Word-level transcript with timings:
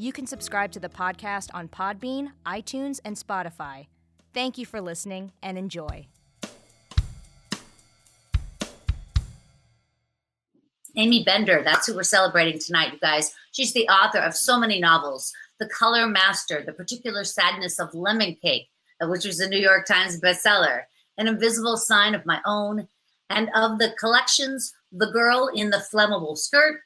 You 0.00 0.14
can 0.14 0.26
subscribe 0.26 0.72
to 0.72 0.80
the 0.80 0.88
podcast 0.88 1.50
on 1.52 1.68
Podbean, 1.68 2.30
iTunes, 2.46 3.00
and 3.04 3.16
Spotify. 3.16 3.88
Thank 4.32 4.56
you 4.56 4.64
for 4.64 4.80
listening 4.80 5.32
and 5.42 5.58
enjoy. 5.58 6.06
Aimee 10.96 11.22
Bender, 11.22 11.60
that's 11.62 11.86
who 11.86 11.94
we're 11.94 12.02
celebrating 12.02 12.58
tonight, 12.58 12.94
you 12.94 12.98
guys. 12.98 13.34
She's 13.52 13.74
the 13.74 13.86
author 13.88 14.20
of 14.20 14.34
so 14.34 14.58
many 14.58 14.80
novels 14.80 15.34
The 15.58 15.68
Color 15.68 16.06
Master, 16.06 16.62
The 16.64 16.72
Particular 16.72 17.22
Sadness 17.22 17.78
of 17.78 17.92
Lemon 17.92 18.38
Cake, 18.40 18.70
which 19.02 19.26
was 19.26 19.38
a 19.38 19.50
New 19.50 19.60
York 19.60 19.86
Times 19.86 20.18
bestseller, 20.18 20.84
An 21.18 21.28
Invisible 21.28 21.76
Sign 21.76 22.14
of 22.14 22.24
My 22.24 22.40
Own, 22.46 22.88
and 23.28 23.50
of 23.54 23.78
the 23.78 23.92
collections 24.00 24.72
The 24.92 25.10
Girl 25.12 25.50
in 25.54 25.68
the 25.68 25.84
Flammable 25.92 26.38
Skirt 26.38 26.80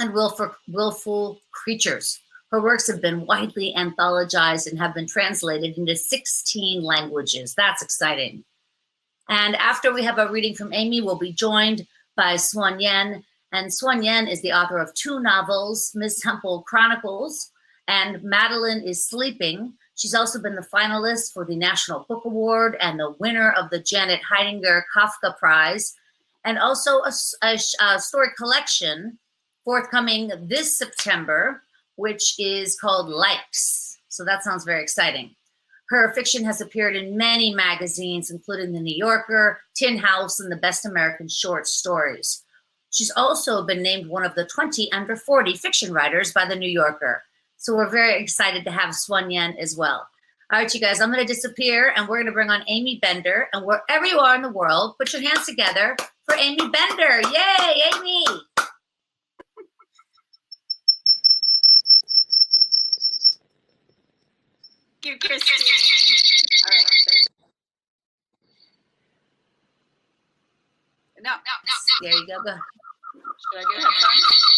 and 0.00 0.12
Willful, 0.12 0.52
Willful 0.66 1.38
Creatures. 1.52 2.18
Her 2.50 2.60
works 2.60 2.86
have 2.88 3.00
been 3.00 3.26
widely 3.26 3.72
anthologized 3.76 4.68
and 4.68 4.78
have 4.78 4.94
been 4.94 5.06
translated 5.06 5.78
into 5.78 5.94
16 5.94 6.82
languages. 6.82 7.54
That's 7.54 7.82
exciting. 7.82 8.44
And 9.28 9.54
after 9.56 9.92
we 9.92 10.02
have 10.02 10.18
a 10.18 10.30
reading 10.30 10.54
from 10.54 10.72
Aimee, 10.72 11.02
we'll 11.02 11.16
be 11.16 11.32
joined 11.32 11.86
by 12.16 12.36
Shun-lien. 12.36 13.24
And 13.52 13.72
Shun-lien 13.72 14.26
is 14.26 14.42
the 14.42 14.52
author 14.52 14.78
of 14.78 14.92
two 14.94 15.20
novels, 15.20 15.92
Ms. 15.94 16.22
Hempel 16.24 16.62
Chronicles 16.62 17.52
and 17.90 18.22
Madeleine 18.22 18.82
is 18.82 19.04
Sleeping. 19.04 19.74
She's 19.96 20.14
also 20.14 20.40
been 20.40 20.54
the 20.54 20.66
finalist 20.72 21.32
for 21.32 21.44
the 21.44 21.56
National 21.56 22.06
Book 22.08 22.24
Award 22.24 22.76
and 22.80 22.98
the 22.98 23.16
winner 23.18 23.50
of 23.50 23.68
the 23.70 23.80
Janet 23.80 24.20
Heidinger 24.22 24.82
Kafka 24.96 25.36
Prize, 25.36 25.96
and 26.44 26.56
also 26.56 27.00
a, 27.00 27.12
a, 27.42 27.58
a 27.82 27.98
story 27.98 28.28
collection 28.36 29.18
forthcoming 29.64 30.30
this 30.42 30.78
September 30.78 31.62
which 32.00 32.34
is 32.38 32.78
called 32.80 33.10
Likes. 33.10 33.98
So 34.08 34.24
that 34.24 34.42
sounds 34.42 34.64
very 34.64 34.82
exciting. 34.82 35.36
Her 35.90 36.12
fiction 36.14 36.44
has 36.44 36.60
appeared 36.60 36.96
in 36.96 37.16
many 37.16 37.54
magazines, 37.54 38.30
including 38.30 38.72
The 38.72 38.80
New 38.80 38.96
Yorker, 38.96 39.60
Tin 39.74 39.98
House, 39.98 40.40
and 40.40 40.50
the 40.50 40.56
Best 40.56 40.86
American 40.86 41.28
Short 41.28 41.66
Stories. 41.66 42.42
She's 42.90 43.12
also 43.16 43.66
been 43.66 43.82
named 43.82 44.08
one 44.08 44.24
of 44.24 44.34
the 44.34 44.46
20 44.46 44.90
under 44.92 45.14
40 45.14 45.56
fiction 45.56 45.92
writers 45.92 46.32
by 46.32 46.46
The 46.46 46.56
New 46.56 46.70
Yorker. 46.70 47.22
So 47.58 47.76
we're 47.76 47.90
very 47.90 48.22
excited 48.22 48.64
to 48.64 48.70
have 48.70 48.96
Shun-lien 48.96 49.56
as 49.58 49.76
well. 49.76 50.08
All 50.52 50.58
right, 50.58 50.74
you 50.74 50.80
guys, 50.80 51.00
I'm 51.00 51.12
going 51.12 51.24
to 51.24 51.32
disappear 51.32 51.92
and 51.94 52.08
we're 52.08 52.16
going 52.16 52.26
to 52.26 52.32
bring 52.32 52.50
on 52.50 52.64
Aimee 52.66 52.98
Bender. 53.02 53.48
And 53.52 53.66
wherever 53.66 54.06
you 54.06 54.18
are 54.18 54.34
in 54.34 54.42
the 54.42 54.50
world, 54.50 54.96
put 54.98 55.12
your 55.12 55.22
hands 55.22 55.44
together 55.44 55.96
for 56.24 56.34
Aimee 56.34 56.70
Bender. 56.70 57.20
Yay, 57.28 57.82
Aimee! 57.92 58.40
You, 65.04 65.18
Christine. 65.18 65.66
All 66.64 66.76
right. 66.76 66.86
No, 71.22 71.30
no, 71.30 71.36
no, 71.36 71.54
no. 71.64 71.74
There 72.02 72.12
you 72.12 72.26
go. 72.26 72.42
go. 72.42 72.56
Should 73.52 73.58
I 73.58 73.62
get 73.62 73.82
headphones? 73.82 74.50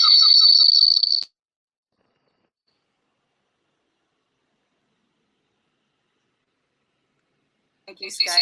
Thank 7.86 8.00
you, 8.00 8.10
Sky. 8.10 8.32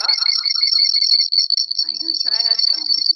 Oh. 0.00 0.06
I'm 1.86 1.98
going 2.00 2.14
to 2.14 2.20
try 2.20 2.36
headphones. 2.36 3.14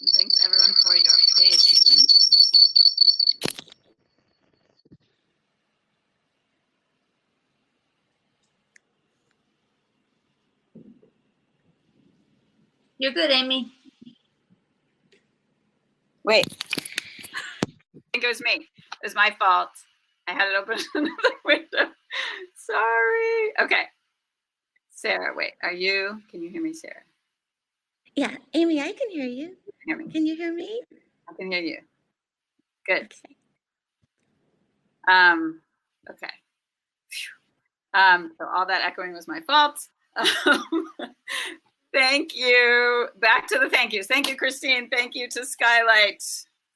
And 0.00 0.10
thanks, 0.10 0.36
everyone, 0.44 0.74
for 0.74 0.94
your 0.94 1.18
patience. 1.38 2.26
You're 12.98 13.12
good, 13.12 13.30
Aimee. 13.30 13.72
Wait. 16.24 16.46
I 17.94 18.00
think 18.12 18.24
it 18.24 18.28
was 18.28 18.40
me. 18.40 18.52
It 18.54 19.04
was 19.04 19.14
my 19.14 19.34
fault. 19.38 19.70
I 20.26 20.32
had 20.32 20.48
it 20.48 20.56
open 20.56 20.78
another 20.94 21.36
window. 21.44 21.92
Sorry. 22.56 23.52
Okay. 23.60 23.84
Sarah, 24.90 25.34
wait. 25.36 25.52
Are 25.62 25.72
you? 25.72 26.20
Can 26.30 26.42
you 26.42 26.48
hear 26.50 26.62
me, 26.62 26.72
Sarah? 26.72 27.02
Yeah, 28.14 28.34
Aimee, 28.54 28.80
I 28.80 28.92
can 28.92 29.10
hear 29.10 29.26
you. 29.26 29.56
Hear 29.84 29.96
me? 29.98 30.10
Can 30.10 30.24
you 30.24 30.34
hear 30.36 30.52
me? 30.54 30.80
I 31.28 31.34
can 31.34 31.52
hear 31.52 31.60
you. 31.60 31.78
Good. 32.86 33.12
Um. 35.06 35.60
Okay. 36.10 36.32
Um. 37.92 38.32
So 38.38 38.46
all 38.46 38.66
that 38.66 38.82
echoing 38.82 39.12
was 39.12 39.28
my 39.28 39.40
fault. 39.46 39.86
Thank 41.96 42.36
you. 42.36 43.08
Back 43.20 43.48
to 43.48 43.58
the 43.58 43.70
thank 43.70 43.94
yous. 43.94 44.06
Thank 44.06 44.28
you, 44.28 44.36
Christine. 44.36 44.90
Thank 44.90 45.14
you 45.14 45.30
to 45.30 45.46
Skylight, 45.46 46.22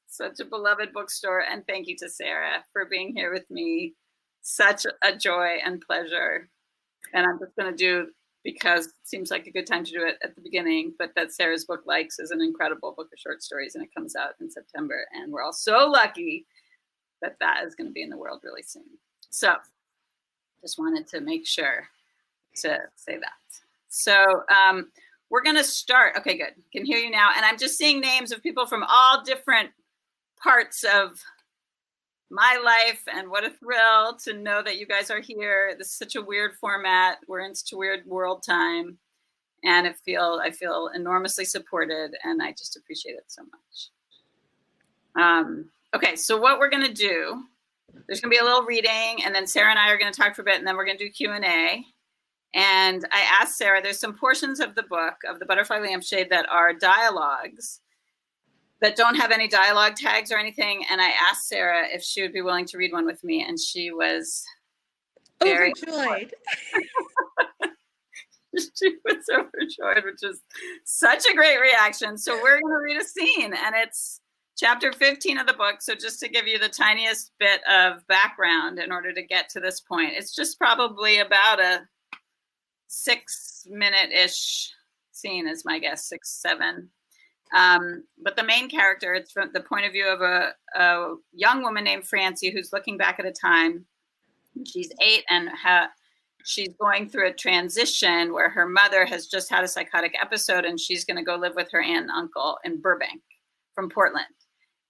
such 0.07 0.39
a 0.39 0.45
beloved 0.45 0.93
bookstore. 0.93 1.43
And 1.47 1.63
thank 1.67 1.87
you 1.87 1.95
to 1.97 2.09
Sarah 2.09 2.63
for 2.73 2.85
being 2.85 3.15
here 3.15 3.31
with 3.31 3.47
me. 3.51 3.93
Such 4.41 4.87
a 5.03 5.15
joy 5.15 5.59
and 5.63 5.79
pleasure. 5.79 6.49
And 7.13 7.27
I'm 7.27 7.37
just 7.37 7.55
going 7.55 7.69
to 7.69 7.77
do, 7.77 8.07
because 8.43 8.87
it 8.87 8.93
seems 9.03 9.29
like 9.29 9.45
a 9.45 9.51
good 9.51 9.67
time 9.67 9.83
to 9.85 9.91
do 9.91 10.03
it 10.03 10.17
at 10.23 10.33
the 10.33 10.41
beginning, 10.41 10.95
but 10.97 11.11
that 11.15 11.33
Sarah's 11.33 11.65
book 11.65 11.83
Likes 11.85 12.17
is 12.17 12.31
an 12.31 12.41
incredible 12.41 12.91
book 12.97 13.09
of 13.13 13.19
short 13.19 13.43
stories 13.43 13.75
and 13.75 13.83
it 13.83 13.93
comes 13.93 14.15
out 14.15 14.31
in 14.41 14.49
September. 14.49 15.05
And 15.13 15.31
we're 15.31 15.43
all 15.43 15.53
so 15.53 15.87
lucky 15.87 16.47
that 17.21 17.35
that 17.39 17.63
is 17.63 17.75
going 17.75 17.87
to 17.87 17.93
be 17.93 18.01
in 18.01 18.09
the 18.09 18.17
world 18.17 18.41
really 18.43 18.63
soon. 18.63 18.85
So 19.29 19.53
just 20.61 20.79
wanted 20.79 21.07
to 21.09 21.21
make 21.21 21.45
sure 21.45 21.87
to 22.55 22.79
say 22.95 23.17
that. 23.17 23.33
So, 23.93 24.43
um, 24.49 24.89
we're 25.31 25.41
going 25.41 25.55
to 25.55 25.63
start. 25.63 26.15
Okay, 26.17 26.37
good. 26.37 26.53
Can 26.73 26.85
hear 26.85 26.99
you 26.99 27.09
now. 27.09 27.31
And 27.35 27.45
I'm 27.45 27.57
just 27.57 27.77
seeing 27.77 28.01
names 28.01 28.31
of 28.31 28.43
people 28.43 28.67
from 28.67 28.83
all 28.87 29.23
different 29.23 29.71
parts 30.43 30.83
of 30.83 31.19
my 32.29 32.61
life. 32.63 33.01
And 33.11 33.29
what 33.29 33.45
a 33.45 33.49
thrill 33.49 34.17
to 34.25 34.33
know 34.33 34.61
that 34.61 34.77
you 34.77 34.85
guys 34.85 35.09
are 35.09 35.21
here. 35.21 35.73
This 35.77 35.87
is 35.87 35.93
such 35.93 36.15
a 36.15 36.21
weird 36.21 36.51
format. 36.59 37.19
We're 37.27 37.39
in 37.39 37.55
such 37.55 37.71
a 37.71 37.77
weird 37.77 38.05
world 38.05 38.43
time. 38.43 38.97
And 39.63 39.87
I 39.87 39.93
feel 39.93 40.41
I 40.43 40.51
feel 40.51 40.89
enormously 40.93 41.45
supported 41.45 42.15
and 42.23 42.41
I 42.41 42.51
just 42.51 42.75
appreciate 42.75 43.13
it 43.13 43.25
so 43.27 43.43
much. 43.43 43.89
Um, 45.23 45.69
okay, 45.95 46.15
so 46.15 46.35
what 46.35 46.57
we're 46.57 46.69
gonna 46.69 46.93
do, 46.93 47.43
there's 48.07 48.21
gonna 48.21 48.31
be 48.31 48.39
a 48.39 48.43
little 48.43 48.63
reading, 48.63 49.23
and 49.23 49.35
then 49.35 49.45
Sarah 49.45 49.69
and 49.69 49.77
I 49.77 49.91
are 49.91 49.99
gonna 49.99 50.11
talk 50.11 50.35
for 50.35 50.41
a 50.41 50.45
bit, 50.45 50.57
and 50.57 50.65
then 50.65 50.75
we're 50.75 50.85
gonna 50.85 50.97
do 50.97 51.09
Q&A. 51.09 51.37
And 51.43 51.85
I 52.55 53.21
asked 53.39 53.57
Sarah, 53.57 53.81
there's 53.81 53.99
some 53.99 54.13
portions 54.13 54.59
of 54.59 54.75
the 54.75 54.83
book 54.83 55.15
of 55.29 55.39
the 55.39 55.45
Butterfly 55.45 55.79
Lampshade 55.79 56.29
that 56.29 56.49
are 56.49 56.73
dialogues 56.73 57.79
that 58.81 58.95
don't 58.95 59.15
have 59.15 59.31
any 59.31 59.47
dialogue 59.47 59.95
tags 59.95 60.31
or 60.31 60.37
anything. 60.37 60.83
And 60.89 60.99
I 60.99 61.11
asked 61.29 61.47
Sarah 61.47 61.85
if 61.91 62.03
she 62.03 62.21
would 62.21 62.33
be 62.33 62.41
willing 62.41 62.65
to 62.65 62.77
read 62.77 62.91
one 62.91 63.05
with 63.05 63.23
me, 63.23 63.43
and 63.43 63.59
she 63.59 63.91
was 63.91 64.43
very 65.41 65.71
Overjoyed. 65.87 66.33
she 68.57 68.95
was 69.05 69.25
overjoyed, 69.31 70.03
which 70.03 70.23
is 70.23 70.41
such 70.83 71.23
a 71.31 71.35
great 71.35 71.59
reaction. 71.59 72.17
So 72.17 72.33
we're 72.41 72.59
going 72.59 72.73
to 72.73 72.81
read 72.81 72.97
a 72.97 73.05
scene, 73.05 73.53
and 73.53 73.75
it's 73.75 74.19
chapter 74.57 74.91
15 74.91 75.37
of 75.37 75.47
the 75.47 75.53
book. 75.53 75.77
So 75.79 75.95
just 75.95 76.19
to 76.19 76.27
give 76.27 76.47
you 76.47 76.59
the 76.59 76.69
tiniest 76.69 77.31
bit 77.39 77.61
of 77.67 78.05
background 78.07 78.79
in 78.79 78.91
order 78.91 79.13
to 79.13 79.21
get 79.23 79.47
to 79.49 79.59
this 79.59 79.79
point, 79.79 80.13
it's 80.15 80.35
just 80.35 80.59
probably 80.59 81.19
about 81.19 81.61
a 81.61 81.81
six 82.91 83.65
minute 83.69 84.11
ish 84.11 84.69
scene, 85.13 85.47
is 85.47 85.63
my 85.65 85.79
guess, 85.79 86.07
six, 86.09 86.29
seven. 86.29 86.89
Um, 87.55 88.03
but 88.21 88.35
the 88.35 88.43
main 88.43 88.69
character, 88.69 89.13
it's 89.13 89.31
from 89.31 89.49
the 89.53 89.61
point 89.61 89.85
of 89.85 89.93
view 89.93 90.07
of 90.07 90.21
a, 90.21 90.53
a 90.75 91.15
young 91.33 91.63
woman 91.63 91.83
named 91.83 92.07
Francie 92.07 92.51
who's 92.51 92.73
looking 92.73 92.97
back 92.97 93.19
at 93.19 93.25
a 93.25 93.31
time. 93.31 93.85
She's 94.65 94.91
eight 95.01 95.23
and 95.29 95.49
ha- 95.49 95.91
she's 96.45 96.73
going 96.79 97.09
through 97.09 97.29
a 97.29 97.33
transition 97.33 98.33
where 98.33 98.49
her 98.49 98.67
mother 98.67 99.05
has 99.05 99.27
just 99.27 99.49
had 99.49 99.63
a 99.63 99.69
psychotic 99.69 100.13
episode 100.21 100.65
and 100.65 100.79
she's 100.79 101.05
going 101.05 101.17
to 101.17 101.23
go 101.23 101.35
live 101.35 101.55
with 101.55 101.71
her 101.71 101.81
aunt 101.81 102.03
and 102.03 102.11
uncle 102.11 102.57
in 102.65 102.81
Burbank 102.81 103.21
from 103.73 103.89
Portland. 103.89 104.25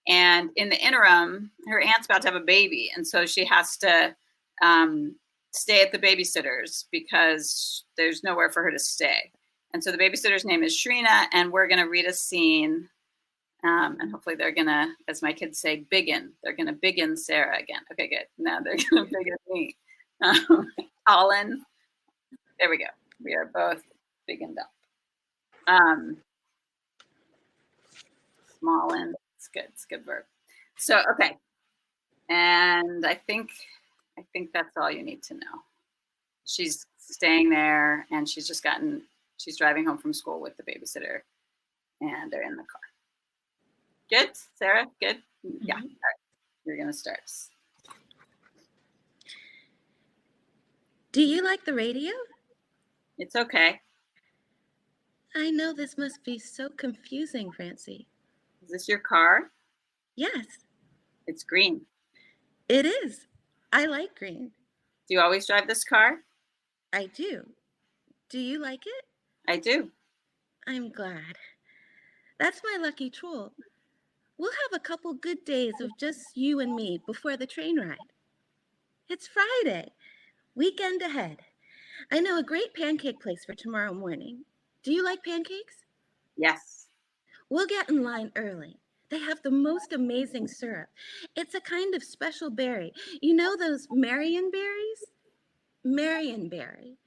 And 0.08 0.50
in 0.56 0.70
the 0.70 0.84
interim, 0.84 1.52
her 1.68 1.80
aunt's 1.80 2.06
about 2.06 2.24
to 2.24 2.30
have 2.30 2.42
a 2.42 2.46
baby. 2.46 2.92
And 2.96 3.06
so 3.06 3.28
she 3.28 3.46
has 3.46 3.78
to 3.78 4.16
um, 4.64 5.16
stay 5.52 5.82
at 5.82 5.92
the 5.92 6.00
babysitter's 6.00 6.88
because 6.92 7.84
there's 7.98 8.24
nowhere 8.24 8.52
for 8.52 8.64
her 8.64 8.72
to 8.72 8.80
stay. 8.80 9.32
And 9.74 9.84
so 9.84 9.92
the 9.92 9.98
babysitter's 9.98 10.46
name 10.46 10.64
is 10.64 10.76
Shrina, 10.76 11.26
and 11.32 11.52
we're 11.52 11.68
going 11.68 11.82
to 11.82 11.90
read 11.90 12.06
a 12.06 12.14
scene. 12.14 12.90
Um, 13.64 13.98
and 14.00 14.12
hopefully 14.12 14.36
they're 14.36 14.52
going 14.52 14.68
to, 14.68 14.88
as 15.08 15.22
my 15.22 15.32
kids 15.32 15.60
say, 15.60 15.86
biggin. 15.90 16.32
They're 16.44 16.56
going 16.56 16.68
to 16.68 16.74
biggin 16.74 17.16
Sarah 17.16 17.60
again. 17.60 17.82
Okay, 17.92 18.08
good. 18.08 18.26
Now 18.38 18.60
they're 18.60 18.78
going 18.90 19.08
to 19.08 19.12
biggin 19.12 19.36
me. 19.50 19.76
Um, 20.24 20.72
Colin. 21.08 21.64
There 22.60 22.70
we 22.70 22.78
go. 22.78 22.86
We 23.24 23.34
are 23.34 23.50
both 23.52 23.82
biggened 24.30 24.58
up. 24.60 24.72
Um, 25.66 26.18
Smallin. 28.62 29.14
It's 29.36 29.48
good. 29.48 29.64
It's 29.70 29.86
a 29.86 29.96
good 29.96 30.06
verb. 30.06 30.26
So, 30.78 31.02
okay. 31.14 31.38
And 32.30 33.04
I 33.04 33.16
think 33.16 33.50
I 34.22 34.26
think 34.34 34.52
that's 34.54 34.78
all 34.78 34.92
you 34.92 35.02
need 35.02 35.24
to 35.24 35.34
know. 35.34 35.64
She's 36.46 36.86
staying 37.00 37.50
there 37.50 38.06
and 38.12 38.30
she's 38.30 38.48
just 38.48 38.62
gotten 38.64 39.02
she's 39.38 39.58
driving 39.58 39.86
home 39.86 39.98
from 39.98 40.14
school 40.14 40.40
with 40.40 40.56
the 40.58 40.64
babysitter 40.64 41.22
and 42.02 42.32
they're 42.32 42.44
in 42.44 42.56
the 42.56 42.64
car. 42.64 42.82
Good, 44.12 44.30
Sarah? 44.58 44.86
Good? 45.00 45.18
Yeah. 45.44 45.76
Mhm. 45.76 45.82
All 45.82 45.88
right. 45.88 46.20
You're 46.66 46.78
gonna 46.78 46.94
start. 46.94 47.20
Do 51.12 51.22
you 51.24 51.44
like 51.44 51.66
the 51.66 51.74
radio? 51.74 52.12
It's 53.18 53.36
okay. 53.36 53.82
I 55.36 55.50
know 55.50 55.74
this 55.74 55.98
must 55.98 56.24
be 56.24 56.38
so 56.38 56.70
confusing, 56.70 57.52
Francie. 57.52 58.08
Is 58.64 58.70
this 58.70 58.88
your 58.88 59.00
car? 59.00 59.52
Yes, 60.16 60.46
It's 61.26 61.44
green. 61.44 61.88
it 62.70 62.86
is. 62.86 63.28
I 63.72 63.86
like 63.86 64.16
green. 64.16 64.52
Do 65.08 65.16
you 65.16 65.22
always 65.22 65.48
drive 65.48 65.68
this 65.68 65.84
car? 65.84 66.20
I 66.92 67.06
do. 67.08 67.52
Do 68.30 68.40
you 68.40 68.60
like 68.60 68.86
it? 68.86 69.06
I 69.48 69.58
do. 69.58 69.92
I'm 70.68 70.92
glad. 70.92 71.38
That's 72.40 72.62
my 72.64 72.78
lucky 72.82 73.10
troll. 73.10 73.54
We'll 74.38 74.52
have 74.52 74.80
a 74.80 74.84
couple 74.84 75.14
good 75.14 75.46
days 75.46 75.76
of 75.80 75.98
just 75.98 76.36
you 76.36 76.60
and 76.60 76.76
me 76.76 77.00
before 77.06 77.38
the 77.38 77.48
train 77.48 77.80
ride. 77.80 77.98
It's 79.08 79.28
Friday, 79.28 79.92
weekend 80.56 81.02
ahead. 81.02 81.40
I 82.12 82.20
know 82.20 82.40
a 82.40 82.44
great 82.44 82.74
pancake 82.74 83.22
place 83.22 83.46
for 83.46 83.54
tomorrow 83.54 83.94
morning. 83.94 84.46
Do 84.84 84.92
you 84.92 85.04
like 85.04 85.24
pancakes? 85.24 85.86
Yes. 86.36 86.88
We'll 87.50 87.68
get 87.68 87.90
in 87.90 88.04
line 88.04 88.32
early. 88.36 88.81
They 89.12 89.20
have 89.20 89.42
the 89.44 89.52
most 89.52 89.92
amazing 89.92 90.48
syrup. 90.48 90.88
It's 91.36 91.54
a 91.54 91.60
kind 91.62 91.94
of 91.94 92.04
special 92.04 92.50
berry. 92.50 92.94
You 93.22 93.36
know 93.36 93.58
those 93.58 93.88
Marion 93.92 94.50
berries? 94.50 95.04
Marion 95.84 96.48
berry. 96.48 96.98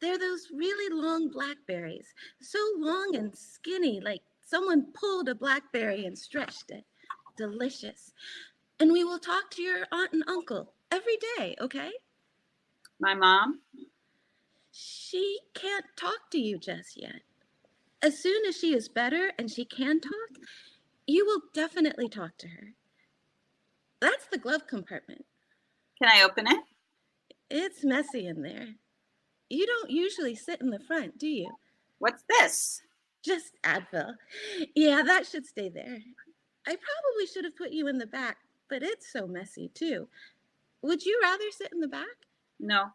They're 0.00 0.18
those 0.18 0.48
really 0.52 0.92
long 0.92 1.30
blackberries, 1.30 2.12
so 2.40 2.58
long 2.76 3.14
and 3.14 3.34
skinny, 3.34 4.00
like 4.00 4.20
someone 4.44 4.92
pulled 4.92 5.28
a 5.28 5.34
blackberry 5.34 6.04
and 6.04 6.18
stretched 6.18 6.70
it. 6.70 6.84
Delicious. 7.36 8.12
And 8.80 8.92
we 8.92 9.04
will 9.04 9.20
talk 9.20 9.50
to 9.52 9.62
your 9.62 9.86
aunt 9.92 10.12
and 10.12 10.24
uncle 10.26 10.72
every 10.90 11.18
day, 11.38 11.54
okay? 11.60 11.90
My 13.00 13.14
mom? 13.14 13.60
She 14.72 15.38
can't 15.54 15.86
talk 15.96 16.30
to 16.32 16.38
you 16.38 16.58
just 16.58 17.00
yet. 17.00 17.22
As 18.02 18.18
soon 18.18 18.44
as 18.44 18.58
she 18.58 18.74
is 18.74 18.88
better 18.88 19.32
and 19.38 19.48
she 19.50 19.64
can 19.64 20.00
talk, 20.00 20.12
you 21.06 21.26
will 21.26 21.42
definitely 21.52 22.08
talk 22.08 22.36
to 22.38 22.48
her. 22.48 22.74
That's 24.00 24.26
the 24.30 24.38
glove 24.38 24.66
compartment. 24.66 25.24
Can 26.02 26.10
I 26.10 26.22
open 26.22 26.46
it? 26.46 26.60
It's 27.50 27.84
messy 27.84 28.26
in 28.26 28.42
there. 28.42 28.68
You 29.48 29.66
don't 29.66 29.90
usually 29.90 30.34
sit 30.34 30.60
in 30.60 30.70
the 30.70 30.80
front, 30.80 31.18
do 31.18 31.28
you? 31.28 31.50
What's 31.98 32.24
this? 32.28 32.82
Just 33.24 33.52
Advil. 33.62 34.14
Yeah, 34.74 35.02
that 35.02 35.26
should 35.26 35.46
stay 35.46 35.68
there. 35.68 35.98
I 36.66 36.76
probably 36.76 37.26
should 37.32 37.44
have 37.44 37.56
put 37.56 37.72
you 37.72 37.88
in 37.88 37.98
the 37.98 38.06
back, 38.06 38.38
but 38.68 38.82
it's 38.82 39.12
so 39.12 39.26
messy 39.26 39.70
too. 39.74 40.08
Would 40.82 41.04
you 41.04 41.18
rather 41.22 41.44
sit 41.50 41.72
in 41.72 41.80
the 41.80 41.88
back? 41.88 42.26
No. 42.58 42.86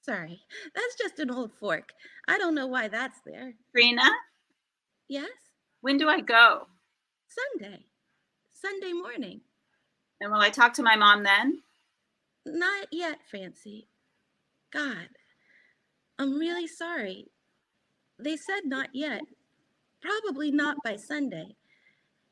Sorry, 0.00 0.40
that's 0.74 0.96
just 0.96 1.20
an 1.20 1.30
old 1.30 1.52
fork. 1.60 1.92
I 2.26 2.38
don't 2.38 2.56
know 2.56 2.66
why 2.66 2.88
that's 2.88 3.20
there. 3.24 3.54
Trina? 3.72 4.02
Yes? 5.08 5.30
When 5.80 5.96
do 5.96 6.08
I 6.08 6.20
go? 6.20 6.66
Sunday. 7.32 7.86
Sunday 8.50 8.92
morning. 8.92 9.40
And 10.20 10.32
will 10.32 10.40
I 10.40 10.50
talk 10.50 10.74
to 10.74 10.82
my 10.82 10.96
mom 10.96 11.22
then? 11.22 11.62
Not 12.44 12.88
yet, 12.92 13.18
Francie. 13.30 13.88
God, 14.72 15.08
I'm 16.18 16.38
really 16.38 16.66
sorry. 16.66 17.28
They 18.18 18.36
said 18.36 18.62
not 18.64 18.88
yet. 18.92 19.22
Probably 20.00 20.50
not 20.50 20.76
by 20.84 20.96
Sunday. 20.96 21.56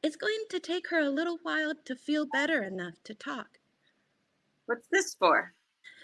It's 0.02 0.16
going 0.16 0.44
to 0.50 0.60
take 0.60 0.88
her 0.88 1.00
a 1.00 1.10
little 1.10 1.38
while 1.42 1.72
to 1.84 1.94
feel 1.94 2.26
better 2.26 2.62
enough 2.62 2.94
to 3.04 3.14
talk. 3.14 3.58
What's 4.66 4.88
this 4.90 5.14
for? 5.18 5.52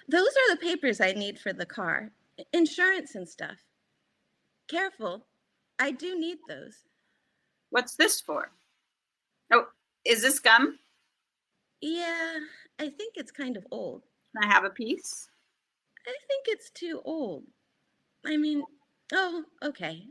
Those 0.08 0.28
are 0.28 0.54
the 0.54 0.60
papers 0.60 1.00
I 1.00 1.12
need 1.12 1.38
for 1.38 1.52
the 1.52 1.66
car, 1.66 2.12
insurance 2.52 3.14
and 3.14 3.28
stuff. 3.28 3.58
Careful, 4.68 5.26
I 5.78 5.90
do 5.92 6.18
need 6.18 6.38
those. 6.48 6.84
What's 7.70 7.96
this 7.96 8.20
for? 8.20 8.52
Oh, 9.52 9.66
is 10.04 10.22
this 10.22 10.38
gum? 10.38 10.78
Yeah, 11.80 12.38
I 12.78 12.88
think 12.88 13.14
it's 13.16 13.30
kind 13.30 13.56
of 13.56 13.66
old. 13.70 14.02
Can 14.32 14.48
I 14.48 14.52
have 14.52 14.64
a 14.64 14.70
piece? 14.70 15.28
I 16.06 16.14
think 16.28 16.44
it's 16.46 16.70
too 16.70 17.00
old. 17.04 17.44
I 18.24 18.36
mean, 18.36 18.62
oh, 19.12 19.44
okay. 19.62 20.02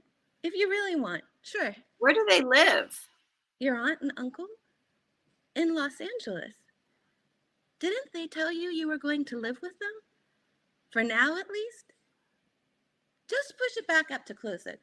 If 0.43 0.53
you 0.53 0.69
really 0.69 0.95
want, 0.95 1.23
sure. 1.41 1.75
Where 1.99 2.13
do 2.13 2.25
they 2.29 2.41
live? 2.41 2.97
Your 3.59 3.77
aunt 3.77 4.01
and 4.01 4.13
uncle? 4.17 4.47
In 5.55 5.73
Los 5.73 6.01
Angeles. 6.01 6.53
Didn't 7.79 8.13
they 8.13 8.27
tell 8.27 8.51
you 8.51 8.69
you 8.69 8.87
were 8.87 8.97
going 8.97 9.25
to 9.25 9.39
live 9.39 9.57
with 9.61 9.77
them? 9.79 9.91
For 10.91 11.03
now, 11.03 11.37
at 11.37 11.49
least? 11.49 11.93
Just 13.29 13.53
push 13.57 13.77
it 13.77 13.87
back 13.87 14.11
up 14.11 14.25
to 14.25 14.33
close 14.33 14.65
it. 14.65 14.81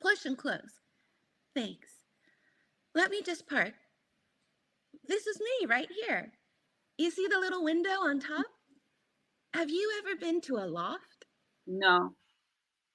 Push 0.00 0.24
and 0.24 0.36
close. 0.36 0.80
Thanks. 1.54 1.91
Let 2.94 3.10
me 3.10 3.22
just 3.22 3.48
park. 3.48 3.72
This 5.06 5.26
is 5.26 5.40
me 5.40 5.66
right 5.68 5.88
here. 6.06 6.32
You 6.98 7.10
see 7.10 7.26
the 7.26 7.38
little 7.38 7.64
window 7.64 7.90
on 7.90 8.20
top? 8.20 8.46
Have 9.54 9.70
you 9.70 9.92
ever 9.98 10.16
been 10.16 10.40
to 10.42 10.56
a 10.56 10.66
loft? 10.66 11.26
No. 11.66 12.14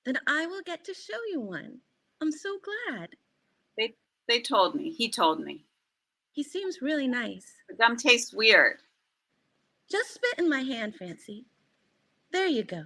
Then 0.06 0.20
I 0.28 0.46
will 0.46 0.62
get 0.66 0.84
to 0.86 0.94
show 0.94 1.20
you 1.32 1.42
one. 1.42 1.80
I'm 2.22 2.32
so 2.32 2.60
glad. 2.64 3.10
They 3.78 3.96
they 4.28 4.42
told 4.42 4.76
me. 4.76 4.92
He 4.92 5.10
told 5.10 5.40
me. 5.40 5.66
He 6.32 6.44
seems 6.44 6.82
really 6.82 7.08
nice. 7.08 7.56
The 7.70 7.76
gum 7.76 7.98
tastes 7.98 8.34
weird. 8.34 8.78
Just 9.90 10.14
spit 10.14 10.38
in 10.38 10.50
my 10.50 10.62
hand, 10.62 10.96
Francie. 10.96 11.46
There 12.32 12.48
you 12.48 12.64
go. 12.64 12.84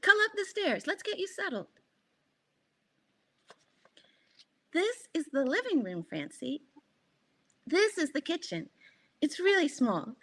Come 0.00 0.18
up 0.24 0.32
the 0.36 0.44
stairs. 0.44 0.86
Let's 0.86 1.02
get 1.02 1.18
you 1.18 1.26
settled. 1.26 1.68
This 4.74 5.06
is 5.14 5.26
the 5.32 5.44
living 5.44 5.84
room, 5.84 6.04
Francie. 6.08 6.62
This 7.64 7.96
is 7.96 8.10
the 8.10 8.20
kitchen. 8.20 8.68
It's 9.22 9.38
really 9.38 9.68
small. 9.68 10.16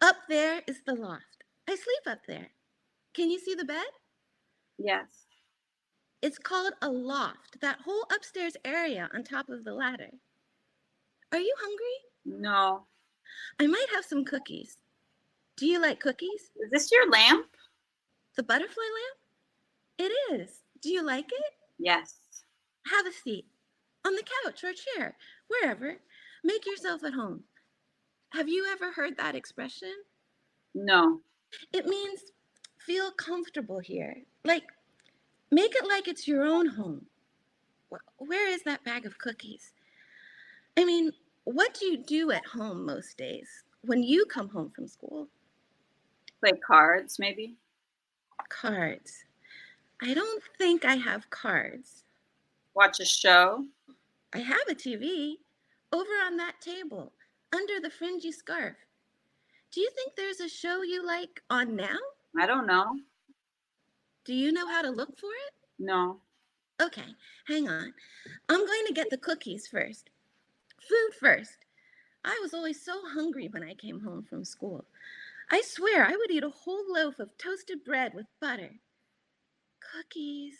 Up 0.00 0.16
there 0.28 0.62
is 0.68 0.82
the 0.86 0.94
loft. 0.94 1.42
I 1.68 1.74
sleep 1.74 2.06
up 2.06 2.20
there. 2.28 2.50
Can 3.12 3.28
you 3.28 3.40
see 3.40 3.56
the 3.56 3.64
bed? 3.64 3.86
Yes. 4.78 5.06
It's 6.22 6.38
called 6.38 6.74
a 6.80 6.88
loft, 6.88 7.60
that 7.60 7.80
whole 7.84 8.04
upstairs 8.14 8.56
area 8.64 9.10
on 9.12 9.24
top 9.24 9.48
of 9.48 9.64
the 9.64 9.74
ladder. 9.74 10.10
Are 11.32 11.40
you 11.40 11.54
hungry? 11.60 12.38
No. 12.40 12.84
I 13.58 13.66
might 13.66 13.86
have 13.94 14.04
some 14.04 14.24
cookies. 14.24 14.78
Do 15.56 15.66
you 15.66 15.82
like 15.82 15.98
cookies? 15.98 16.50
Is 16.62 16.70
this 16.70 16.92
your 16.92 17.10
lamp? 17.10 17.46
The 18.36 18.44
butterfly 18.44 18.84
lamp? 19.98 20.10
It 20.10 20.12
is. 20.40 20.60
Do 20.80 20.88
you 20.90 21.04
like 21.04 21.32
it? 21.32 21.52
Yes. 21.78 22.14
Have 22.92 23.06
a 23.06 23.12
seat. 23.12 23.46
On 24.06 24.14
the 24.14 24.22
couch 24.44 24.64
or 24.64 24.72
chair, 24.72 25.16
wherever. 25.48 25.96
Make 26.44 26.64
yourself 26.64 27.02
at 27.04 27.12
home. 27.14 27.42
Have 28.30 28.48
you 28.48 28.66
ever 28.70 28.92
heard 28.92 29.16
that 29.16 29.34
expression? 29.34 29.92
No. 30.74 31.20
It 31.72 31.86
means 31.86 32.20
feel 32.78 33.10
comfortable 33.10 33.80
here. 33.80 34.22
Like 34.44 34.64
Make 35.50 35.74
it 35.76 35.86
like 35.86 36.08
it's 36.08 36.26
your 36.26 36.44
own 36.44 36.66
home. 36.66 37.06
Where 38.18 38.48
is 38.48 38.62
that 38.64 38.84
bag 38.84 39.06
of 39.06 39.18
cookies? 39.18 39.72
I 40.76 40.84
mean, 40.84 41.12
what 41.44 41.74
do 41.74 41.86
you 41.86 41.98
do 41.98 42.32
at 42.32 42.44
home 42.44 42.84
most 42.84 43.16
days 43.16 43.48
when 43.82 44.02
you 44.02 44.26
come 44.26 44.48
home 44.48 44.70
from 44.74 44.88
school? 44.88 45.28
Play 46.40 46.52
cards, 46.66 47.18
maybe. 47.18 47.54
Cards. 48.48 49.24
I 50.02 50.14
don't 50.14 50.42
think 50.58 50.84
I 50.84 50.96
have 50.96 51.30
cards. 51.30 52.02
Watch 52.74 52.98
a 53.00 53.04
show. 53.04 53.64
I 54.34 54.38
have 54.38 54.68
a 54.68 54.74
TV 54.74 55.34
over 55.92 56.10
on 56.24 56.36
that 56.36 56.60
table 56.60 57.12
under 57.54 57.80
the 57.80 57.90
fringy 57.90 58.32
scarf. 58.32 58.76
Do 59.72 59.80
you 59.80 59.90
think 59.94 60.14
there's 60.14 60.40
a 60.40 60.48
show 60.48 60.82
you 60.82 61.06
like 61.06 61.42
on 61.50 61.76
now? 61.76 61.98
I 62.38 62.46
don't 62.46 62.66
know. 62.66 62.96
Do 64.24 64.34
you 64.34 64.52
know 64.52 64.66
how 64.66 64.82
to 64.82 64.90
look 64.90 65.18
for 65.18 65.30
it? 65.46 65.54
No. 65.78 66.20
Okay, 66.82 67.14
hang 67.46 67.68
on. 67.68 67.94
I'm 68.48 68.66
going 68.66 68.86
to 68.86 68.92
get 68.92 69.08
the 69.10 69.16
cookies 69.16 69.66
first. 69.66 70.10
Food 70.88 71.14
first. 71.18 71.58
I 72.24 72.38
was 72.42 72.52
always 72.52 72.84
so 72.84 72.94
hungry 73.14 73.48
when 73.48 73.62
I 73.62 73.74
came 73.74 74.00
home 74.00 74.24
from 74.28 74.44
school. 74.44 74.84
I 75.50 75.62
swear 75.62 76.04
I 76.04 76.16
would 76.16 76.30
eat 76.30 76.42
a 76.42 76.50
whole 76.50 76.84
loaf 76.88 77.20
of 77.20 77.38
toasted 77.38 77.84
bread 77.84 78.12
with 78.14 78.26
butter. 78.40 78.72
Cookies, 79.94 80.56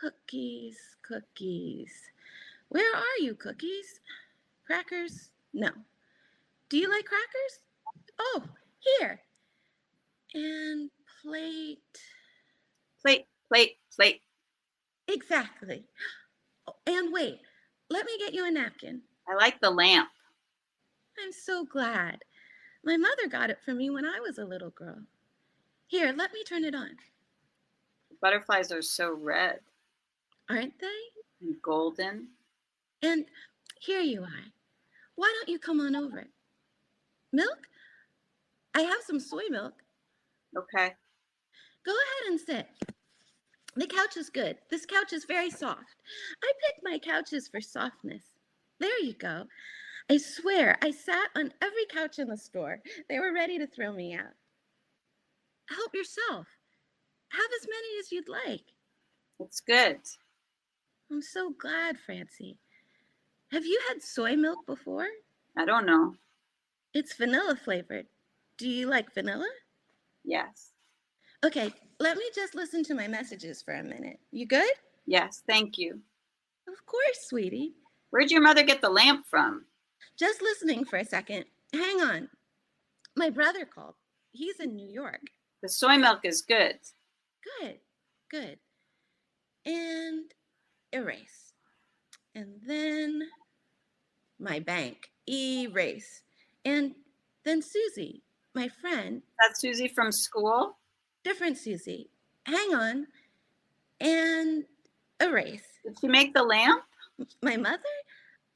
cookies, 0.00 0.78
cookies. 1.02 1.92
Where 2.68 2.94
are 2.96 3.22
you, 3.22 3.34
cookies? 3.34 4.00
Crackers? 4.66 5.30
No. 5.54 5.70
Do 6.68 6.76
you 6.78 6.90
like 6.90 7.04
crackers? 7.06 7.60
Oh, 8.18 8.42
here. 8.80 9.20
And 10.34 10.90
plate. 11.22 11.78
Plate, 13.02 13.26
plate, 13.48 13.76
plate. 13.94 14.20
Exactly. 15.08 15.84
And 16.86 17.12
wait, 17.12 17.40
let 17.88 18.04
me 18.04 18.18
get 18.18 18.34
you 18.34 18.46
a 18.46 18.50
napkin. 18.50 19.00
I 19.28 19.34
like 19.34 19.60
the 19.60 19.70
lamp. 19.70 20.10
I'm 21.24 21.32
so 21.32 21.64
glad. 21.64 22.18
My 22.84 22.96
mother 22.96 23.26
got 23.30 23.50
it 23.50 23.58
for 23.64 23.72
me 23.74 23.88
when 23.90 24.04
I 24.04 24.20
was 24.20 24.38
a 24.38 24.44
little 24.44 24.70
girl. 24.70 24.98
Here, 25.86 26.12
let 26.16 26.32
me 26.32 26.44
turn 26.44 26.64
it 26.64 26.74
on. 26.74 26.90
Butterflies 28.20 28.70
are 28.72 28.82
so 28.82 29.12
red 29.14 29.60
Aren't 30.50 30.78
they? 30.80 30.86
and 31.40 31.56
golden. 31.62 32.28
And 33.02 33.26
here 33.80 34.00
you 34.00 34.22
are. 34.22 34.52
Why 35.14 35.32
don't 35.38 35.48
you 35.48 35.58
come 35.58 35.80
on 35.80 35.94
over? 35.94 36.26
Milk? 37.32 37.58
I 38.74 38.82
have 38.82 39.02
some 39.06 39.20
soy 39.20 39.42
milk. 39.50 39.74
Okay. 40.56 40.94
Go 41.84 41.92
ahead 41.92 42.30
and 42.30 42.40
sit. 42.40 42.66
The 43.76 43.86
couch 43.86 44.16
is 44.16 44.30
good. 44.30 44.56
This 44.70 44.86
couch 44.86 45.12
is 45.12 45.24
very 45.24 45.50
soft. 45.50 46.02
I 46.42 46.52
picked 46.66 46.80
my 46.82 46.98
couches 46.98 47.48
for 47.48 47.60
softness. 47.60 48.24
There 48.80 48.98
you 49.00 49.14
go. 49.14 49.44
I 50.10 50.16
swear, 50.16 50.78
I 50.82 50.90
sat 50.90 51.28
on 51.36 51.52
every 51.60 51.84
couch 51.92 52.18
in 52.18 52.28
the 52.28 52.36
store. 52.36 52.80
They 53.08 53.18
were 53.18 53.32
ready 53.34 53.58
to 53.58 53.66
throw 53.66 53.92
me 53.92 54.14
out. 54.14 54.34
Help 55.68 55.94
yourself. 55.94 56.46
Have 57.30 57.50
as 57.60 57.68
many 57.68 57.98
as 58.00 58.10
you'd 58.10 58.28
like. 58.28 58.64
It's 59.38 59.60
good. 59.60 59.98
I'm 61.10 61.22
so 61.22 61.50
glad, 61.50 61.98
Francie. 61.98 62.58
Have 63.50 63.64
you 63.64 63.80
had 63.88 64.02
soy 64.02 64.36
milk 64.36 64.66
before? 64.66 65.06
I 65.56 65.64
don't 65.64 65.86
know. 65.86 66.14
It's 66.94 67.14
vanilla 67.14 67.56
flavored. 67.56 68.06
Do 68.58 68.68
you 68.68 68.88
like 68.88 69.14
vanilla? 69.14 69.48
Yes. 70.24 70.72
Okay, 71.44 71.72
let 72.00 72.16
me 72.16 72.24
just 72.34 72.54
listen 72.54 72.82
to 72.84 72.94
my 72.94 73.08
messages 73.08 73.62
for 73.62 73.74
a 73.74 73.82
minute. 73.82 74.18
You 74.32 74.46
good? 74.46 74.70
Yes. 75.06 75.42
Thank 75.46 75.78
you. 75.78 76.00
Of 76.68 76.84
course, 76.84 77.26
sweetie. 77.28 77.74
Where'd 78.10 78.30
your 78.30 78.42
mother 78.42 78.62
get 78.62 78.82
the 78.82 78.90
lamp 78.90 79.26
from? 79.26 79.64
Just 80.18 80.42
listening 80.42 80.84
for 80.84 80.98
a 80.98 81.04
second. 81.04 81.44
Hang 81.72 82.00
on. 82.00 82.28
My 83.16 83.30
brother 83.30 83.64
called. 83.64 83.94
He's 84.32 84.60
in 84.60 84.76
New 84.76 84.90
York. 84.90 85.22
The 85.62 85.68
soy 85.68 85.96
milk 85.96 86.20
is 86.24 86.42
good. 86.42 86.78
Good, 87.60 87.78
good. 88.30 88.58
And 89.64 90.30
erase. 90.92 91.47
And 92.34 92.54
then 92.66 93.22
my 94.38 94.60
bank. 94.60 95.10
Erase. 95.28 96.22
And 96.64 96.94
then 97.44 97.60
Susie, 97.62 98.22
my 98.54 98.68
friend, 98.80 99.22
That's 99.40 99.60
Susie 99.60 99.88
from 99.88 100.12
school. 100.12 100.76
different 101.24 101.58
Susie. 101.58 102.08
Hang 102.46 102.74
on. 102.74 103.06
And 104.00 104.64
erase. 105.20 105.62
Did 105.84 105.96
she 106.00 106.08
make 106.08 106.34
the 106.34 106.42
lamp? 106.42 106.82
My 107.42 107.56
mother? 107.56 107.82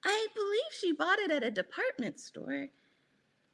I 0.04 0.26
believe 0.34 0.62
she 0.80 0.92
bought 0.92 1.18
it 1.18 1.30
at 1.30 1.44
a 1.44 1.50
department 1.50 2.20
store. 2.20 2.68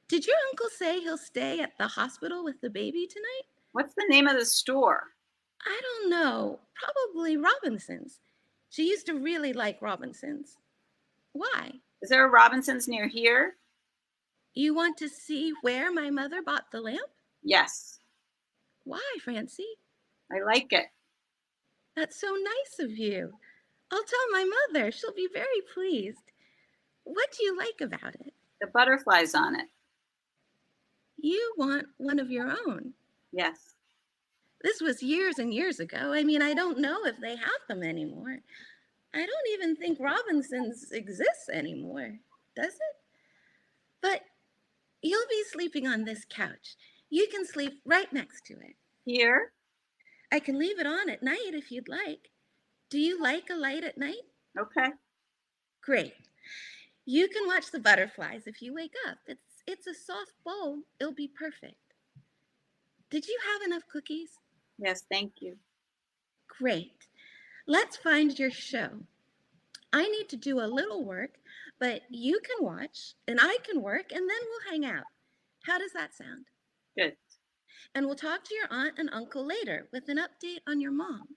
Did 0.08 0.26
your 0.26 0.36
uncle 0.50 0.68
say 0.76 1.00
he'll 1.00 1.18
stay 1.18 1.60
at 1.60 1.76
the 1.78 1.86
hospital 1.88 2.44
with 2.44 2.60
the 2.60 2.70
baby 2.70 3.06
tonight? 3.06 3.42
What's 3.72 3.94
the 3.94 4.06
name 4.08 4.26
of 4.26 4.38
the 4.38 4.44
store? 4.46 5.02
I 5.64 5.80
don't 5.82 6.10
know. 6.10 6.60
Probably 6.74 7.36
Robinson's. 7.36 8.20
She 8.70 8.88
used 8.88 9.06
to 9.06 9.14
really 9.14 9.52
like 9.52 9.80
Robinson's. 9.82 10.56
Why? 11.32 11.72
Is 12.02 12.10
there 12.10 12.26
a 12.26 12.30
Robinson's 12.30 12.88
near 12.88 13.08
here? 13.08 13.56
You 14.54 14.74
want 14.74 14.96
to 14.98 15.08
see 15.08 15.52
where 15.62 15.92
my 15.92 16.10
mother 16.10 16.42
bought 16.42 16.70
the 16.70 16.80
lamp? 16.80 17.10
Yes. 17.42 18.00
Why, 18.84 19.02
Francie? 19.22 19.64
I 20.32 20.42
like 20.44 20.72
it. 20.72 20.86
That's 21.96 22.20
so 22.20 22.28
nice 22.28 22.78
of 22.84 22.96
you. 22.96 23.32
I'll 23.90 24.04
tell 24.04 24.30
my 24.32 24.48
mother. 24.72 24.90
She'll 24.90 25.14
be 25.14 25.28
very 25.32 25.46
pleased. 25.72 26.32
What 27.04 27.28
do 27.36 27.44
you 27.44 27.56
like 27.56 27.80
about 27.80 28.14
it? 28.14 28.34
The 28.60 28.66
butterflies 28.68 29.34
on 29.34 29.54
it. 29.58 29.66
You 31.16 31.54
want 31.56 31.86
one 31.96 32.18
of 32.18 32.30
your 32.30 32.50
own. 32.66 32.92
Yes. 33.32 33.67
This 34.62 34.80
was 34.80 35.02
years 35.02 35.38
and 35.38 35.54
years 35.54 35.78
ago. 35.78 36.12
I 36.12 36.24
mean, 36.24 36.42
I 36.42 36.54
don't 36.54 36.78
know 36.78 37.04
if 37.04 37.16
they 37.20 37.36
have 37.36 37.62
them 37.68 37.82
anymore. 37.82 38.38
I 39.14 39.18
don't 39.18 39.52
even 39.54 39.76
think 39.76 39.98
Robinson's 40.00 40.90
exists 40.92 41.48
anymore, 41.52 42.18
does 42.56 42.74
it? 42.74 42.96
But 44.02 44.22
you'll 45.02 45.28
be 45.30 45.44
sleeping 45.50 45.86
on 45.86 46.04
this 46.04 46.24
couch. 46.28 46.76
You 47.08 47.26
can 47.30 47.46
sleep 47.46 47.80
right 47.86 48.12
next 48.12 48.44
to 48.46 48.54
it. 48.54 48.76
Here? 49.04 49.52
I 50.30 50.40
can 50.40 50.58
leave 50.58 50.78
it 50.78 50.86
on 50.86 51.08
at 51.08 51.22
night 51.22 51.52
if 51.52 51.70
you'd 51.70 51.88
like. 51.88 52.30
Do 52.90 52.98
you 52.98 53.20
like 53.20 53.48
a 53.50 53.54
light 53.54 53.84
at 53.84 53.96
night? 53.96 54.26
Okay. 54.58 54.88
Great. 55.82 56.14
You 57.06 57.28
can 57.28 57.46
watch 57.46 57.70
the 57.70 57.78
butterflies 57.78 58.42
if 58.46 58.60
you 58.60 58.74
wake 58.74 58.94
up. 59.08 59.18
It's 59.26 59.62
it's 59.66 59.86
a 59.86 59.94
soft 59.94 60.32
bulb. 60.44 60.80
It'll 61.00 61.14
be 61.14 61.28
perfect. 61.28 61.94
Did 63.10 63.26
you 63.26 63.38
have 63.52 63.62
enough 63.62 63.82
cookies? 63.90 64.38
Yes, 64.78 65.02
thank 65.10 65.34
you. 65.40 65.56
Great. 66.58 67.06
Let's 67.66 67.96
find 67.96 68.38
your 68.38 68.50
show. 68.50 68.90
I 69.92 70.08
need 70.08 70.28
to 70.30 70.36
do 70.36 70.60
a 70.60 70.66
little 70.66 71.04
work, 71.04 71.38
but 71.78 72.02
you 72.10 72.40
can 72.40 72.64
watch 72.64 73.14
and 73.26 73.38
I 73.40 73.58
can 73.62 73.82
work 73.82 74.12
and 74.12 74.28
then 74.28 74.38
we'll 74.42 74.72
hang 74.72 74.84
out. 74.84 75.04
How 75.64 75.78
does 75.78 75.92
that 75.92 76.14
sound? 76.14 76.46
Good. 76.96 77.16
And 77.94 78.06
we'll 78.06 78.16
talk 78.16 78.44
to 78.44 78.54
your 78.54 78.66
aunt 78.70 78.98
and 78.98 79.10
uncle 79.12 79.46
later 79.46 79.88
with 79.92 80.08
an 80.08 80.18
update 80.18 80.60
on 80.66 80.80
your 80.80 80.92
mom 80.92 81.28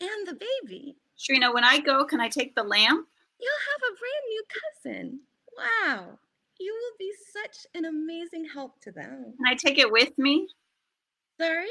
and 0.00 0.26
the 0.26 0.34
baby. 0.34 0.96
Shrina, 1.18 1.52
when 1.52 1.64
I 1.64 1.78
go, 1.78 2.04
can 2.04 2.20
I 2.20 2.28
take 2.28 2.54
the 2.54 2.62
lamp? 2.62 3.06
You'll 3.40 3.64
have 3.72 3.92
a 3.92 3.98
brand 3.98 4.24
new 4.28 4.44
cousin. 4.60 5.20
Wow. 5.56 6.18
You 6.58 6.74
will 6.74 6.96
be 6.98 7.12
such 7.32 7.66
an 7.74 7.84
amazing 7.84 8.46
help 8.52 8.80
to 8.82 8.92
them. 8.92 9.34
Can 9.36 9.46
I 9.46 9.54
take 9.54 9.78
it 9.78 9.90
with 9.90 10.16
me? 10.18 10.48
Sorry? 11.40 11.66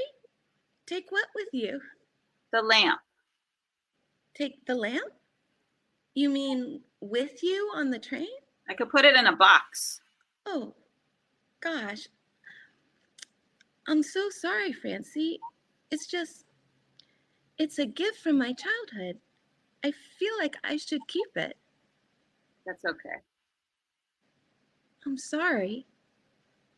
Take 0.91 1.09
what 1.09 1.27
with 1.33 1.47
you? 1.53 1.79
The 2.51 2.61
lamp. 2.61 2.99
Take 4.35 4.65
the 4.65 4.75
lamp? 4.75 5.13
You 6.15 6.29
mean 6.29 6.81
with 6.99 7.41
you 7.41 7.71
on 7.73 7.91
the 7.91 7.97
train? 7.97 8.27
I 8.69 8.73
could 8.73 8.89
put 8.89 9.05
it 9.05 9.15
in 9.15 9.25
a 9.25 9.33
box. 9.33 10.01
Oh, 10.45 10.73
gosh. 11.61 12.09
I'm 13.87 14.03
so 14.03 14.29
sorry, 14.29 14.73
Francie. 14.73 15.39
It's 15.91 16.07
just, 16.07 16.43
it's 17.57 17.79
a 17.79 17.85
gift 17.85 18.19
from 18.19 18.37
my 18.37 18.53
childhood. 18.53 19.17
I 19.85 19.93
feel 20.19 20.33
like 20.41 20.57
I 20.61 20.75
should 20.75 21.07
keep 21.07 21.37
it. 21.37 21.55
That's 22.65 22.83
okay. 22.83 23.21
I'm 25.05 25.17
sorry. 25.17 25.85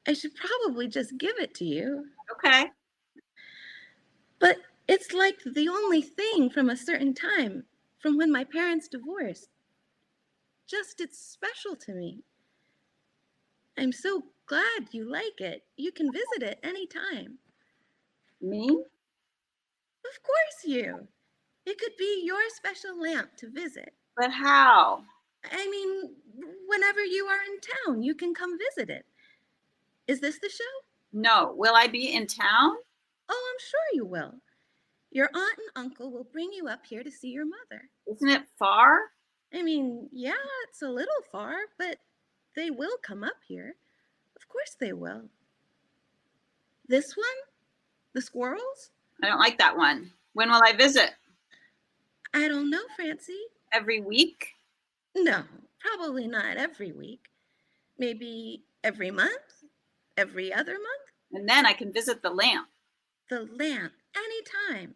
I 0.08 0.14
should 0.14 0.36
probably 0.36 0.88
just 0.88 1.18
give 1.18 1.40
it 1.40 1.56
to 1.56 1.66
you. 1.66 2.06
Okay. 2.32 2.70
But 4.44 4.58
it's 4.90 5.14
like 5.14 5.38
the 5.46 5.70
only 5.70 6.02
thing 6.02 6.50
from 6.50 6.70
a 6.70 6.76
certain 6.76 7.14
time, 7.14 7.64
from 8.00 8.18
when 8.18 8.30
my 8.30 8.44
parents 8.44 8.90
divorced. 8.90 9.48
Just 10.68 11.00
it's 11.00 11.18
special 11.18 11.78
to 11.78 11.94
me. 11.94 12.26
I'm 13.78 13.94
so 13.94 14.26
glad 14.46 14.90
you 14.92 15.10
like 15.10 15.40
it. 15.40 15.64
You 15.78 15.94
can 15.94 16.12
visit 16.12 16.44
it 16.44 16.60
anytime. 16.62 17.38
Me? 18.42 18.68
Of 18.68 20.24
course, 20.24 20.66
you. 20.66 21.08
It 21.66 21.80
could 21.80 21.96
be 21.98 22.24
your 22.26 22.42
special 22.54 23.02
lamp 23.02 23.38
to 23.38 23.50
visit. 23.50 23.94
But 24.18 24.32
how? 24.32 25.04
I 25.50 25.70
mean, 25.70 26.16
whenever 26.68 27.00
you 27.00 27.28
are 27.28 27.40
in 27.48 27.62
town, 27.86 28.04
you 28.04 28.14
can 28.14 28.34
come 28.34 28.58
visit 28.58 28.90
it. 28.90 29.06
Is 30.10 30.20
this 30.20 30.40
the 30.40 30.50
show? 30.50 30.84
No. 31.14 31.54
Will 31.56 31.76
I 31.76 31.88
be 31.88 32.14
in 32.14 32.28
town? 32.28 32.76
Oh, 33.30 33.52
I'm 33.54 33.60
sure 33.60 33.80
you 33.94 34.06
will. 34.06 34.36
Your 35.12 35.30
aunt 35.34 35.58
and 35.58 35.86
uncle 35.86 36.12
will 36.12 36.28
bring 36.32 36.52
you 36.54 36.68
up 36.68 36.86
here 36.86 37.04
to 37.04 37.12
see 37.12 37.30
your 37.30 37.46
mother. 37.46 37.90
Isn't 38.08 38.30
it 38.30 38.44
far? 38.58 39.00
I 39.54 39.62
mean, 39.62 40.10
yeah, 40.12 40.34
it's 40.68 40.82
a 40.82 40.90
little 40.90 41.22
far, 41.32 41.54
but 41.78 41.98
they 42.56 42.72
will 42.72 42.98
come 43.02 43.24
up 43.24 43.38
here. 43.48 43.76
Of 44.36 44.48
course 44.48 44.76
they 44.80 44.94
will. 44.94 45.30
This 46.88 47.16
one? 47.16 47.26
The 48.14 48.22
squirrels? 48.22 48.92
I 49.24 49.28
don't 49.28 49.40
like 49.40 49.60
that 49.60 49.78
one. 49.78 50.12
When 50.34 50.50
will 50.50 50.62
I 50.64 50.74
visit? 50.74 51.12
I 52.34 52.48
don't 52.48 52.72
know, 52.72 52.82
Francie. 52.96 53.46
Every 53.72 54.02
week? 54.02 54.56
No, 55.16 55.44
probably 55.80 56.28
not 56.28 56.58
every 56.58 56.92
week. 56.92 57.30
Maybe 58.00 58.64
every 58.84 59.12
month? 59.12 59.32
Every 60.18 60.52
other 60.52 60.74
month? 60.74 61.08
And 61.32 61.48
then 61.48 61.66
I 61.66 61.74
can 61.74 61.94
visit 61.94 62.22
the 62.22 62.32
lamp. 62.32 62.68
The 63.30 63.48
lamp, 63.58 63.94
anytime. 64.16 64.96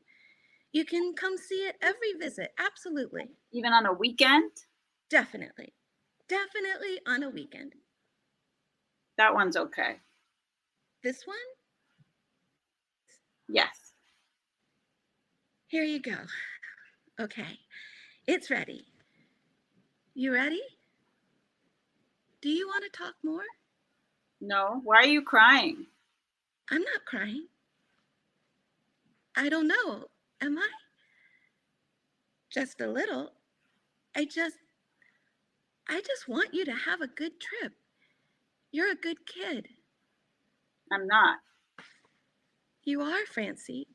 You 0.72 0.86
can 0.86 1.14
come 1.16 1.38
see 1.38 1.66
it 1.66 1.76
every 1.82 2.14
visit. 2.20 2.52
Absolutely. 2.60 3.30
Even 3.52 3.74
on 3.74 3.86
a 3.86 3.94
weekend? 3.94 4.52
Definitely. 5.10 5.74
Definitely 6.28 7.00
on 7.08 7.24
a 7.24 7.30
weekend. 7.30 7.74
That 9.18 9.34
one's 9.34 9.58
okay. 9.58 9.98
This 11.04 11.26
one? 11.26 11.38
Yes. 13.48 13.94
Here 15.68 15.84
you 15.84 16.02
go. 16.02 16.18
Okay. 17.20 17.60
It's 18.28 18.52
ready. 18.52 18.86
You 20.14 20.34
ready? 20.34 20.62
Do 22.42 22.50
you 22.50 22.68
want 22.68 22.84
to 22.84 22.98
talk 22.98 23.16
more? 23.24 23.42
No. 24.42 24.82
Why 24.84 24.98
are 24.98 25.08
you 25.08 25.22
crying? 25.24 25.88
I'm 26.70 26.82
not 26.82 27.06
crying. 27.06 27.48
I 29.38 29.50
don't 29.50 29.67
know. 29.67 30.06
Am 30.41 30.58
I? 30.58 30.67
Just 32.51 32.82
a 32.82 32.88
little. 32.88 33.34
I 34.15 34.25
just 34.25 34.58
I 35.88 36.01
just 36.01 36.27
want 36.27 36.53
you 36.53 36.65
to 36.65 36.74
have 36.74 37.01
a 37.01 37.08
good 37.08 37.34
trip. 37.39 37.74
You're 38.72 38.91
a 38.91 38.96
good 38.96 39.25
kid. 39.27 39.67
I'm 40.91 41.06
not. 41.08 41.38
You 42.84 43.01
are, 43.01 43.25
Francie. 43.32 43.88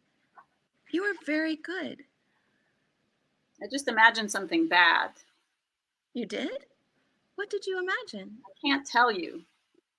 You 0.93 1.03
are 1.05 1.15
very 1.27 1.57
good. 1.57 2.03
I 3.63 3.67
just 3.71 3.89
imagined 3.89 4.31
something 4.31 4.69
bad. 4.69 5.11
You 6.15 6.27
did? 6.27 6.67
What 7.35 7.51
did 7.51 7.67
you 7.67 7.79
imagine? 7.79 8.39
I 8.47 8.69
can't 8.69 8.87
tell 8.87 9.11
you. 9.11 9.43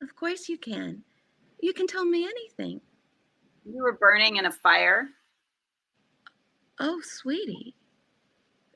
Of 0.02 0.16
course 0.16 0.48
you 0.48 0.58
can. 0.58 1.04
You 1.60 1.74
can 1.74 1.88
tell 1.88 2.06
me 2.06 2.24
anything. 2.26 2.82
You 3.66 3.84
were 3.84 3.98
burning 3.98 4.38
in 4.38 4.46
a 4.46 4.52
fire. 4.52 5.10
Oh, 6.80 7.02
sweetie. 7.04 7.76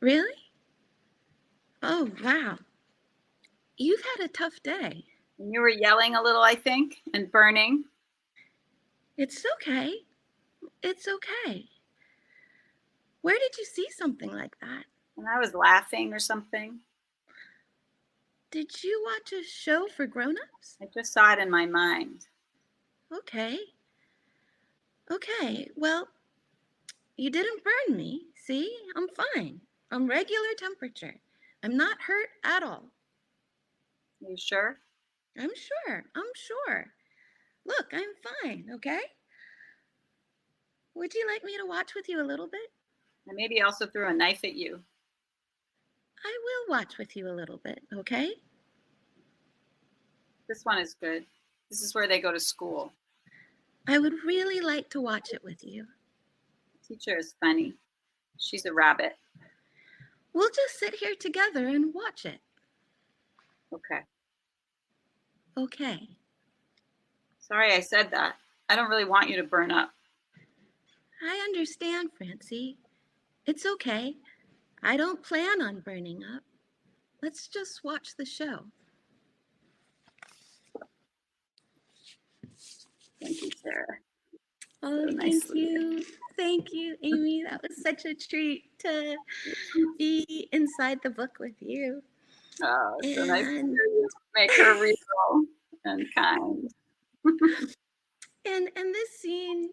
Really? 0.01 0.51
Oh, 1.81 2.09
wow. 2.23 2.59
You've 3.77 4.03
had 4.17 4.25
a 4.25 4.29
tough 4.29 4.61
day. 4.63 5.05
And 5.39 5.53
you 5.53 5.61
were 5.61 5.69
yelling 5.69 6.15
a 6.15 6.21
little, 6.21 6.41
I 6.41 6.55
think, 6.55 7.01
and 7.13 7.31
burning. 7.31 7.85
It's 9.17 9.43
okay. 9.55 9.93
It's 10.83 11.07
okay. 11.07 11.65
Where 13.21 13.37
did 13.37 13.57
you 13.57 13.65
see 13.65 13.87
something 13.89 14.31
like 14.31 14.59
that? 14.61 14.85
And 15.17 15.27
I 15.27 15.39
was 15.39 15.53
laughing 15.53 16.13
or 16.13 16.19
something. 16.19 16.79
Did 18.51 18.83
you 18.83 19.03
watch 19.05 19.33
a 19.33 19.43
show 19.43 19.87
for 19.87 20.07
grown-ups? 20.07 20.77
I 20.81 20.85
just 20.93 21.13
saw 21.13 21.33
it 21.33 21.39
in 21.39 21.51
my 21.51 21.65
mind. 21.65 22.27
Okay. 23.13 23.59
Okay. 25.11 25.69
Well, 25.75 26.07
you 27.17 27.29
didn't 27.29 27.63
burn 27.63 27.97
me. 27.97 28.27
See? 28.35 28.73
I'm 28.95 29.07
fine. 29.35 29.59
I'm 29.91 30.07
regular 30.07 30.53
temperature. 30.57 31.19
I'm 31.63 31.75
not 31.75 32.01
hurt 32.01 32.29
at 32.43 32.63
all. 32.63 32.85
You 34.21 34.35
sure? 34.37 34.77
I'm 35.37 35.51
sure. 35.55 36.03
I'm 36.15 36.31
sure. 36.35 36.85
Look, 37.65 37.87
I'm 37.91 38.09
fine, 38.41 38.69
okay? 38.75 39.01
Would 40.95 41.13
you 41.13 41.27
like 41.27 41.43
me 41.43 41.57
to 41.57 41.65
watch 41.65 41.93
with 41.95 42.07
you 42.09 42.21
a 42.21 42.25
little 42.25 42.47
bit? 42.47 42.71
I 43.29 43.33
maybe 43.33 43.61
also 43.61 43.85
threw 43.85 44.07
a 44.07 44.13
knife 44.13 44.43
at 44.43 44.55
you. 44.55 44.79
I 46.25 46.37
will 46.43 46.75
watch 46.77 46.97
with 46.97 47.15
you 47.15 47.29
a 47.29 47.33
little 47.35 47.57
bit, 47.57 47.81
okay? 47.93 48.31
This 50.47 50.63
one 50.63 50.79
is 50.79 50.95
good. 50.99 51.25
This 51.69 51.81
is 51.81 51.93
where 51.93 52.07
they 52.07 52.21
go 52.21 52.31
to 52.31 52.39
school. 52.39 52.93
I 53.87 53.99
would 53.99 54.13
really 54.25 54.61
like 54.61 54.89
to 54.91 55.01
watch 55.01 55.29
it 55.33 55.43
with 55.43 55.63
you. 55.63 55.85
Teacher 56.87 57.17
is 57.17 57.35
funny. 57.41 57.73
She's 58.37 58.65
a 58.65 58.73
rabbit. 58.73 59.13
We'll 60.33 60.49
just 60.49 60.79
sit 60.79 60.93
here 60.95 61.15
together 61.19 61.67
and 61.67 61.93
watch 61.93 62.25
it. 62.25 62.39
Okay. 63.73 64.01
Okay. 65.57 66.07
Sorry 67.39 67.73
I 67.73 67.79
said 67.79 68.11
that. 68.11 68.35
I 68.69 68.75
don't 68.75 68.89
really 68.89 69.05
want 69.05 69.29
you 69.29 69.37
to 69.37 69.43
burn 69.43 69.71
up. 69.71 69.91
I 71.23 71.35
understand, 71.45 72.09
Francie. 72.17 72.77
It's 73.45 73.65
okay. 73.65 74.15
I 74.83 74.95
don't 74.97 75.23
plan 75.23 75.61
on 75.61 75.79
burning 75.79 76.23
up. 76.23 76.43
Let's 77.23 77.47
just 77.47 77.83
watch 77.83 78.09
the 78.17 78.25
show. 78.25 78.59
Thank 83.21 83.41
you, 83.41 83.49
Sarah. 83.63 83.97
Oh, 84.83 85.07
So 85.09 85.17
thank 85.17 85.23
nicely. 85.23 85.59
you. 85.61 86.05
Thank 86.37 86.71
you, 86.71 86.95
Aimee. 87.03 87.43
That 87.49 87.61
was 87.61 87.81
such 87.81 88.05
a 88.05 88.13
treat 88.13 88.65
to 88.79 89.17
be 89.97 90.47
inside 90.51 90.99
the 91.03 91.09
book 91.09 91.37
with 91.39 91.55
you. 91.59 92.03
Oh, 92.63 92.97
so 93.15 93.25
nice 93.25 93.45
to 93.45 93.53
you 93.53 94.07
make 94.35 94.51
her 94.53 94.81
real 94.81 95.43
and 95.85 96.05
kind. 96.15 96.69
And 98.45 98.69
and 98.77 98.95
this 98.95 99.19
scene 99.19 99.71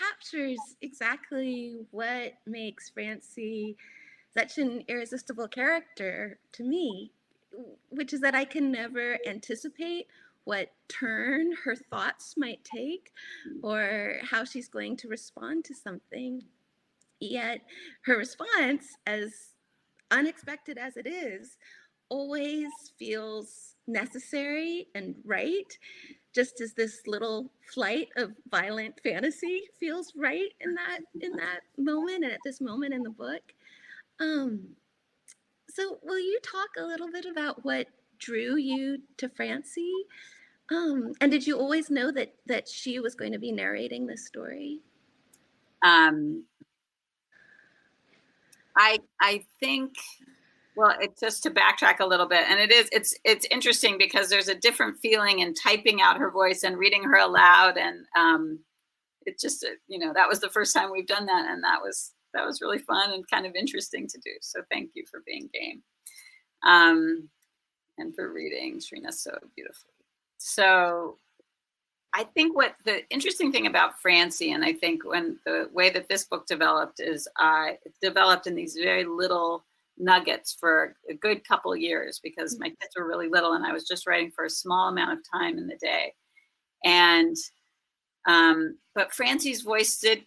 captures 0.00 0.58
exactly 0.82 1.76
what 1.92 2.32
makes 2.44 2.90
Francie 2.90 3.76
such 4.36 4.58
an 4.58 4.82
irresistible 4.88 5.48
character 5.48 6.38
to 6.52 6.64
me, 6.64 7.12
which 7.88 8.12
is 8.12 8.20
that 8.20 8.34
I 8.34 8.44
can 8.44 8.72
never 8.72 9.18
anticipate 9.26 10.08
what 10.44 10.68
turn 10.88 11.52
her 11.64 11.76
thoughts 11.76 12.34
might 12.36 12.64
take 12.64 13.12
or 13.62 14.16
how 14.22 14.44
she's 14.44 14.68
going 14.68 14.96
to 14.98 15.08
respond 15.08 15.64
to 15.66 15.74
something. 15.74 16.42
Yet 17.20 17.60
her 18.02 18.16
response, 18.16 18.86
as 19.06 19.32
unexpected 20.10 20.78
as 20.78 20.96
it 20.96 21.06
is, 21.06 21.56
always 22.08 22.68
feels 22.98 23.76
necessary 23.86 24.88
and 24.94 25.14
right 25.24 25.78
just 26.34 26.60
as 26.60 26.74
this 26.74 27.02
little 27.06 27.50
flight 27.72 28.08
of 28.16 28.32
violent 28.50 28.94
fantasy 29.02 29.62
feels 29.78 30.12
right 30.16 30.52
in 30.60 30.74
that 30.74 31.00
in 31.20 31.32
that 31.32 31.60
moment 31.78 32.24
and 32.24 32.32
at 32.32 32.40
this 32.44 32.60
moment 32.60 32.94
in 32.94 33.02
the 33.02 33.10
book 33.10 33.42
um 34.20 34.60
so 35.68 35.98
will 36.02 36.18
you 36.18 36.38
talk 36.42 36.68
a 36.78 36.84
little 36.84 37.10
bit 37.10 37.26
about 37.26 37.64
what 37.64 37.86
drew 38.20 38.56
you 38.56 38.98
to 39.16 39.28
francie 39.28 39.92
um 40.70 41.12
and 41.20 41.30
did 41.32 41.46
you 41.46 41.58
always 41.58 41.90
know 41.90 42.10
that 42.12 42.34
that 42.46 42.68
she 42.68 43.00
was 43.00 43.14
going 43.14 43.32
to 43.32 43.38
be 43.38 43.52
narrating 43.52 44.06
this 44.06 44.26
story 44.26 44.80
Um, 45.82 46.44
I 48.76 48.98
I 49.20 49.44
think 49.60 49.94
well, 50.76 50.96
it's 51.00 51.20
just 51.20 51.42
to 51.42 51.50
backtrack 51.50 52.00
a 52.00 52.06
little 52.06 52.28
bit, 52.28 52.44
and 52.48 52.60
it 52.60 52.70
is 52.72 52.88
it's 52.92 53.14
it's 53.24 53.46
interesting 53.50 53.98
because 53.98 54.28
there's 54.28 54.48
a 54.48 54.54
different 54.54 54.98
feeling 55.00 55.40
in 55.40 55.54
typing 55.54 56.00
out 56.00 56.18
her 56.18 56.30
voice 56.30 56.62
and 56.62 56.78
reading 56.78 57.04
her 57.04 57.16
aloud, 57.18 57.76
and 57.76 58.06
um, 58.16 58.60
it 59.26 59.38
just 59.40 59.66
you 59.88 59.98
know 59.98 60.12
that 60.14 60.28
was 60.28 60.40
the 60.40 60.50
first 60.50 60.74
time 60.74 60.90
we've 60.92 61.06
done 61.06 61.26
that, 61.26 61.50
and 61.50 61.62
that 61.64 61.80
was 61.82 62.12
that 62.34 62.46
was 62.46 62.60
really 62.62 62.78
fun 62.78 63.12
and 63.12 63.28
kind 63.30 63.46
of 63.46 63.54
interesting 63.56 64.06
to 64.08 64.18
do. 64.24 64.30
So 64.42 64.62
thank 64.70 64.90
you 64.94 65.04
for 65.10 65.22
being 65.26 65.50
game, 65.52 65.82
um, 66.64 67.28
and 68.00 68.14
for 68.14 68.32
reading 68.32 68.78
Shrina 68.78 69.12
so 69.12 69.36
beautifully. 69.54 69.92
So 70.38 71.18
I 72.12 72.24
think 72.24 72.56
what 72.56 72.74
the 72.84 73.08
interesting 73.10 73.52
thing 73.52 73.66
about 73.66 74.00
Francie, 74.00 74.52
and 74.52 74.64
I 74.64 74.72
think 74.72 75.04
when 75.04 75.38
the 75.46 75.68
way 75.72 75.90
that 75.90 76.08
this 76.08 76.24
book 76.24 76.46
developed 76.46 77.00
is 77.00 77.28
uh, 77.38 77.68
it 77.84 77.94
developed 78.02 78.46
in 78.46 78.54
these 78.54 78.74
very 78.74 79.04
little 79.04 79.64
nuggets 79.96 80.56
for 80.58 80.96
a 81.08 81.14
good 81.14 81.46
couple 81.46 81.76
years 81.76 82.20
because 82.22 82.58
my 82.58 82.68
kids 82.68 82.94
were 82.96 83.06
really 83.06 83.28
little 83.28 83.52
and 83.52 83.64
I 83.64 83.72
was 83.72 83.86
just 83.86 84.06
writing 84.06 84.32
for 84.34 84.44
a 84.44 84.50
small 84.50 84.88
amount 84.88 85.18
of 85.18 85.24
time 85.30 85.58
in 85.58 85.68
the 85.68 85.76
day. 85.76 86.14
And, 86.84 87.36
um, 88.26 88.78
but 88.94 89.12
Francie's 89.12 89.60
voice 89.60 89.98
did 89.98 90.24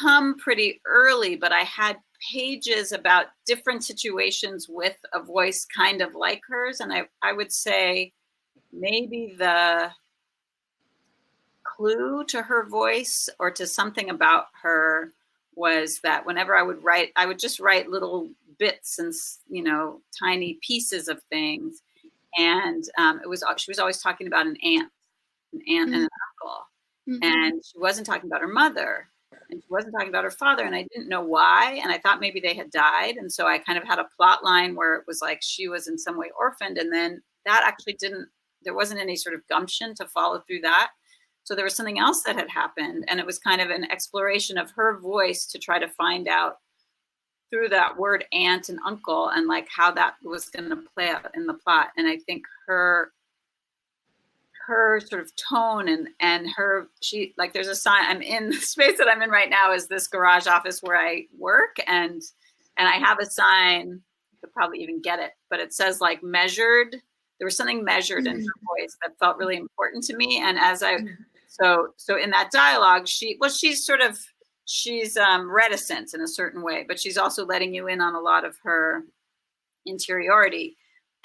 come 0.00 0.36
pretty 0.36 0.80
early, 0.86 1.34
but 1.36 1.52
I 1.52 1.62
had 1.62 1.96
pages 2.32 2.92
about 2.92 3.26
different 3.46 3.84
situations 3.84 4.68
with 4.68 4.96
a 5.12 5.22
voice 5.22 5.64
kind 5.64 6.02
of 6.02 6.14
like 6.14 6.42
hers. 6.48 6.80
And 6.80 6.92
I, 6.92 7.08
I 7.22 7.32
would 7.32 7.52
say 7.52 8.12
maybe 8.72 9.34
the 9.38 9.90
clue 11.64 12.24
to 12.24 12.42
her 12.42 12.66
voice 12.68 13.28
or 13.38 13.50
to 13.52 13.66
something 13.66 14.10
about 14.10 14.46
her 14.62 15.12
was 15.54 16.00
that 16.00 16.26
whenever 16.26 16.54
I 16.54 16.62
would 16.62 16.82
write, 16.84 17.12
I 17.16 17.26
would 17.26 17.38
just 17.38 17.60
write 17.60 17.88
little 17.88 18.30
bits 18.58 18.98
and 18.98 19.12
you 19.48 19.62
know 19.62 20.00
tiny 20.18 20.58
pieces 20.62 21.08
of 21.08 21.22
things, 21.30 21.82
and 22.36 22.84
um, 22.98 23.20
it 23.22 23.28
was 23.28 23.42
she 23.56 23.70
was 23.70 23.78
always 23.78 24.00
talking 24.00 24.26
about 24.26 24.46
an 24.46 24.56
aunt, 24.62 24.90
an 25.52 25.60
aunt 25.66 25.90
mm-hmm. 25.90 25.94
and 25.94 25.94
an 25.94 26.08
uncle, 26.42 26.66
mm-hmm. 27.08 27.22
and 27.22 27.62
she 27.64 27.78
wasn't 27.78 28.06
talking 28.06 28.28
about 28.28 28.42
her 28.42 28.48
mother, 28.48 29.08
and 29.50 29.62
she 29.62 29.68
wasn't 29.68 29.92
talking 29.92 30.08
about 30.08 30.24
her 30.24 30.30
father, 30.30 30.64
and 30.64 30.74
I 30.74 30.86
didn't 30.92 31.08
know 31.08 31.22
why, 31.22 31.80
and 31.82 31.92
I 31.92 31.98
thought 31.98 32.20
maybe 32.20 32.40
they 32.40 32.54
had 32.54 32.70
died, 32.70 33.16
and 33.16 33.30
so 33.32 33.46
I 33.46 33.58
kind 33.58 33.78
of 33.78 33.84
had 33.84 33.98
a 33.98 34.08
plot 34.16 34.44
line 34.44 34.74
where 34.74 34.94
it 34.96 35.04
was 35.06 35.20
like 35.20 35.40
she 35.42 35.68
was 35.68 35.88
in 35.88 35.98
some 35.98 36.18
way 36.18 36.30
orphaned, 36.38 36.78
and 36.78 36.92
then 36.92 37.22
that 37.44 37.64
actually 37.66 37.94
didn't. 37.94 38.28
There 38.62 38.74
wasn't 38.74 39.00
any 39.00 39.16
sort 39.16 39.34
of 39.34 39.46
gumption 39.48 39.94
to 39.96 40.06
follow 40.06 40.42
through 40.46 40.60
that 40.62 40.90
so 41.46 41.54
there 41.54 41.64
was 41.64 41.76
something 41.76 42.00
else 42.00 42.24
that 42.24 42.34
had 42.34 42.50
happened, 42.50 43.04
and 43.06 43.20
it 43.20 43.24
was 43.24 43.38
kind 43.38 43.60
of 43.60 43.70
an 43.70 43.88
exploration 43.92 44.58
of 44.58 44.72
her 44.72 44.98
voice 44.98 45.46
to 45.46 45.60
try 45.60 45.78
to 45.78 45.86
find 45.86 46.26
out 46.26 46.56
through 47.50 47.68
that 47.68 47.96
word 47.96 48.24
aunt 48.32 48.68
and 48.68 48.80
uncle 48.84 49.28
and 49.28 49.46
like 49.46 49.68
how 49.68 49.92
that 49.92 50.16
was 50.24 50.48
going 50.48 50.68
to 50.68 50.82
play 50.92 51.08
out 51.08 51.30
in 51.36 51.46
the 51.46 51.54
plot. 51.54 51.90
And 51.96 52.08
I 52.08 52.18
think 52.26 52.42
her 52.66 53.12
her 54.66 55.00
sort 55.00 55.22
of 55.22 55.30
tone 55.36 55.88
and 55.88 56.08
and 56.20 56.46
her 56.56 56.88
she 57.00 57.34
like 57.38 57.52
there's 57.52 57.68
a 57.68 57.74
sign 57.74 58.04
i'm 58.06 58.22
in 58.22 58.50
the 58.50 58.56
space 58.60 58.98
that 58.98 59.08
i'm 59.08 59.22
in 59.22 59.30
right 59.30 59.50
now 59.50 59.72
is 59.72 59.88
this 59.88 60.08
garage 60.08 60.46
office 60.46 60.80
where 60.82 60.96
i 60.96 61.24
work 61.38 61.76
and 61.86 62.22
and 62.76 62.88
i 62.88 62.96
have 62.96 63.18
a 63.18 63.26
sign 63.26 64.00
you 64.32 64.38
could 64.40 64.52
probably 64.52 64.80
even 64.80 65.00
get 65.00 65.18
it 65.18 65.32
but 65.50 65.60
it 65.60 65.72
says 65.72 66.00
like 66.00 66.22
measured 66.22 66.96
there 67.38 67.46
was 67.46 67.56
something 67.56 67.84
measured 67.84 68.26
in 68.26 68.36
her 68.36 68.40
mm. 68.40 68.78
voice 68.80 68.96
that 69.02 69.18
felt 69.18 69.36
really 69.36 69.56
important 69.56 70.02
to 70.02 70.16
me 70.16 70.40
and 70.42 70.58
as 70.58 70.82
i 70.82 70.94
mm. 70.94 71.16
So 71.58 71.88
so 71.96 72.18
in 72.18 72.30
that 72.30 72.50
dialogue, 72.50 73.08
she 73.08 73.36
well, 73.40 73.50
she's 73.50 73.84
sort 73.84 74.00
of 74.00 74.18
she's 74.66 75.16
um, 75.16 75.50
reticent 75.50 76.12
in 76.14 76.20
a 76.20 76.28
certain 76.28 76.62
way, 76.62 76.84
but 76.86 77.00
she's 77.00 77.16
also 77.16 77.46
letting 77.46 77.74
you 77.74 77.88
in 77.88 78.00
on 78.00 78.14
a 78.14 78.20
lot 78.20 78.44
of 78.44 78.56
her 78.62 79.04
interiority. 79.86 80.76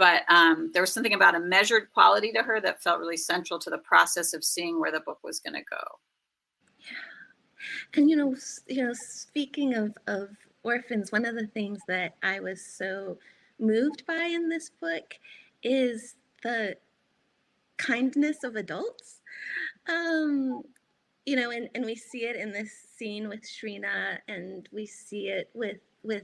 But 0.01 0.23
um, 0.29 0.71
there 0.73 0.81
was 0.81 0.91
something 0.91 1.13
about 1.13 1.35
a 1.35 1.39
measured 1.39 1.93
quality 1.93 2.31
to 2.31 2.41
her 2.41 2.59
that 2.59 2.81
felt 2.81 2.99
really 2.99 3.17
central 3.17 3.59
to 3.59 3.69
the 3.69 3.77
process 3.77 4.33
of 4.33 4.43
seeing 4.43 4.79
where 4.79 4.91
the 4.91 5.01
book 5.01 5.19
was 5.23 5.39
going 5.39 5.53
to 5.53 5.61
go. 5.69 5.99
Yeah, 6.79 7.99
and 7.99 8.09
you 8.09 8.15
know, 8.15 8.35
you 8.65 8.83
know, 8.83 8.93
speaking 8.93 9.75
of 9.75 9.95
of 10.07 10.29
orphans, 10.63 11.11
one 11.11 11.25
of 11.25 11.35
the 11.35 11.45
things 11.45 11.81
that 11.87 12.15
I 12.23 12.39
was 12.39 12.65
so 12.65 13.19
moved 13.59 14.07
by 14.07 14.23
in 14.23 14.49
this 14.49 14.71
book 14.71 15.13
is 15.61 16.15
the 16.41 16.77
kindness 17.77 18.43
of 18.43 18.55
adults 18.55 19.21
um, 19.87 20.63
you 21.25 21.35
know, 21.35 21.51
and, 21.51 21.69
and 21.75 21.85
we 21.85 21.95
see 21.95 22.25
it 22.25 22.35
in 22.35 22.51
this 22.51 22.71
scene 22.97 23.29
with 23.29 23.41
Shrina, 23.41 24.17
and 24.27 24.67
we 24.71 24.85
see 24.85 25.27
it 25.27 25.49
with 25.53 25.77
with 26.03 26.23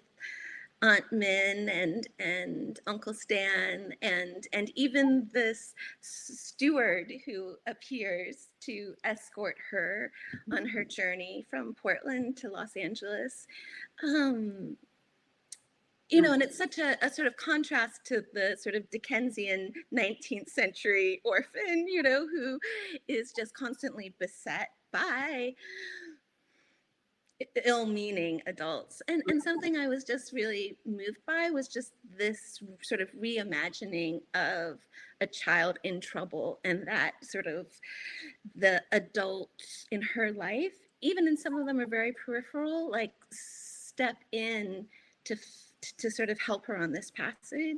Aunt 0.81 1.05
Min 1.11 1.69
and 1.69 2.07
and 2.19 2.79
Uncle 2.85 3.13
Stan, 3.13 3.93
and 4.01 4.47
and 4.53 4.71
even 4.75 5.27
this 5.33 5.73
steward 6.01 7.11
who 7.25 7.55
appears 7.65 8.49
to 8.61 8.93
escort 9.03 9.55
her 9.71 10.11
on 10.51 10.65
her 10.67 10.83
journey 10.83 11.45
from 11.49 11.73
Portland 11.73 12.37
to 12.37 12.49
Los 12.49 12.75
Angeles. 12.75 13.47
Um, 14.03 14.77
you 16.09 16.21
know, 16.21 16.31
and 16.31 16.41
it's 16.41 16.57
such 16.57 16.77
a, 16.77 16.97
a, 17.05 17.09
sort 17.09 17.27
of 17.27 17.35
contrast 17.35 18.05
to 18.05 18.23
the 18.33 18.55
sort 18.57 18.75
of 18.75 18.89
Dickensian 18.89 19.73
19th 19.93 20.49
century 20.49 21.21
orphan, 21.25 21.85
you 21.87 22.01
know, 22.01 22.25
who 22.27 22.59
is 23.09 23.33
just 23.33 23.53
constantly 23.53 24.13
beset 24.17 24.69
by 24.93 25.53
ill-meaning 27.65 28.41
adults 28.47 29.01
and 29.07 29.23
and 29.27 29.41
something 29.41 29.77
i 29.77 29.87
was 29.87 30.03
just 30.03 30.33
really 30.33 30.77
moved 30.85 31.17
by 31.25 31.49
was 31.49 31.67
just 31.67 31.93
this 32.17 32.61
sort 32.81 33.01
of 33.01 33.09
reimagining 33.13 34.19
of 34.35 34.79
a 35.21 35.27
child 35.27 35.79
in 35.83 35.99
trouble 35.99 36.59
and 36.63 36.87
that 36.87 37.13
sort 37.23 37.47
of 37.47 37.67
the 38.55 38.81
adult 38.91 39.49
in 39.91 40.01
her 40.01 40.31
life 40.31 40.73
even 41.01 41.27
in 41.27 41.37
some 41.37 41.55
of 41.55 41.65
them 41.65 41.79
are 41.79 41.87
very 41.87 42.13
peripheral 42.25 42.91
like 42.91 43.13
step 43.31 44.17
in 44.31 44.85
to 45.25 45.35
to 45.97 46.09
sort 46.09 46.29
of 46.29 46.39
help 46.39 46.65
her 46.65 46.77
on 46.77 46.91
this 46.91 47.11
passage. 47.11 47.77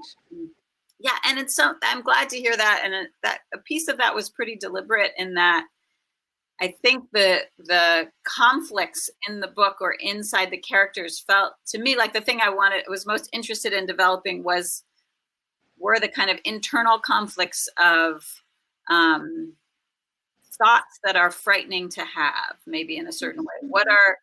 Yeah, 0.99 1.15
and 1.25 1.39
it's 1.39 1.55
so 1.55 1.73
I'm 1.83 2.01
glad 2.01 2.29
to 2.29 2.37
hear 2.37 2.55
that, 2.55 2.81
and 2.83 3.07
that 3.23 3.39
a 3.53 3.57
piece 3.57 3.87
of 3.87 3.97
that 3.97 4.13
was 4.13 4.29
pretty 4.29 4.55
deliberate 4.55 5.11
in 5.17 5.35
that 5.35 5.65
I 6.61 6.75
think 6.81 7.05
the 7.13 7.41
the 7.57 8.09
conflicts 8.25 9.09
in 9.27 9.39
the 9.39 9.47
book 9.47 9.77
or 9.79 9.95
inside 9.99 10.51
the 10.51 10.57
characters 10.57 11.19
felt 11.19 11.53
to 11.67 11.79
me 11.79 11.95
like 11.95 12.13
the 12.13 12.21
thing 12.21 12.39
I 12.41 12.49
wanted 12.49 12.83
was 12.87 13.05
most 13.05 13.29
interested 13.31 13.73
in 13.73 13.85
developing 13.85 14.43
was 14.43 14.83
were 15.77 15.99
the 15.99 16.09
kind 16.09 16.29
of 16.29 16.39
internal 16.43 16.99
conflicts 16.99 17.69
of 17.81 18.23
um, 18.89 19.53
thoughts 20.61 20.99
that 21.05 21.15
are 21.15 21.31
frightening 21.31 21.87
to 21.89 22.01
have, 22.01 22.57
maybe 22.67 22.97
in 22.97 23.07
a 23.07 23.13
certain 23.13 23.43
way. 23.43 23.69
What 23.69 23.87
are 23.89 24.17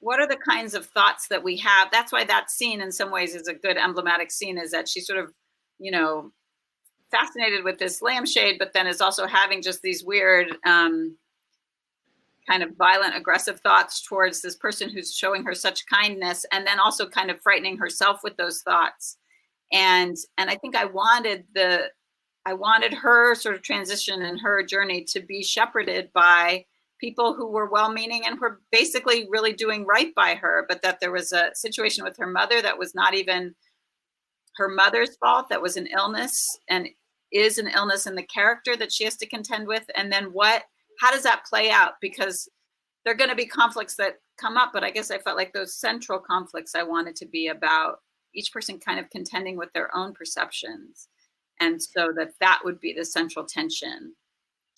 what 0.00 0.18
are 0.18 0.26
the 0.26 0.36
kinds 0.36 0.74
of 0.74 0.86
thoughts 0.86 1.28
that 1.28 1.44
we 1.44 1.56
have 1.58 1.90
that's 1.92 2.10
why 2.10 2.24
that 2.24 2.50
scene 2.50 2.80
in 2.80 2.90
some 2.90 3.10
ways 3.10 3.34
is 3.34 3.46
a 3.48 3.54
good 3.54 3.76
emblematic 3.76 4.30
scene 4.30 4.56
is 4.58 4.70
that 4.70 4.88
she's 4.88 5.06
sort 5.06 5.18
of 5.18 5.30
you 5.78 5.90
know 5.90 6.32
fascinated 7.10 7.64
with 7.64 7.78
this 7.78 8.00
lampshade 8.00 8.58
but 8.58 8.72
then 8.72 8.86
is 8.86 9.02
also 9.02 9.26
having 9.26 9.60
just 9.60 9.82
these 9.82 10.02
weird 10.02 10.56
um, 10.64 11.14
kind 12.48 12.62
of 12.62 12.76
violent 12.76 13.16
aggressive 13.16 13.60
thoughts 13.60 14.02
towards 14.02 14.40
this 14.40 14.56
person 14.56 14.88
who's 14.88 15.14
showing 15.14 15.44
her 15.44 15.54
such 15.54 15.86
kindness 15.86 16.44
and 16.52 16.66
then 16.66 16.80
also 16.80 17.08
kind 17.08 17.30
of 17.30 17.40
frightening 17.40 17.76
herself 17.76 18.20
with 18.22 18.36
those 18.36 18.62
thoughts 18.62 19.18
and 19.72 20.16
and 20.38 20.50
i 20.50 20.56
think 20.56 20.74
i 20.74 20.84
wanted 20.84 21.44
the 21.54 21.88
i 22.46 22.54
wanted 22.54 22.94
her 22.94 23.34
sort 23.34 23.54
of 23.54 23.62
transition 23.62 24.22
and 24.22 24.40
her 24.40 24.62
journey 24.62 25.04
to 25.04 25.20
be 25.20 25.42
shepherded 25.42 26.10
by 26.12 26.64
people 27.00 27.34
who 27.34 27.48
were 27.48 27.68
well 27.68 27.90
meaning 27.90 28.22
and 28.26 28.38
were 28.38 28.60
basically 28.70 29.26
really 29.30 29.52
doing 29.52 29.86
right 29.86 30.14
by 30.14 30.34
her, 30.34 30.66
but 30.68 30.82
that 30.82 31.00
there 31.00 31.10
was 31.10 31.32
a 31.32 31.50
situation 31.54 32.04
with 32.04 32.16
her 32.18 32.26
mother 32.26 32.60
that 32.62 32.78
was 32.78 32.94
not 32.94 33.14
even 33.14 33.54
her 34.56 34.68
mother's 34.68 35.16
fault, 35.16 35.48
that 35.48 35.62
was 35.62 35.76
an 35.76 35.86
illness 35.86 36.58
and 36.68 36.88
is 37.32 37.58
an 37.58 37.68
illness 37.68 38.06
in 38.06 38.14
the 38.14 38.22
character 38.22 38.76
that 38.76 38.92
she 38.92 39.04
has 39.04 39.16
to 39.16 39.26
contend 39.26 39.66
with. 39.66 39.84
And 39.96 40.12
then 40.12 40.26
what, 40.26 40.64
how 41.00 41.10
does 41.10 41.22
that 41.22 41.46
play 41.48 41.70
out? 41.70 41.94
Because 42.00 42.48
there 43.04 43.14
are 43.14 43.16
going 43.16 43.30
to 43.30 43.36
be 43.36 43.46
conflicts 43.46 43.96
that 43.96 44.20
come 44.38 44.56
up, 44.56 44.70
but 44.72 44.84
I 44.84 44.90
guess 44.90 45.10
I 45.10 45.18
felt 45.18 45.36
like 45.36 45.52
those 45.52 45.74
central 45.74 46.18
conflicts 46.18 46.74
I 46.74 46.82
wanted 46.82 47.16
to 47.16 47.26
be 47.26 47.48
about 47.48 48.00
each 48.34 48.52
person 48.52 48.78
kind 48.78 49.00
of 49.00 49.10
contending 49.10 49.56
with 49.56 49.72
their 49.72 49.94
own 49.96 50.12
perceptions. 50.12 51.08
And 51.58 51.82
so 51.82 52.12
that 52.16 52.34
that 52.40 52.60
would 52.64 52.80
be 52.80 52.92
the 52.92 53.04
central 53.04 53.44
tension 53.44 54.14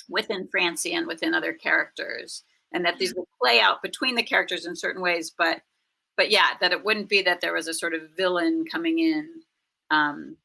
within 0.08 0.48
Francie 0.48 0.94
and 0.94 1.06
within 1.06 1.34
other 1.34 1.52
characters, 1.52 2.44
and 2.72 2.84
that 2.84 2.98
these 2.98 3.14
would 3.14 3.26
play 3.40 3.60
out 3.60 3.82
between 3.82 4.14
the 4.14 4.22
characters 4.22 4.66
in 4.66 4.74
certain 4.76 5.02
ways. 5.02 5.32
But 5.36 5.62
but 6.16 6.30
yeah, 6.30 6.50
that 6.60 6.72
it 6.72 6.84
wouldn't 6.84 7.08
be 7.08 7.22
that 7.22 7.40
there 7.40 7.54
was 7.54 7.68
a 7.68 7.74
sort 7.74 7.94
of 7.94 8.10
villain 8.16 8.64
coming 8.70 8.98
in, 8.98 9.28
um, 9.90 10.36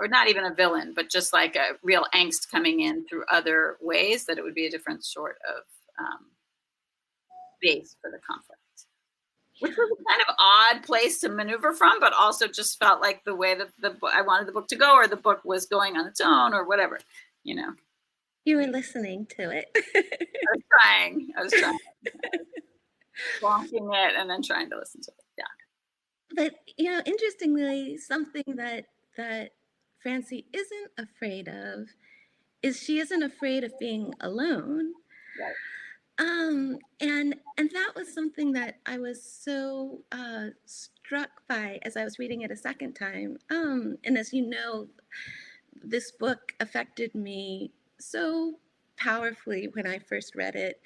or 0.00 0.08
not 0.08 0.28
even 0.28 0.44
a 0.44 0.54
villain, 0.54 0.92
but 0.94 1.10
just 1.10 1.32
like 1.32 1.56
a 1.56 1.76
real 1.82 2.06
angst 2.14 2.50
coming 2.50 2.80
in 2.80 3.06
through 3.06 3.24
other 3.30 3.76
ways. 3.80 4.24
That 4.24 4.38
it 4.38 4.42
would 4.42 4.54
be 4.54 4.66
a 4.66 4.70
different 4.70 5.04
sort 5.04 5.36
of 5.48 5.62
um, 5.98 6.26
base 7.60 7.96
for 8.00 8.10
the 8.10 8.18
conflict 8.18 8.60
which 9.60 9.76
was 9.76 9.90
a 9.90 10.10
kind 10.10 10.22
of 10.28 10.34
odd 10.38 10.82
place 10.82 11.20
to 11.20 11.28
maneuver 11.28 11.72
from, 11.72 12.00
but 12.00 12.12
also 12.12 12.48
just 12.48 12.78
felt 12.78 13.00
like 13.00 13.22
the 13.24 13.34
way 13.34 13.54
that 13.54 13.68
the 13.80 13.94
I 14.12 14.22
wanted 14.22 14.48
the 14.48 14.52
book 14.52 14.68
to 14.68 14.76
go, 14.76 14.94
or 14.94 15.06
the 15.06 15.16
book 15.16 15.42
was 15.44 15.66
going 15.66 15.96
on 15.96 16.06
its 16.06 16.20
own, 16.20 16.52
or 16.52 16.66
whatever, 16.66 16.98
you 17.44 17.54
know. 17.54 17.72
You 18.44 18.56
were 18.56 18.66
listening 18.66 19.26
to 19.36 19.50
it. 19.50 19.66
I 19.94 20.02
was 20.54 20.62
trying. 20.80 21.28
I 21.36 21.42
was 21.42 21.52
trying. 21.52 21.78
Walking 23.42 23.90
it 23.92 24.14
and 24.16 24.30
then 24.30 24.42
trying 24.42 24.70
to 24.70 24.78
listen 24.78 25.02
to 25.02 25.10
it. 25.10 25.24
Yeah. 25.36 25.44
But 26.34 26.54
you 26.78 26.90
know, 26.90 27.02
interestingly, 27.04 27.98
something 27.98 28.44
that 28.56 28.86
that 29.16 29.50
Francie 30.02 30.46
isn't 30.52 30.90
afraid 30.98 31.48
of 31.48 31.88
is 32.62 32.78
she 32.78 32.98
isn't 32.98 33.22
afraid 33.22 33.64
of 33.64 33.78
being 33.78 34.12
alone. 34.20 34.92
Right. 35.40 35.54
Um, 36.18 36.78
and 37.00 37.34
and 37.56 37.70
that 37.70 37.92
was 37.96 38.12
something 38.12 38.52
that 38.52 38.78
I 38.84 38.98
was 38.98 39.22
so 39.22 40.02
uh, 40.12 40.48
struck 40.66 41.30
by 41.48 41.78
as 41.82 41.96
I 41.96 42.04
was 42.04 42.18
reading 42.18 42.42
it 42.42 42.50
a 42.50 42.56
second 42.56 42.92
time. 42.94 43.38
Um, 43.50 43.96
and 44.04 44.18
as 44.18 44.32
you 44.32 44.46
know, 44.46 44.88
this 45.82 46.10
book 46.12 46.52
affected 46.60 47.14
me 47.14 47.72
so 47.98 48.58
powerfully 48.98 49.68
when 49.72 49.86
I 49.86 49.98
first 49.98 50.34
read 50.34 50.56
it 50.56 50.80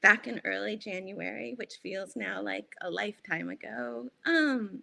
back 0.00 0.28
in 0.28 0.40
early 0.44 0.76
January, 0.76 1.54
which 1.56 1.78
feels 1.82 2.14
now 2.14 2.40
like 2.40 2.72
a 2.80 2.90
lifetime 2.90 3.48
ago. 3.48 4.08
Um, 4.26 4.82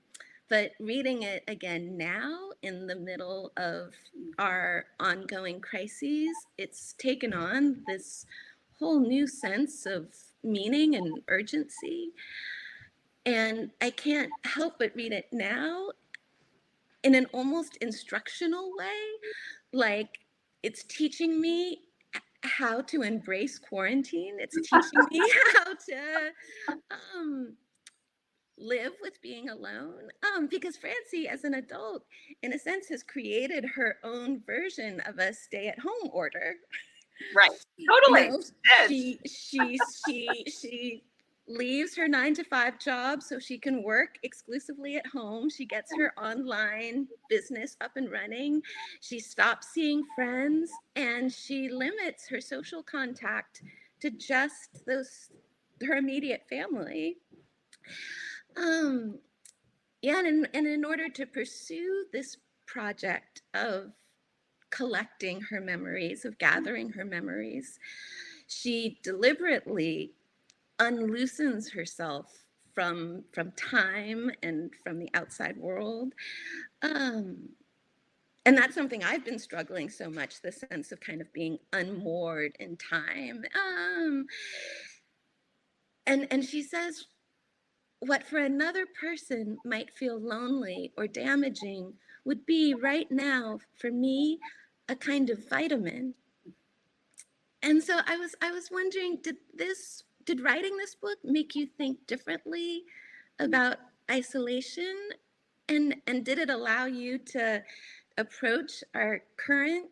but 0.49 0.71
reading 0.79 1.23
it 1.23 1.43
again 1.47 1.97
now 1.97 2.49
in 2.61 2.87
the 2.87 2.95
middle 2.95 3.51
of 3.57 3.93
our 4.37 4.85
ongoing 4.99 5.59
crises, 5.59 6.29
it's 6.57 6.93
taken 6.97 7.33
on 7.33 7.83
this 7.87 8.25
whole 8.79 8.99
new 8.99 9.27
sense 9.27 9.85
of 9.85 10.07
meaning 10.43 10.95
and 10.95 11.21
urgency. 11.27 12.11
And 13.25 13.71
I 13.81 13.89
can't 13.89 14.31
help 14.43 14.79
but 14.79 14.95
read 14.95 15.13
it 15.13 15.27
now 15.31 15.89
in 17.03 17.15
an 17.15 17.25
almost 17.33 17.77
instructional 17.77 18.71
way. 18.77 19.01
Like 19.73 20.19
it's 20.61 20.83
teaching 20.83 21.41
me 21.41 21.81
how 22.43 22.81
to 22.81 23.01
embrace 23.01 23.57
quarantine. 23.57 24.37
It's 24.39 24.55
teaching 24.55 25.07
me 25.11 25.19
how 25.55 25.73
to 25.73 26.95
um, 27.15 27.55
live 28.57 28.93
with 29.01 29.21
being 29.21 29.49
alone. 29.49 30.09
Um, 30.35 30.47
because 30.47 30.77
Francie, 30.77 31.27
as 31.27 31.43
an 31.43 31.55
adult, 31.55 32.03
in 32.41 32.53
a 32.53 32.59
sense, 32.59 32.87
has 32.89 33.03
created 33.03 33.65
her 33.75 33.97
own 34.03 34.41
version 34.45 35.01
of 35.01 35.19
a 35.19 35.33
stay-at-home 35.33 36.09
order. 36.11 36.55
Right. 37.35 37.51
Totally. 37.89 38.25
You 38.25 38.31
know, 38.31 38.87
she 38.87 39.19
she 39.25 39.79
she 40.05 40.45
she 40.47 41.03
leaves 41.47 41.95
her 41.95 42.07
nine 42.07 42.33
to 42.33 42.43
five 42.43 42.79
job 42.79 43.21
so 43.21 43.37
she 43.37 43.57
can 43.57 43.83
work 43.83 44.17
exclusively 44.23 44.95
at 44.95 45.05
home. 45.05 45.49
She 45.49 45.65
gets 45.65 45.91
her 45.97 46.11
online 46.17 47.07
business 47.29 47.77
up 47.81 47.91
and 47.95 48.11
running. 48.11 48.61
She 49.01 49.19
stops 49.19 49.67
seeing 49.71 50.03
friends 50.15 50.71
and 50.95 51.31
she 51.31 51.69
limits 51.69 52.27
her 52.29 52.41
social 52.41 52.81
contact 52.81 53.61
to 54.01 54.09
just 54.09 54.85
those 54.85 55.29
her 55.85 55.95
immediate 55.95 56.43
family. 56.49 57.17
Um, 58.57 59.19
yeah, 60.01 60.19
and 60.19 60.27
in, 60.27 60.47
and 60.53 60.67
in 60.67 60.85
order 60.85 61.09
to 61.09 61.25
pursue 61.25 62.05
this 62.13 62.37
project 62.67 63.41
of 63.53 63.91
collecting 64.69 65.41
her 65.41 65.61
memories, 65.61 66.25
of 66.25 66.37
gathering 66.37 66.89
her 66.89 67.05
memories, 67.05 67.79
she 68.47 68.99
deliberately 69.03 70.13
unloosens 70.79 71.73
herself 71.73 72.45
from 72.73 73.23
from 73.33 73.51
time 73.53 74.29
and 74.43 74.71
from 74.83 74.99
the 74.99 75.09
outside 75.13 75.57
world. 75.57 76.13
Um, 76.81 77.49
and 78.45 78.57
that's 78.57 78.75
something 78.75 79.03
i've 79.03 79.25
been 79.25 79.39
struggling 79.39 79.89
so 79.89 80.09
much 80.09 80.41
the 80.41 80.51
sense 80.51 80.91
of 80.91 80.99
kind 80.99 81.21
of 81.21 81.31
being 81.33 81.57
unmoored 81.73 82.55
in 82.59 82.77
time. 82.77 83.43
Um, 83.55 84.25
and 86.05 86.27
and 86.29 86.43
she 86.43 86.61
says 86.61 87.05
what 88.07 88.23
for 88.23 88.37
another 88.37 88.85
person 88.99 89.57
might 89.65 89.91
feel 89.97 90.19
lonely 90.19 90.91
or 90.97 91.07
damaging 91.07 91.93
would 92.25 92.45
be 92.45 92.73
right 92.73 93.07
now 93.11 93.59
for 93.79 93.91
me 93.91 94.39
a 94.89 94.95
kind 94.95 95.29
of 95.29 95.47
vitamin. 95.49 96.13
And 97.61 97.81
so 97.83 97.99
i 98.05 98.17
was 98.17 98.35
i 98.41 98.51
was 98.51 98.69
wondering 98.71 99.17
did 99.23 99.37
this 99.55 100.03
did 100.25 100.41
writing 100.41 100.75
this 100.77 100.95
book 100.95 101.17
make 101.23 101.55
you 101.55 101.67
think 101.77 102.05
differently 102.07 102.83
about 103.39 103.77
isolation? 104.09 104.95
And 105.69 105.95
and 106.07 106.23
did 106.23 106.37
it 106.37 106.49
allow 106.49 106.85
you 106.85 107.17
to 107.17 107.63
approach 108.17 108.83
our 108.93 109.23
current 109.37 109.89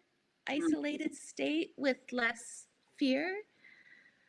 hmm. 0.47 0.53
isolated 0.53 1.15
state 1.15 1.71
with 1.77 1.97
less 2.11 2.67
fear 2.97 3.37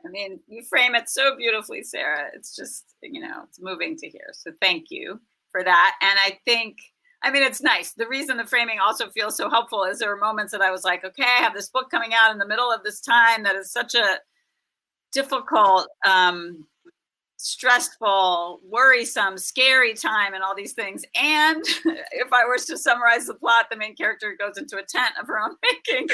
i 0.06 0.08
mean 0.10 0.40
you 0.46 0.62
frame 0.62 0.94
it 0.94 1.08
so 1.08 1.36
beautifully 1.36 1.82
sarah. 1.82 2.30
It's 2.34 2.54
just 2.54 2.94
you 3.02 3.20
know 3.20 3.42
it's 3.48 3.60
moving 3.60 3.96
to 3.96 4.08
hear 4.08 4.28
so 4.32 4.50
thank 4.60 4.86
you 4.90 5.20
for 5.50 5.62
that. 5.64 5.96
And 6.00 6.18
i 6.18 6.38
think 6.44 6.76
I 7.24 7.30
mean, 7.30 7.42
it's 7.42 7.62
nice. 7.62 7.94
The 7.94 8.06
reason 8.06 8.36
the 8.36 8.44
framing 8.44 8.80
also 8.80 9.08
feels 9.08 9.34
so 9.34 9.48
helpful 9.48 9.84
is 9.84 9.98
there 9.98 10.10
were 10.10 10.18
moments 10.18 10.52
that 10.52 10.60
I 10.60 10.70
was 10.70 10.84
like, 10.84 11.04
okay, 11.06 11.24
I 11.24 11.42
have 11.42 11.54
this 11.54 11.70
book 11.70 11.90
coming 11.90 12.10
out 12.12 12.30
in 12.30 12.36
the 12.36 12.46
middle 12.46 12.70
of 12.70 12.82
this 12.84 13.00
time 13.00 13.44
that 13.44 13.56
is 13.56 13.72
such 13.72 13.94
a 13.94 14.18
difficult, 15.10 15.88
um, 16.06 16.66
stressful, 17.36 18.60
worrisome, 18.64 19.36
scary 19.36 19.94
time, 19.94 20.34
and 20.34 20.42
all 20.42 20.54
these 20.54 20.72
things. 20.72 21.04
And 21.14 21.62
if 21.84 22.32
I 22.32 22.44
was 22.44 22.64
to 22.66 22.78
summarize 22.78 23.26
the 23.26 23.34
plot, 23.34 23.66
the 23.70 23.76
main 23.76 23.96
character 23.96 24.36
goes 24.38 24.56
into 24.56 24.76
a 24.76 24.82
tent 24.82 25.14
of 25.20 25.26
her 25.26 25.38
own 25.38 25.56
making 25.62 26.08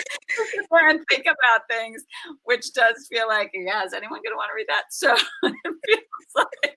and 0.72 1.00
think 1.10 1.26
about 1.26 1.62
things, 1.68 2.02
which 2.44 2.72
does 2.72 3.06
feel 3.10 3.28
like, 3.28 3.50
yeah, 3.54 3.84
is 3.84 3.92
anyone 3.92 4.20
going 4.20 4.32
to 4.32 4.36
want 4.36 4.50
to 4.50 4.56
read 4.56 4.66
that? 4.68 4.84
So 4.90 5.14
it 5.42 5.76
feels 5.86 6.34
like 6.34 6.76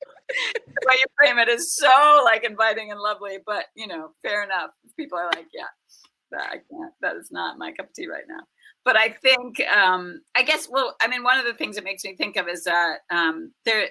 the 0.66 0.88
way 0.88 0.96
you 0.98 1.06
frame 1.18 1.38
it 1.40 1.50
is 1.50 1.76
so 1.76 2.22
like 2.26 2.44
inviting 2.44 2.92
and 2.92 3.00
lovely, 3.00 3.38
but 3.46 3.66
you 3.76 3.88
know, 3.88 4.12
fair 4.22 4.44
enough. 4.44 4.72
People 4.98 5.18
are 5.18 5.28
like, 5.28 5.48
yeah, 5.54 5.64
that 6.32 6.44
I 6.44 6.56
can't. 6.70 6.94
That 7.02 7.16
is 7.16 7.30
not 7.32 7.58
my 7.58 7.72
cup 7.72 7.88
of 7.88 7.94
tea 7.94 8.08
right 8.08 8.26
now 8.28 8.44
but 8.86 8.98
I 8.98 9.10
think 9.10 9.62
um, 9.62 10.22
I 10.36 10.44
guess 10.44 10.68
well, 10.70 10.96
I 11.02 11.08
mean, 11.08 11.24
one 11.24 11.40
of 11.40 11.46
the 11.46 11.54
things 11.54 11.78
it 11.78 11.84
makes 11.84 12.04
me 12.04 12.16
think 12.16 12.36
of 12.36 12.48
is 12.48 12.64
that 12.66 12.98
um, 13.10 13.54
there, 13.66 13.88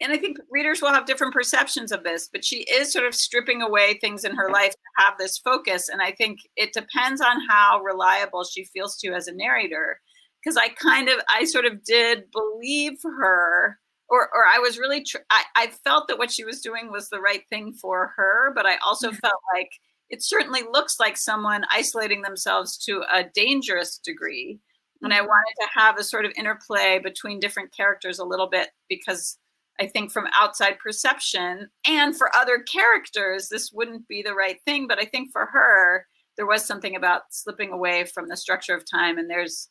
and 0.00 0.12
I 0.12 0.16
think 0.16 0.38
readers 0.50 0.82
will 0.82 0.92
have 0.92 1.06
different 1.06 1.32
perceptions 1.32 1.92
of 1.92 2.02
this, 2.02 2.28
but 2.32 2.44
she 2.44 2.64
is 2.64 2.92
sort 2.92 3.06
of 3.06 3.14
stripping 3.14 3.62
away 3.62 3.98
things 4.00 4.24
in 4.24 4.34
her 4.34 4.50
life 4.50 4.72
to 4.72 5.04
have 5.04 5.14
this 5.18 5.38
focus, 5.38 5.88
and 5.88 6.02
I 6.02 6.12
think 6.12 6.40
it 6.56 6.72
depends 6.72 7.20
on 7.20 7.46
how 7.48 7.80
reliable 7.80 8.44
she 8.44 8.64
feels 8.64 8.96
to 8.98 9.12
as 9.12 9.28
a 9.28 9.34
narrator. 9.34 10.00
Because 10.42 10.56
I 10.58 10.68
kind 10.68 11.08
of, 11.08 11.20
I 11.28 11.44
sort 11.44 11.64
of 11.64 11.82
did 11.84 12.24
believe 12.30 12.98
her, 13.02 13.78
or 14.10 14.28
or 14.34 14.46
I 14.46 14.58
was 14.58 14.78
really, 14.78 15.02
tr- 15.02 15.18
I, 15.30 15.42
I 15.56 15.66
felt 15.84 16.08
that 16.08 16.18
what 16.18 16.30
she 16.30 16.44
was 16.44 16.60
doing 16.60 16.90
was 16.90 17.08
the 17.08 17.20
right 17.20 17.42
thing 17.48 17.72
for 17.72 18.12
her, 18.16 18.52
but 18.54 18.66
I 18.66 18.76
also 18.84 19.10
felt 19.10 19.40
like 19.54 19.70
it 20.10 20.22
certainly 20.22 20.60
looks 20.70 21.00
like 21.00 21.16
someone 21.16 21.64
isolating 21.72 22.22
themselves 22.22 22.76
to 22.84 23.02
a 23.12 23.24
dangerous 23.34 23.98
degree. 23.98 24.60
And 25.02 25.12
I 25.12 25.18
mm-hmm. 25.18 25.28
wanted 25.28 25.54
to 25.60 25.80
have 25.80 25.98
a 25.98 26.04
sort 26.04 26.24
of 26.24 26.32
interplay 26.36 26.98
between 27.02 27.40
different 27.40 27.74
characters 27.74 28.18
a 28.18 28.24
little 28.24 28.48
bit 28.48 28.68
because 28.88 29.38
I 29.80 29.86
think 29.86 30.12
from 30.12 30.28
outside 30.32 30.78
perception 30.78 31.68
and 31.86 32.16
for 32.16 32.34
other 32.36 32.60
characters, 32.60 33.48
this 33.48 33.72
wouldn't 33.72 34.06
be 34.06 34.22
the 34.22 34.34
right 34.34 34.58
thing. 34.64 34.86
But 34.86 35.00
I 35.00 35.04
think 35.04 35.32
for 35.32 35.46
her, 35.46 36.06
there 36.36 36.46
was 36.46 36.64
something 36.64 36.94
about 36.94 37.22
slipping 37.30 37.72
away 37.72 38.04
from 38.04 38.28
the 38.28 38.36
structure 38.36 38.74
of 38.74 38.84
time. 38.88 39.18
And 39.18 39.28
there's 39.28 39.68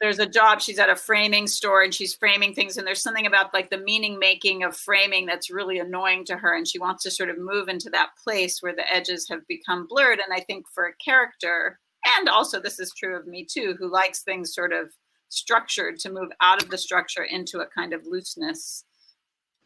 there's 0.00 0.18
a 0.18 0.26
job 0.26 0.60
she's 0.60 0.78
at 0.78 0.90
a 0.90 0.96
framing 0.96 1.46
store 1.46 1.82
and 1.82 1.94
she's 1.94 2.14
framing 2.14 2.54
things 2.54 2.76
and 2.76 2.86
there's 2.86 3.02
something 3.02 3.26
about 3.26 3.54
like 3.54 3.70
the 3.70 3.78
meaning 3.78 4.18
making 4.18 4.62
of 4.62 4.76
framing 4.76 5.26
that's 5.26 5.50
really 5.50 5.78
annoying 5.78 6.24
to 6.24 6.36
her 6.36 6.54
and 6.54 6.68
she 6.68 6.78
wants 6.78 7.02
to 7.02 7.10
sort 7.10 7.30
of 7.30 7.38
move 7.38 7.68
into 7.68 7.88
that 7.90 8.10
place 8.22 8.58
where 8.60 8.74
the 8.74 8.92
edges 8.92 9.26
have 9.28 9.40
become 9.48 9.86
blurred 9.88 10.20
and 10.20 10.34
i 10.34 10.40
think 10.40 10.66
for 10.74 10.86
a 10.86 10.96
character 11.02 11.78
and 12.18 12.28
also 12.28 12.60
this 12.60 12.78
is 12.78 12.92
true 12.94 13.16
of 13.16 13.26
me 13.26 13.46
too 13.50 13.74
who 13.78 13.90
likes 13.90 14.22
things 14.22 14.54
sort 14.54 14.72
of 14.72 14.92
structured 15.28 15.98
to 16.00 16.10
move 16.10 16.30
out 16.40 16.62
of 16.62 16.70
the 16.70 16.78
structure 16.78 17.24
into 17.24 17.60
a 17.60 17.66
kind 17.66 17.92
of 17.92 18.06
looseness 18.06 18.84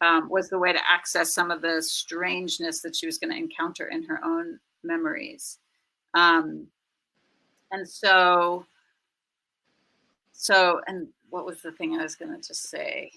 um, 0.01 0.29
was 0.29 0.49
the 0.49 0.59
way 0.59 0.73
to 0.73 0.79
access 0.89 1.33
some 1.33 1.51
of 1.51 1.61
the 1.61 1.81
strangeness 1.81 2.81
that 2.81 2.95
she 2.95 3.05
was 3.05 3.17
going 3.17 3.31
to 3.31 3.37
encounter 3.37 3.87
in 3.87 4.03
her 4.03 4.19
own 4.23 4.59
memories. 4.83 5.59
Um, 6.15 6.67
and 7.71 7.87
so 7.87 8.65
so 10.33 10.81
and 10.87 11.07
what 11.29 11.45
was 11.45 11.61
the 11.61 11.71
thing 11.71 11.95
i 11.95 12.03
was 12.03 12.15
going 12.15 12.31
to 12.31 12.47
just 12.47 12.69
say? 12.69 13.11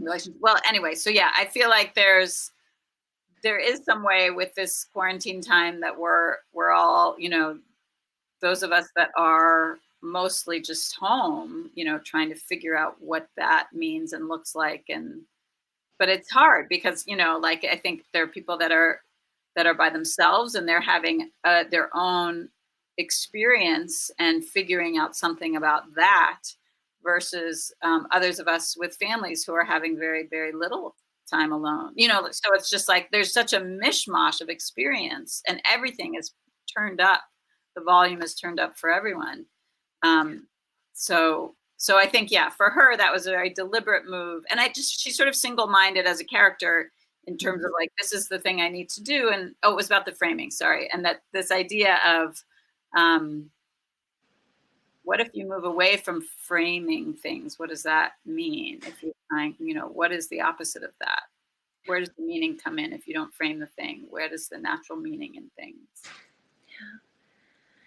Relation 0.00 0.34
well 0.38 0.56
anyway 0.68 0.94
so 0.94 1.10
yeah 1.10 1.30
i 1.36 1.44
feel 1.44 1.68
like 1.68 1.92
there's 1.94 2.52
there 3.42 3.58
is 3.58 3.84
some 3.84 4.04
way 4.04 4.30
with 4.30 4.54
this 4.54 4.84
quarantine 4.92 5.40
time 5.40 5.80
that 5.80 5.98
we're 5.98 6.36
we're 6.52 6.70
all 6.70 7.16
you 7.18 7.28
know 7.28 7.58
those 8.40 8.62
of 8.62 8.70
us 8.70 8.88
that 8.94 9.10
are 9.16 9.78
mostly 10.02 10.60
just 10.60 10.94
home 10.96 11.70
you 11.74 11.84
know 11.84 11.98
trying 11.98 12.28
to 12.28 12.34
figure 12.34 12.76
out 12.76 12.96
what 13.00 13.28
that 13.36 13.68
means 13.72 14.12
and 14.12 14.28
looks 14.28 14.54
like 14.54 14.84
and 14.88 15.22
but 15.98 16.08
it's 16.08 16.30
hard 16.30 16.68
because 16.68 17.04
you 17.06 17.16
know 17.16 17.38
like 17.40 17.64
i 17.70 17.76
think 17.76 18.04
there 18.12 18.22
are 18.22 18.28
people 18.28 18.56
that 18.56 18.70
are 18.70 19.00
that 19.56 19.66
are 19.66 19.74
by 19.74 19.90
themselves 19.90 20.54
and 20.54 20.68
they're 20.68 20.80
having 20.80 21.30
uh, 21.42 21.64
their 21.68 21.90
own 21.96 22.48
experience 22.96 24.10
and 24.18 24.44
figuring 24.44 24.98
out 24.98 25.16
something 25.16 25.56
about 25.56 25.82
that 25.96 26.40
versus 27.02 27.72
um, 27.82 28.06
others 28.12 28.38
of 28.38 28.46
us 28.46 28.76
with 28.76 28.96
families 28.96 29.42
who 29.44 29.52
are 29.52 29.64
having 29.64 29.98
very 29.98 30.28
very 30.28 30.52
little 30.52 30.94
time 31.28 31.52
alone. 31.52 31.92
You 31.96 32.08
know 32.08 32.28
so 32.30 32.54
it's 32.54 32.70
just 32.70 32.88
like 32.88 33.10
there's 33.10 33.32
such 33.32 33.52
a 33.52 33.60
mishmash 33.60 34.40
of 34.40 34.48
experience 34.48 35.42
and 35.48 35.60
everything 35.68 36.14
is 36.14 36.32
turned 36.72 37.00
up. 37.00 37.22
The 37.74 37.82
volume 37.82 38.22
is 38.22 38.34
turned 38.34 38.60
up 38.60 38.78
for 38.78 38.90
everyone 38.90 39.46
um, 40.02 40.46
so 40.92 41.54
so 41.76 41.96
i 41.96 42.06
think 42.06 42.30
yeah 42.30 42.50
for 42.50 42.70
her 42.70 42.96
that 42.96 43.12
was 43.12 43.26
a 43.26 43.30
very 43.30 43.50
deliberate 43.50 44.08
move 44.08 44.44
and 44.50 44.58
i 44.58 44.68
just 44.68 45.00
she's 45.00 45.16
sort 45.16 45.28
of 45.28 45.34
single-minded 45.34 46.06
as 46.06 46.20
a 46.20 46.24
character 46.24 46.90
in 47.26 47.36
terms 47.36 47.64
of 47.64 47.70
like 47.78 47.92
this 47.98 48.12
is 48.12 48.26
the 48.28 48.38
thing 48.38 48.60
i 48.60 48.68
need 48.68 48.88
to 48.88 49.02
do 49.02 49.30
and 49.30 49.54
oh 49.62 49.72
it 49.72 49.76
was 49.76 49.86
about 49.86 50.04
the 50.04 50.12
framing 50.12 50.50
sorry 50.50 50.88
and 50.92 51.04
that 51.04 51.22
this 51.32 51.52
idea 51.52 51.98
of 52.04 52.42
um, 52.96 53.50
what 55.08 55.20
if 55.20 55.30
you 55.32 55.48
move 55.48 55.64
away 55.64 55.96
from 55.96 56.20
framing 56.20 57.14
things? 57.14 57.58
What 57.58 57.70
does 57.70 57.82
that 57.84 58.12
mean? 58.26 58.80
If 58.86 59.02
you're 59.02 59.14
trying, 59.30 59.54
you 59.58 59.72
know, 59.72 59.86
what 59.86 60.12
is 60.12 60.28
the 60.28 60.42
opposite 60.42 60.82
of 60.82 60.90
that? 61.00 61.22
Where 61.86 61.98
does 61.98 62.10
the 62.10 62.24
meaning 62.24 62.58
come 62.62 62.78
in 62.78 62.92
if 62.92 63.08
you 63.08 63.14
don't 63.14 63.32
frame 63.32 63.58
the 63.58 63.68
thing? 63.68 64.04
Where 64.10 64.28
does 64.28 64.48
the 64.48 64.58
natural 64.58 64.98
meaning 64.98 65.36
in 65.36 65.50
things? 65.56 65.88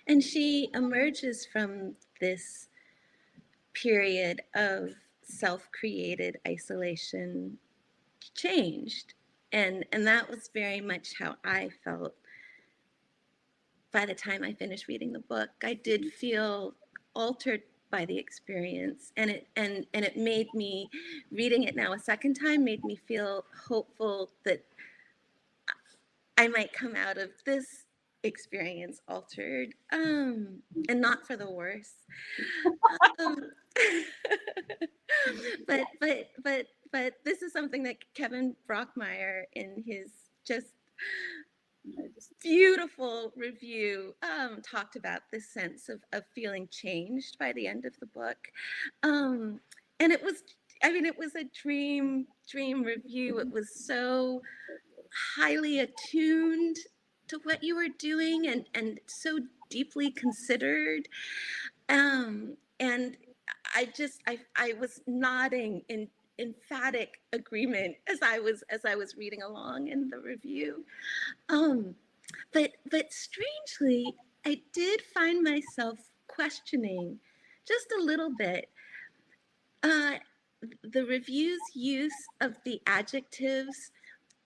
And 0.07 0.23
she 0.23 0.69
emerges 0.73 1.45
from 1.45 1.95
this 2.19 2.67
period 3.73 4.41
of 4.55 4.89
self 5.21 5.69
created 5.71 6.37
isolation 6.47 7.57
changed. 8.35 9.13
And, 9.51 9.85
and 9.91 10.05
that 10.07 10.29
was 10.29 10.49
very 10.53 10.81
much 10.81 11.13
how 11.19 11.35
I 11.43 11.69
felt 11.83 12.13
by 13.91 14.05
the 14.05 14.15
time 14.15 14.43
I 14.43 14.53
finished 14.53 14.87
reading 14.87 15.11
the 15.11 15.19
book. 15.19 15.49
I 15.63 15.73
did 15.73 16.13
feel 16.13 16.73
altered 17.13 17.63
by 17.91 18.05
the 18.05 18.17
experience 18.17 19.11
and 19.17 19.29
it 19.29 19.47
and 19.57 19.85
and 19.93 20.05
it 20.05 20.15
made 20.15 20.47
me 20.53 20.89
reading 21.29 21.63
it 21.63 21.75
now 21.75 21.91
a 21.91 21.99
second 21.99 22.35
time 22.35 22.63
made 22.63 22.83
me 22.85 22.95
feel 22.95 23.43
hopeful 23.67 24.31
that 24.45 24.63
I 26.37 26.47
might 26.47 26.71
come 26.71 26.95
out 26.95 27.17
of 27.17 27.31
this 27.45 27.83
experience 28.23 29.01
altered 29.07 29.73
um 29.91 30.59
and 30.89 31.01
not 31.01 31.25
for 31.25 31.35
the 31.35 31.49
worse. 31.49 31.93
Um, 33.19 33.37
but 35.67 35.81
but 35.99 36.29
but 36.43 36.67
but 36.91 37.13
this 37.25 37.41
is 37.41 37.53
something 37.53 37.83
that 37.83 37.97
Kevin 38.13 38.55
Brockmeier 38.69 39.43
in 39.53 39.83
his 39.85 40.11
just 40.45 40.73
beautiful 42.41 43.31
review 43.35 44.13
um, 44.21 44.61
talked 44.61 44.95
about 44.95 45.21
this 45.31 45.51
sense 45.51 45.89
of, 45.89 45.99
of 46.13 46.23
feeling 46.35 46.67
changed 46.69 47.37
by 47.39 47.51
the 47.53 47.67
end 47.67 47.85
of 47.85 47.99
the 47.99 48.05
book. 48.05 48.37
Um, 49.03 49.59
and 49.99 50.11
it 50.11 50.23
was 50.23 50.43
i 50.83 50.91
mean 50.91 51.05
it 51.05 51.17
was 51.17 51.35
a 51.35 51.45
dream 51.61 52.27
dream 52.49 52.83
review. 52.83 53.39
It 53.39 53.51
was 53.51 53.85
so 53.85 54.41
highly 55.35 55.79
attuned 55.79 56.77
to 57.31 57.39
what 57.43 57.63
you 57.63 57.75
were 57.75 57.89
doing 57.97 58.47
and 58.47 58.65
and 58.73 58.99
so 59.07 59.39
deeply 59.69 60.11
considered 60.11 61.07
um, 61.89 62.55
and 62.79 63.17
i 63.75 63.85
just 63.95 64.21
i 64.27 64.37
i 64.55 64.73
was 64.79 65.01
nodding 65.07 65.81
in 65.89 66.07
emphatic 66.39 67.21
agreement 67.33 67.95
as 68.07 68.19
I 68.23 68.39
was 68.39 68.63
as 68.69 68.83
I 68.83 68.95
was 68.95 69.15
reading 69.15 69.43
along 69.43 69.87
in 69.87 70.09
the 70.09 70.17
review. 70.17 70.83
Um, 71.49 71.95
but 72.51 72.71
but 72.89 73.13
strangely, 73.13 74.15
I 74.45 74.61
did 74.73 75.01
find 75.13 75.43
myself 75.43 75.99
questioning 76.27 77.19
just 77.67 77.87
a 77.99 78.03
little 78.03 78.31
bit 78.35 78.69
uh, 79.83 80.13
the 80.83 81.05
review's 81.05 81.61
use 81.73 82.27
of 82.39 82.55
the 82.65 82.81
adjectives 82.87 83.91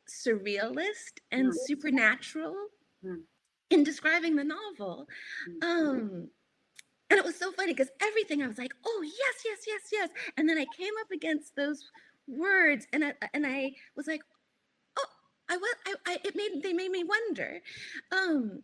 surrealist 0.07 1.19
and 1.31 1.53
supernatural 1.65 2.55
mm. 3.05 3.21
in 3.69 3.83
describing 3.83 4.35
the 4.35 4.43
novel. 4.43 5.07
Mm. 5.49 5.63
Um, 5.63 6.29
and 7.09 7.19
it 7.19 7.25
was 7.25 7.37
so 7.37 7.51
funny 7.51 7.73
because 7.73 7.91
everything 8.01 8.41
I 8.41 8.47
was 8.47 8.57
like, 8.57 8.73
oh 8.85 9.03
yes, 9.03 9.43
yes, 9.45 9.59
yes, 9.67 9.81
yes. 9.91 10.09
And 10.37 10.49
then 10.49 10.57
I 10.57 10.65
came 10.77 10.93
up 11.01 11.11
against 11.11 11.55
those 11.55 11.83
words 12.27 12.87
and 12.93 13.05
I, 13.05 13.13
and 13.33 13.45
I 13.45 13.71
was 13.95 14.07
like, 14.07 14.21
oh, 14.97 15.05
I 15.49 15.57
was, 15.57 15.75
I, 15.85 15.93
I, 16.07 16.17
it 16.23 16.35
made, 16.35 16.63
they 16.63 16.73
made 16.73 16.91
me 16.91 17.03
wonder. 17.03 17.61
Um, 18.11 18.63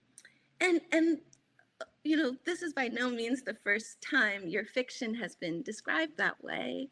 and, 0.60 0.82
and, 0.92 1.20
you 2.04 2.18
know, 2.18 2.36
this 2.46 2.64
is 2.64 2.74
by 2.74 2.88
no 2.88 3.10
means 3.10 3.44
the 3.44 3.58
first 3.64 4.02
time 4.02 4.48
your 4.48 4.66
fiction 4.66 5.14
has 5.16 5.36
been 5.36 5.62
described 5.62 6.18
that 6.18 6.44
way. 6.44 6.90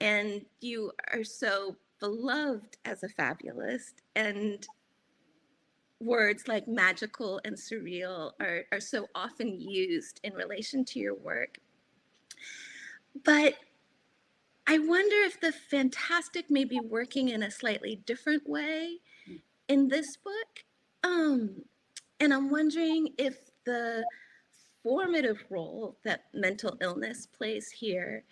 And 0.00 0.44
you 0.60 0.92
are 1.12 1.24
so 1.24 1.76
beloved 1.98 2.76
as 2.84 3.02
a 3.02 3.08
fabulist 3.08 4.02
and 4.14 4.66
words 6.02 6.48
like 6.48 6.66
magical 6.66 7.40
and 7.44 7.56
surreal 7.56 8.32
are, 8.40 8.64
are 8.72 8.80
so 8.80 9.06
often 9.14 9.60
used 9.60 10.20
in 10.24 10.34
relation 10.34 10.84
to 10.84 10.98
your 10.98 11.14
work. 11.14 11.58
But 13.24 13.54
I 14.66 14.78
wonder 14.78 15.16
if 15.24 15.40
the 15.40 15.52
fantastic 15.52 16.50
may 16.50 16.64
be 16.64 16.80
working 16.80 17.28
in 17.28 17.42
a 17.42 17.50
slightly 17.50 18.02
different 18.06 18.48
way 18.48 18.98
in 19.68 19.88
this 19.88 20.16
book. 20.16 20.64
Um, 21.04 21.62
and 22.20 22.32
I'm 22.32 22.50
wondering 22.50 23.08
if 23.18 23.50
the 23.64 24.04
formative 24.82 25.44
role 25.50 25.96
that 26.04 26.24
mental 26.32 26.76
illness 26.80 27.26
plays 27.26 27.70
here 27.70 28.24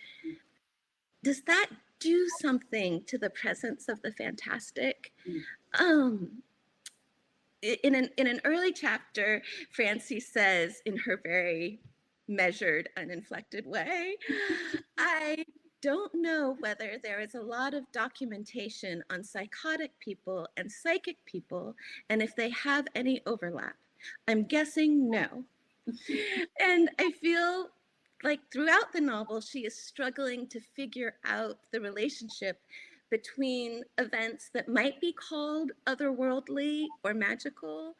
does 1.23 1.41
that 1.43 1.67
do 1.99 2.27
something 2.39 3.03
to 3.05 3.17
the 3.17 3.29
presence 3.29 3.87
of 3.87 4.01
the 4.01 4.11
fantastic 4.11 5.11
um, 5.79 6.41
in 7.61 7.95
an 7.95 8.09
in 8.17 8.27
an 8.27 8.41
early 8.43 8.73
chapter, 8.73 9.41
Francie 9.71 10.19
says 10.19 10.81
in 10.85 10.97
her 10.97 11.19
very 11.23 11.79
measured, 12.27 12.89
uninflected 12.97 13.65
way, 13.65 14.15
I 14.97 15.45
don't 15.81 16.13
know 16.13 16.55
whether 16.59 16.97
there 17.03 17.19
is 17.19 17.35
a 17.35 17.41
lot 17.41 17.73
of 17.73 17.91
documentation 17.91 19.03
on 19.09 19.23
psychotic 19.23 19.91
people 19.99 20.47
and 20.55 20.71
psychic 20.71 21.17
people 21.25 21.75
and 22.09 22.21
if 22.21 22.35
they 22.35 22.49
have 22.51 22.87
any 22.95 23.21
overlap. 23.25 23.75
I'm 24.27 24.43
guessing 24.43 25.09
no. 25.09 25.43
and 26.59 26.89
I 26.99 27.11
feel 27.11 27.69
like 28.23 28.39
throughout 28.53 28.93
the 28.93 29.01
novel, 29.01 29.41
she 29.41 29.65
is 29.65 29.75
struggling 29.75 30.47
to 30.47 30.59
figure 30.75 31.15
out 31.25 31.57
the 31.71 31.81
relationship 31.81 32.59
between 33.11 33.83
events 33.99 34.49
that 34.53 34.67
might 34.67 34.99
be 34.99 35.13
called 35.13 35.71
otherworldly 35.85 36.85
or 37.03 37.13
magical 37.13 37.95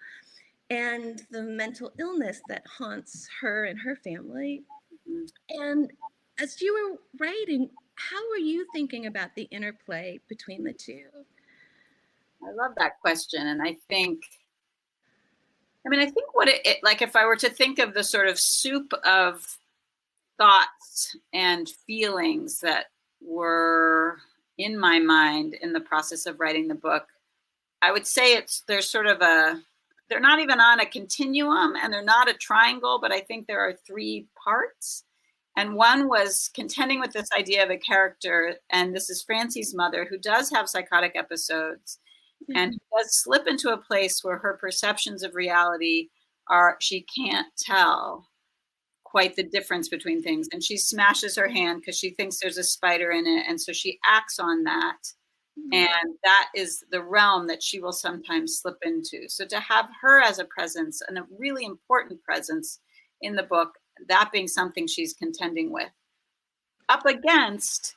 and 0.71 1.23
the 1.29 1.43
mental 1.43 1.91
illness 1.99 2.41
that 2.47 2.65
haunts 2.65 3.27
her 3.41 3.65
and 3.65 3.77
her 3.79 3.97
family. 3.97 4.63
Mm-hmm. 5.07 5.61
And 5.61 5.91
as 6.39 6.61
you 6.61 6.73
were 6.73 7.25
writing, 7.25 7.69
how 7.95 8.29
were 8.29 8.37
you 8.37 8.65
thinking 8.73 9.05
about 9.05 9.35
the 9.35 9.43
interplay 9.51 10.19
between 10.29 10.63
the 10.63 10.73
two? 10.73 11.03
I 12.43 12.51
love 12.53 12.71
that 12.77 12.99
question. 13.01 13.47
And 13.47 13.61
I 13.61 13.75
think, 13.89 14.23
I 15.85 15.89
mean, 15.89 15.99
I 15.99 16.05
think 16.05 16.33
what 16.33 16.47
it, 16.47 16.61
it 16.65 16.77
like 16.83 17.01
if 17.01 17.15
I 17.15 17.25
were 17.25 17.35
to 17.35 17.49
think 17.49 17.77
of 17.77 17.93
the 17.93 18.03
sort 18.03 18.27
of 18.27 18.39
soup 18.39 18.93
of 19.03 19.45
thoughts 20.37 21.15
and 21.33 21.69
feelings 21.85 22.59
that 22.61 22.85
were 23.21 24.17
in 24.57 24.77
my 24.77 24.99
mind 24.99 25.55
in 25.61 25.73
the 25.73 25.79
process 25.79 26.25
of 26.25 26.39
writing 26.39 26.67
the 26.67 26.75
book. 26.75 27.07
I 27.81 27.91
would 27.91 28.05
say 28.05 28.35
it's 28.35 28.63
there's 28.67 28.89
sort 28.89 29.07
of 29.07 29.21
a 29.21 29.61
they're 30.09 30.19
not 30.19 30.39
even 30.39 30.59
on 30.59 30.79
a 30.79 30.85
continuum 30.85 31.75
and 31.81 31.91
they're 31.91 32.03
not 32.03 32.29
a 32.29 32.33
triangle, 32.33 32.99
but 33.01 33.13
I 33.13 33.21
think 33.21 33.47
there 33.47 33.61
are 33.61 33.73
three 33.73 34.27
parts. 34.43 35.05
And 35.57 35.75
one 35.75 36.07
was 36.07 36.49
contending 36.53 36.99
with 36.99 37.13
this 37.13 37.29
idea 37.37 37.63
of 37.63 37.69
a 37.69 37.77
character, 37.77 38.55
and 38.69 38.95
this 38.95 39.09
is 39.09 39.21
Francie's 39.21 39.73
mother, 39.73 40.05
who 40.09 40.17
does 40.17 40.49
have 40.49 40.69
psychotic 40.69 41.13
episodes 41.15 41.99
mm-hmm. 42.43 42.57
and 42.57 42.79
does 42.97 43.21
slip 43.21 43.47
into 43.47 43.69
a 43.69 43.77
place 43.77 44.23
where 44.23 44.37
her 44.37 44.57
perceptions 44.59 45.23
of 45.23 45.35
reality 45.35 46.09
are 46.47 46.77
she 46.79 47.05
can't 47.15 47.47
tell 47.57 48.27
quite 49.11 49.35
the 49.35 49.43
difference 49.43 49.89
between 49.89 50.23
things. 50.23 50.47
And 50.51 50.63
she 50.63 50.77
smashes 50.77 51.35
her 51.35 51.49
hand 51.49 51.81
because 51.81 51.97
she 51.97 52.11
thinks 52.11 52.39
there's 52.39 52.57
a 52.57 52.63
spider 52.63 53.11
in 53.11 53.27
it. 53.27 53.45
And 53.47 53.59
so 53.59 53.73
she 53.73 53.99
acts 54.05 54.39
on 54.39 54.63
that. 54.63 54.99
Mm-hmm. 55.59 55.73
And 55.73 56.15
that 56.23 56.47
is 56.55 56.83
the 56.91 57.03
realm 57.03 57.47
that 57.47 57.61
she 57.61 57.79
will 57.79 57.91
sometimes 57.91 58.59
slip 58.59 58.77
into. 58.83 59.27
So 59.27 59.45
to 59.45 59.59
have 59.59 59.89
her 60.01 60.21
as 60.21 60.39
a 60.39 60.45
presence 60.45 61.01
and 61.05 61.17
a 61.17 61.27
really 61.37 61.65
important 61.65 62.23
presence 62.23 62.79
in 63.21 63.35
the 63.35 63.43
book, 63.43 63.73
that 64.07 64.31
being 64.31 64.47
something 64.47 64.87
she's 64.87 65.13
contending 65.13 65.71
with, 65.71 65.91
up 66.87 67.05
against 67.05 67.95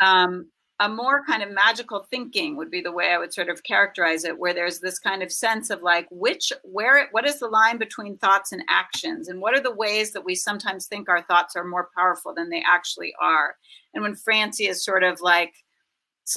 um, 0.00 0.46
a 0.80 0.88
more 0.88 1.24
kind 1.24 1.42
of 1.42 1.52
magical 1.52 2.04
thinking 2.10 2.56
would 2.56 2.70
be 2.70 2.80
the 2.80 2.92
way 2.92 3.12
I 3.12 3.18
would 3.18 3.32
sort 3.32 3.48
of 3.48 3.62
characterize 3.62 4.24
it, 4.24 4.38
where 4.38 4.52
there's 4.52 4.80
this 4.80 4.98
kind 4.98 5.22
of 5.22 5.30
sense 5.30 5.70
of 5.70 5.82
like 5.82 6.08
which 6.10 6.52
where 6.64 7.08
what 7.12 7.26
is 7.26 7.38
the 7.38 7.46
line 7.46 7.78
between 7.78 8.18
thoughts 8.18 8.50
and 8.50 8.62
actions, 8.68 9.28
and 9.28 9.40
what 9.40 9.54
are 9.54 9.62
the 9.62 9.74
ways 9.74 10.12
that 10.12 10.24
we 10.24 10.34
sometimes 10.34 10.86
think 10.86 11.08
our 11.08 11.22
thoughts 11.22 11.54
are 11.54 11.64
more 11.64 11.90
powerful 11.96 12.34
than 12.34 12.50
they 12.50 12.62
actually 12.66 13.14
are. 13.20 13.56
And 13.94 14.02
when 14.02 14.16
Francie 14.16 14.66
is 14.66 14.84
sort 14.84 15.04
of 15.04 15.20
like 15.20 15.54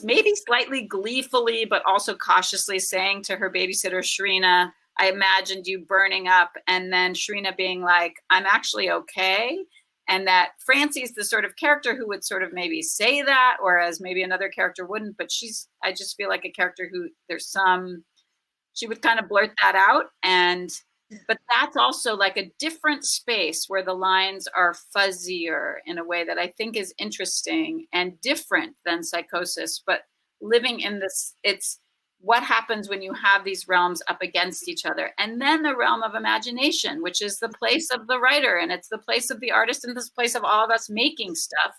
maybe 0.04 0.36
slightly 0.36 0.84
gleefully, 0.84 1.66
but 1.66 1.82
also 1.88 2.14
cautiously 2.14 2.78
saying 2.78 3.24
to 3.24 3.38
her 3.38 3.52
babysitter 3.52 4.04
Shrina, 4.04 4.72
I 5.00 5.10
imagined 5.10 5.66
you 5.66 5.80
burning 5.80 6.28
up, 6.28 6.52
and 6.68 6.94
then 6.94 7.14
Shrina 7.14 7.56
being 7.56 7.82
like, 7.82 8.16
I'm 8.30 8.46
actually 8.46 8.92
okay 8.92 9.58
and 10.08 10.28
that 10.28 10.52
Francie's 10.66 11.14
the 11.14 11.24
sort 11.24 11.46
of 11.46 11.56
character 11.56 11.96
who 11.96 12.08
would 12.08 12.24
sort 12.24 12.44
of 12.44 12.54
maybe 12.54 12.82
say 12.82 13.22
that, 13.22 13.58
whereas 13.62 14.00
maybe 14.00 14.24
another 14.24 14.50
character 14.50 14.86
wouldn't. 14.86 15.18
But 15.18 15.32
she's, 15.32 15.68
I 15.84 15.92
just 15.92 16.16
feel 16.16 16.30
like 16.30 16.46
a 16.46 16.52
character 16.52 16.90
who 16.92 17.10
there's 17.28 17.48
some, 17.48 18.04
she 18.74 18.88
would 18.88 19.02
kind 19.02 19.20
of 19.20 19.30
blurt 19.30 19.52
that 19.62 19.76
out, 19.76 20.06
and 20.24 20.70
but 21.28 21.38
that's 21.50 21.78
also 21.78 22.16
like 22.16 22.38
a 22.38 22.52
different 22.60 23.06
space 23.06 23.66
where 23.68 23.84
the 23.84 23.94
lines 23.94 24.48
are 24.56 24.76
fuzzier 24.96 25.76
in 25.86 25.98
a 25.98 26.04
way 26.04 26.26
that 26.26 26.38
I 26.38 26.48
think 26.58 26.76
is 26.76 26.94
interesting 26.98 27.86
and 27.94 28.20
different 28.22 28.76
than 28.86 29.04
psychosis, 29.04 29.82
but 29.86 30.02
living 30.42 30.82
in 30.82 31.00
this, 31.00 31.34
it's 31.44 31.80
what 32.20 32.44
happens 32.44 32.90
when 32.90 33.02
you 33.02 33.14
have 33.14 33.44
these 33.44 33.68
realms 33.68 34.02
up 34.08 34.22
against 34.22 34.68
each 34.68 34.86
other. 34.86 35.12
And 35.18 35.40
then 35.40 35.62
the 35.62 35.76
realm 35.76 36.02
of 36.02 36.16
imagination, 36.16 37.02
which 37.02 37.22
is 37.22 37.38
the 37.38 37.50
place 37.50 37.90
of 37.92 38.08
the 38.08 38.20
writer 38.20 38.58
and 38.58 38.72
it's 38.72 38.90
the 38.90 38.98
place 38.98 39.30
of 39.30 39.40
the 39.40 39.52
artist 39.52 39.86
and 39.86 39.96
this 39.96 40.10
place 40.10 40.36
of 40.36 40.44
all 40.44 40.66
of 40.66 40.72
us 40.72 40.90
making 40.90 41.36
stuff. 41.36 41.76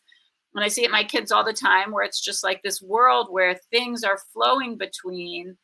And 0.55 0.65
I 0.65 0.69
see 0.69 0.85
it 0.85 0.91
my 0.91 1.05
kids 1.05 1.33
all 1.33 1.45
the 1.45 1.53
time 1.53 1.93
where 1.93 2.05
it's 2.05 2.21
just 2.21 2.45
like 2.45 2.63
this 2.63 2.81
world 2.81 3.29
where 3.31 3.59
things 3.71 4.05
are 4.05 4.19
flowing 4.33 4.79
between 4.79 5.57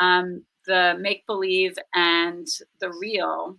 um, 0.00 0.44
the 0.66 0.96
make 0.98 1.26
believe 1.26 1.78
and 1.94 2.46
the 2.80 2.90
real. 2.90 3.56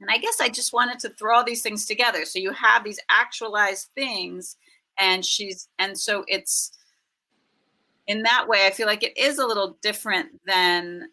And 0.00 0.10
I 0.10 0.18
guess 0.18 0.40
I 0.40 0.48
just 0.48 0.72
wanted 0.72 0.98
to 1.00 1.10
throw 1.10 1.36
all 1.36 1.44
these 1.44 1.62
things 1.62 1.86
together. 1.86 2.24
So 2.24 2.38
you 2.38 2.52
have 2.52 2.84
these 2.84 3.00
actualized 3.10 3.88
things, 3.94 4.56
and 4.98 5.24
she's, 5.24 5.68
and 5.78 5.98
so 5.98 6.24
it's 6.26 6.72
in 8.06 8.22
that 8.22 8.46
way, 8.48 8.66
I 8.66 8.70
feel 8.70 8.86
like 8.86 9.02
it 9.02 9.16
is 9.16 9.38
a 9.38 9.46
little 9.46 9.78
different 9.82 10.28
than 10.46 11.08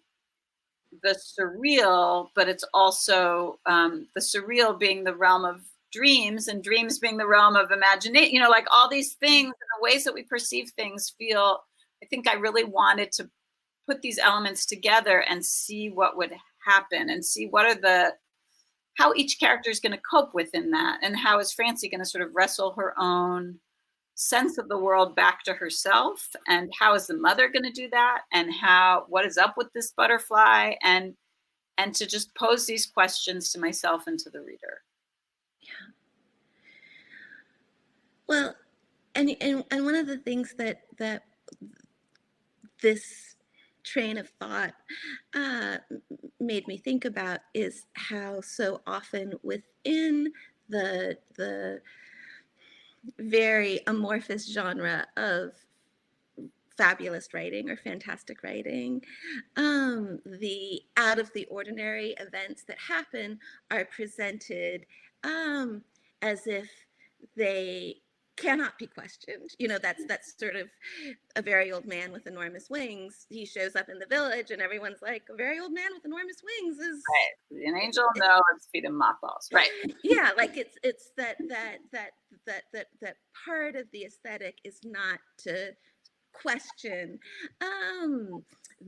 the 1.04 1.18
surreal, 1.39 2.28
but 2.36 2.50
it's 2.50 2.66
also 2.74 3.60
um, 3.66 4.08
the 4.14 4.22
surreal 4.22 4.78
being 4.78 5.04
the 5.04 5.16
realm 5.16 5.46
of 5.46 5.62
dreams 5.92 6.48
and 6.48 6.64
dreams 6.64 7.00
being 7.00 7.18
the 7.18 7.28
realm 7.28 7.56
of 7.56 7.72
imagination, 7.72 8.34
you 8.34 8.39
know, 8.39 8.50
like 8.50 8.68
all 8.72 8.89
these 8.89 9.14
things 9.14 9.48
and 9.48 9.54
the 9.54 9.84
ways 9.84 10.04
that 10.04 10.14
we 10.14 10.24
perceive 10.24 10.70
things 10.72 11.14
feel. 11.18 11.60
I 12.04 12.08
think 12.08 12.28
I 12.28 12.34
really 12.34 12.64
wanted 12.64 13.12
to 13.14 13.30
put 13.88 14.02
these 14.02 14.20
elements 14.20 14.66
together 14.66 15.24
and 15.28 15.46
see 15.46 15.89
what 15.89 16.18
would 16.18 16.34
happen 16.66 17.10
and 17.10 17.24
see 17.26 17.48
what 17.48 17.66
are 17.66 17.76
the 17.76 18.14
how 18.98 19.14
each 19.16 19.39
character 19.39 19.70
is 19.70 19.80
going 19.80 19.94
to 19.94 20.02
cope 20.10 20.34
within 20.34 20.72
that 20.72 21.00
and 21.02 21.18
how 21.18 21.39
is 21.39 21.52
Francie 21.52 21.89
going 21.89 22.04
to 22.04 22.06
sort 22.06 22.24
of 22.24 22.36
wrestle 22.36 22.74
her 22.74 22.94
own 23.00 23.60
sense 24.16 24.57
of 24.57 24.68
the 24.70 24.78
world 24.78 25.16
back 25.16 25.43
to 25.43 25.53
herself 25.53 26.28
and 26.47 26.72
how 26.78 26.93
is 26.93 27.07
the 27.07 27.18
mother 27.18 27.49
going 27.49 27.64
to 27.64 27.72
do 27.72 27.89
that 27.89 28.22
and 28.34 28.53
how 28.53 29.05
what 29.09 29.26
is 29.26 29.38
up 29.38 29.55
with 29.57 29.72
this 29.74 29.91
butterfly 29.91 30.74
and 30.84 31.16
and 31.78 31.95
to 31.95 32.05
just 32.05 32.36
pose 32.36 32.66
these 32.66 32.86
questions 32.86 33.51
to 33.51 33.59
myself 33.59 34.05
and 34.05 34.20
to 34.20 34.30
the 34.30 34.41
reader. 34.41 34.82
Yeah. 35.62 35.70
Well 38.28 38.55
and 39.16 39.36
and, 39.41 39.64
and 39.72 39.86
one 39.86 39.95
of 39.95 40.07
the 40.07 40.18
things 40.18 40.53
that 40.57 40.82
that 40.97 41.24
this 42.82 43.36
train 43.84 44.18
of 44.18 44.30
thought 44.39 44.74
uh, 45.36 45.78
made 46.39 46.68
me 46.68 46.78
think 46.78 47.05
about 47.05 47.39
is 47.53 47.86
how 47.93 48.41
so 48.41 48.82
often 48.86 49.34
within 49.43 50.32
the 50.70 51.18
the 51.36 51.82
very 53.18 53.82
amorphous 53.88 54.52
genre 54.52 55.06
of 55.18 55.52
fabulist 56.78 57.34
writing 57.34 57.70
or 57.70 57.78
fantastic 57.78 58.43
writing. 58.43 59.02
Um, 59.56 60.20
the 60.26 60.82
out 60.97 61.20
of 61.20 61.32
the 61.34 61.45
ordinary 61.45 62.16
events 62.20 62.64
that 62.68 62.78
happen 62.80 63.39
are 63.70 63.86
presented 63.86 64.86
um, 65.24 65.84
as 66.22 66.47
if 66.47 66.70
they 67.36 68.01
cannot 68.38 68.78
be 68.78 68.88
questioned. 68.88 69.50
You 69.60 69.68
know, 69.68 69.78
that's 69.78 70.06
that's 70.06 70.38
sort 70.38 70.56
of 70.56 70.68
a 71.36 71.42
very 71.42 71.72
old 71.72 71.86
man 71.86 72.12
with 72.12 72.28
enormous 72.28 72.70
wings. 72.70 73.26
He 73.30 73.46
shows 73.46 73.76
up 73.76 73.90
in 73.90 74.00
the 74.00 74.06
village, 74.06 74.52
and 74.52 74.62
everyone's 74.62 75.02
like, 75.02 75.24
"A 75.30 75.36
very 75.36 75.60
old 75.60 75.74
man 75.74 75.90
with 75.94 76.06
enormous 76.06 76.42
wings 76.44 76.78
is 76.80 77.04
right. 77.10 77.68
an 77.68 77.78
angel." 77.78 78.06
No, 78.18 78.42
it's 78.56 78.68
feed 78.72 78.86
him 78.86 78.98
mothballs. 78.98 79.50
Right. 79.52 79.70
Yeah, 80.04 80.32
like 80.36 80.58
it's 80.58 80.78
it's 80.84 81.12
that 81.18 81.38
that 81.50 81.78
that 81.92 82.12
that 82.46 82.64
that 82.74 82.88
that 83.02 83.16
part 83.46 83.76
of 83.76 83.86
the 83.92 84.04
aesthetic 84.04 84.58
is 84.64 84.80
not 84.84 85.20
to 85.40 85.72
question 86.34 87.20
um, 87.62 88.44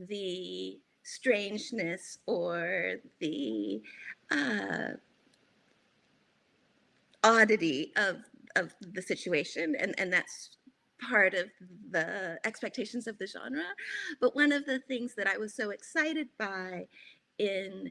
the 0.08 0.78
strangeness 1.02 2.18
or 2.26 2.96
the 3.20 3.80
uh, 4.30 4.96
oddity 7.22 7.92
of 7.96 8.16
of 8.56 8.74
the 8.80 9.02
situation 9.02 9.74
and 9.78 9.94
and 9.98 10.12
that's 10.12 10.56
part 11.08 11.34
of 11.34 11.50
the 11.90 12.38
expectations 12.44 13.06
of 13.06 13.18
the 13.18 13.26
genre. 13.26 13.64
But 14.20 14.34
one 14.34 14.52
of 14.52 14.64
the 14.64 14.78
things 14.78 15.14
that 15.16 15.26
i 15.26 15.36
was 15.36 15.54
so 15.54 15.70
excited 15.70 16.28
by 16.38 16.86
in 17.38 17.90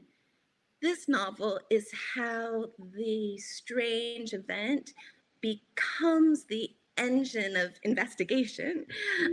this 0.80 1.08
novel 1.08 1.60
is 1.70 1.90
how 2.14 2.66
the 2.94 3.38
strange 3.38 4.32
event 4.32 4.92
becomes 5.40 6.44
the 6.44 6.70
engine 6.96 7.56
of 7.56 7.72
investigation. 7.82 8.86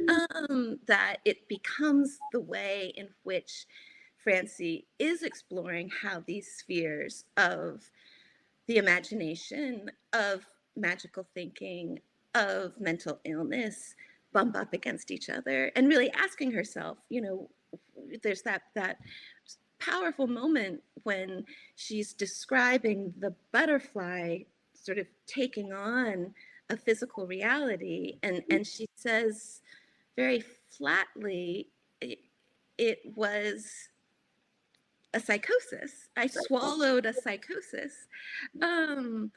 Um, 0.10 0.80
that 0.88 1.18
it 1.26 1.48
becomes 1.48 2.20
the 2.32 2.42
way 2.42 2.94
in 2.96 3.10
which 3.24 3.66
francie 4.24 4.88
is 5.00 5.24
exploring 5.24 5.90
how 6.02 6.24
these 6.26 6.48
spheres 6.58 7.26
of 7.38 7.90
the 8.68 8.78
imagination 8.78 9.90
of 10.14 10.46
magical 10.76 11.26
thinking 11.34 12.00
of 12.36 12.80
mental 12.80 13.20
illness 13.26 13.96
bump 14.34 14.56
up 14.56 14.74
against 14.74 15.12
each 15.12 15.30
other 15.30 15.72
and 15.76 15.88
really 15.88 16.12
asking 16.14 16.52
herself 16.52 16.98
you 17.10 17.22
know 17.22 17.50
there's 18.24 18.42
that 18.42 18.64
that 18.76 18.98
powerful 19.80 20.28
moment 20.28 20.82
when 21.04 21.44
she's 21.76 22.14
describing 22.14 23.14
the 23.20 23.34
butterfly 23.52 24.38
sort 24.74 24.98
of 24.98 25.08
taking 25.28 25.74
on 25.74 26.34
a 26.70 26.78
physical 26.78 27.28
reality 27.28 28.18
and 28.24 28.38
mm-hmm. 28.38 28.56
and 28.56 28.68
she 28.68 28.88
says 28.96 29.62
very 30.16 30.44
flatly 30.70 31.68
it, 32.00 32.20
it 32.78 33.00
was 33.16 33.70
a 35.14 35.20
psychosis 35.20 36.10
i 36.16 36.28
swallowed 36.28 37.06
a 37.06 37.14
psychosis 37.14 38.08
um 38.62 39.32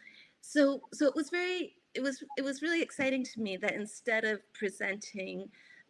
so 0.46 0.82
so 0.92 1.06
it 1.06 1.14
was 1.14 1.30
very 1.30 1.74
it 1.94 2.02
was 2.02 2.22
it 2.36 2.44
was 2.44 2.60
really 2.60 2.82
exciting 2.82 3.24
to 3.24 3.40
me 3.40 3.56
that 3.56 3.72
instead 3.72 4.24
of 4.24 4.40
presenting 4.52 5.48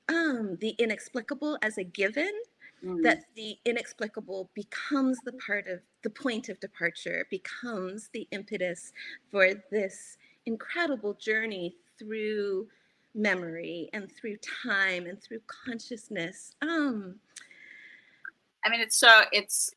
um, 0.08 0.56
the 0.60 0.70
inexplicable 0.78 1.58
as 1.62 1.78
a 1.78 1.84
given 1.84 2.30
mm. 2.84 3.02
that 3.02 3.24
the 3.34 3.56
inexplicable 3.64 4.50
becomes 4.54 5.18
the 5.24 5.32
part 5.32 5.66
of 5.66 5.80
the 6.02 6.10
point 6.10 6.48
of 6.48 6.60
departure 6.60 7.26
becomes 7.30 8.10
the 8.12 8.28
impetus 8.30 8.92
for 9.30 9.48
this 9.72 10.18
incredible 10.46 11.14
journey 11.14 11.74
through 11.98 12.68
memory 13.14 13.88
and 13.92 14.10
through 14.12 14.36
time 14.62 15.06
and 15.06 15.20
through 15.22 15.40
consciousness 15.46 16.54
um 16.62 17.16
i 18.64 18.70
mean 18.70 18.80
it's 18.80 18.96
so 18.96 19.22
it's 19.32 19.72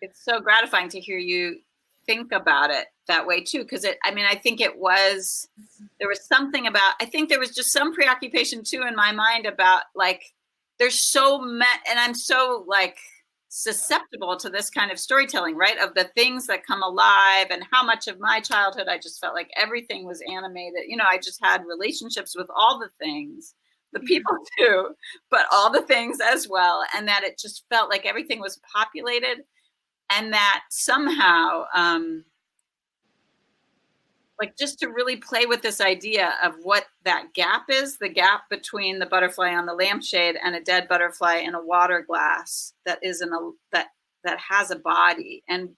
it's 0.00 0.24
so 0.24 0.40
gratifying 0.40 0.88
to 0.88 1.00
hear 1.00 1.18
you 1.18 1.58
think 2.06 2.32
about 2.32 2.70
it 2.70 2.86
that 3.08 3.26
way 3.26 3.42
too 3.42 3.60
because 3.60 3.84
it 3.84 3.98
i 4.04 4.12
mean 4.12 4.24
i 4.28 4.34
think 4.34 4.60
it 4.60 4.78
was 4.78 5.48
there 5.98 6.08
was 6.08 6.24
something 6.26 6.66
about 6.66 6.94
i 7.00 7.04
think 7.04 7.28
there 7.28 7.40
was 7.40 7.54
just 7.54 7.72
some 7.72 7.94
preoccupation 7.94 8.62
too 8.64 8.82
in 8.82 8.94
my 8.94 9.12
mind 9.12 9.46
about 9.46 9.82
like 9.94 10.22
there's 10.78 11.00
so 11.00 11.38
much 11.38 11.78
and 11.88 11.98
i'm 11.98 12.14
so 12.14 12.64
like 12.66 12.96
susceptible 13.48 14.36
to 14.36 14.48
this 14.48 14.70
kind 14.70 14.90
of 14.90 14.98
storytelling 14.98 15.56
right 15.56 15.78
of 15.78 15.92
the 15.94 16.04
things 16.14 16.46
that 16.46 16.66
come 16.66 16.82
alive 16.82 17.48
and 17.50 17.62
how 17.70 17.84
much 17.84 18.08
of 18.08 18.18
my 18.18 18.40
childhood 18.40 18.88
i 18.88 18.96
just 18.96 19.20
felt 19.20 19.34
like 19.34 19.50
everything 19.56 20.06
was 20.06 20.22
animated 20.32 20.80
you 20.86 20.96
know 20.96 21.04
i 21.08 21.18
just 21.18 21.38
had 21.42 21.62
relationships 21.66 22.34
with 22.36 22.48
all 22.56 22.78
the 22.78 22.88
things 22.98 23.54
the 23.92 24.00
people 24.00 24.36
too 24.58 24.88
but 25.30 25.44
all 25.52 25.70
the 25.70 25.82
things 25.82 26.18
as 26.20 26.48
well 26.48 26.82
and 26.96 27.06
that 27.06 27.24
it 27.24 27.38
just 27.38 27.64
felt 27.68 27.90
like 27.90 28.06
everything 28.06 28.40
was 28.40 28.58
populated 28.72 29.44
and 30.18 30.32
that 30.32 30.62
somehow 30.70 31.64
um, 31.74 32.24
like 34.42 34.56
just 34.56 34.78
to 34.80 34.88
really 34.88 35.16
play 35.16 35.46
with 35.46 35.62
this 35.62 35.80
idea 35.80 36.34
of 36.42 36.54
what 36.62 36.86
that 37.04 37.28
gap 37.34 37.64
is 37.68 37.98
the 37.98 38.08
gap 38.08 38.42
between 38.50 38.98
the 38.98 39.06
butterfly 39.06 39.54
on 39.54 39.66
the 39.66 39.74
lampshade 39.74 40.36
and 40.42 40.56
a 40.56 40.60
dead 40.60 40.88
butterfly 40.88 41.36
in 41.36 41.54
a 41.54 41.64
water 41.64 42.04
glass 42.06 42.72
that 42.84 42.98
is 43.02 43.22
in 43.22 43.32
a 43.32 43.50
that 43.72 43.88
that 44.24 44.38
has 44.38 44.70
a 44.70 44.78
body 44.78 45.42
and 45.48 45.68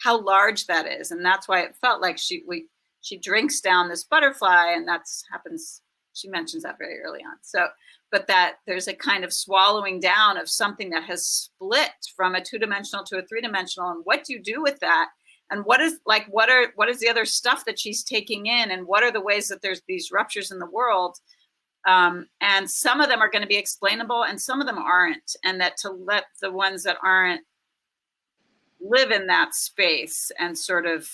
how 0.00 0.20
large 0.20 0.66
that 0.66 0.86
is. 0.86 1.10
And 1.10 1.24
that's 1.24 1.48
why 1.48 1.60
it 1.60 1.76
felt 1.80 2.02
like 2.02 2.18
she 2.18 2.42
we 2.46 2.66
she 3.00 3.18
drinks 3.18 3.60
down 3.60 3.88
this 3.88 4.04
butterfly 4.04 4.72
and 4.74 4.86
that's 4.86 5.24
happens 5.30 5.82
she 6.14 6.28
mentions 6.28 6.62
that 6.62 6.78
very 6.78 7.00
early 7.00 7.20
on. 7.20 7.36
So 7.42 7.66
but 8.12 8.28
that 8.28 8.56
there's 8.66 8.86
a 8.86 8.94
kind 8.94 9.24
of 9.24 9.32
swallowing 9.32 9.98
down 9.98 10.36
of 10.36 10.48
something 10.48 10.90
that 10.90 11.02
has 11.02 11.26
split 11.26 11.90
from 12.14 12.34
a 12.34 12.44
two-dimensional 12.44 13.04
to 13.04 13.18
a 13.18 13.22
three-dimensional 13.22 13.90
and 13.90 14.02
what 14.04 14.22
do 14.22 14.34
you 14.34 14.40
do 14.40 14.62
with 14.62 14.78
that 14.80 15.08
and 15.50 15.64
what 15.64 15.80
is 15.80 15.98
like 16.06 16.26
what 16.26 16.48
are 16.48 16.66
what 16.76 16.88
is 16.88 17.00
the 17.00 17.08
other 17.08 17.24
stuff 17.24 17.64
that 17.64 17.78
she's 17.78 18.04
taking 18.04 18.46
in 18.46 18.70
and 18.70 18.86
what 18.86 19.02
are 19.02 19.10
the 19.10 19.20
ways 19.20 19.48
that 19.48 19.62
there's 19.62 19.82
these 19.88 20.12
ruptures 20.12 20.52
in 20.52 20.58
the 20.58 20.70
world 20.70 21.18
um, 21.84 22.28
and 22.40 22.70
some 22.70 23.00
of 23.00 23.08
them 23.08 23.20
are 23.20 23.30
going 23.30 23.42
to 23.42 23.48
be 23.48 23.56
explainable 23.56 24.24
and 24.24 24.40
some 24.40 24.60
of 24.60 24.66
them 24.66 24.78
aren't 24.78 25.34
and 25.44 25.60
that 25.60 25.76
to 25.78 25.90
let 25.90 26.24
the 26.40 26.52
ones 26.52 26.84
that 26.84 26.98
aren't 27.02 27.40
live 28.80 29.10
in 29.10 29.26
that 29.26 29.54
space 29.54 30.30
and 30.38 30.56
sort 30.56 30.86
of 30.86 31.08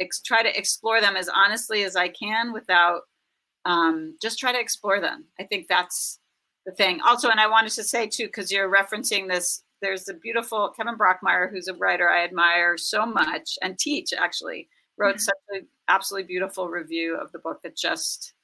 ex- 0.00 0.20
try 0.20 0.42
to 0.42 0.58
explore 0.58 1.00
them 1.00 1.16
as 1.16 1.28
honestly 1.28 1.84
as 1.84 1.96
I 1.96 2.08
can 2.08 2.52
without 2.52 3.02
um, 3.64 4.16
just 4.22 4.38
try 4.38 4.52
to 4.52 4.60
explore 4.60 5.00
them. 5.00 5.24
I 5.38 5.44
think 5.44 5.68
that's 5.68 6.19
the 6.66 6.72
thing. 6.72 7.00
Also, 7.00 7.28
and 7.28 7.40
I 7.40 7.48
wanted 7.48 7.72
to 7.72 7.84
say 7.84 8.06
too, 8.06 8.26
because 8.26 8.52
you're 8.52 8.70
referencing 8.70 9.28
this, 9.28 9.62
there's 9.80 10.08
a 10.08 10.14
beautiful 10.14 10.72
Kevin 10.76 10.96
Brockmeier, 10.96 11.50
who's 11.50 11.68
a 11.68 11.74
writer 11.74 12.08
I 12.10 12.24
admire 12.24 12.76
so 12.76 13.06
much 13.06 13.58
and 13.62 13.78
teach 13.78 14.12
actually, 14.12 14.68
wrote 14.96 15.16
mm-hmm. 15.16 15.20
such 15.20 15.34
an 15.50 15.66
absolutely 15.88 16.26
beautiful 16.26 16.68
review 16.68 17.16
of 17.16 17.32
the 17.32 17.38
book 17.38 17.60
that 17.62 17.76
just 17.76 18.34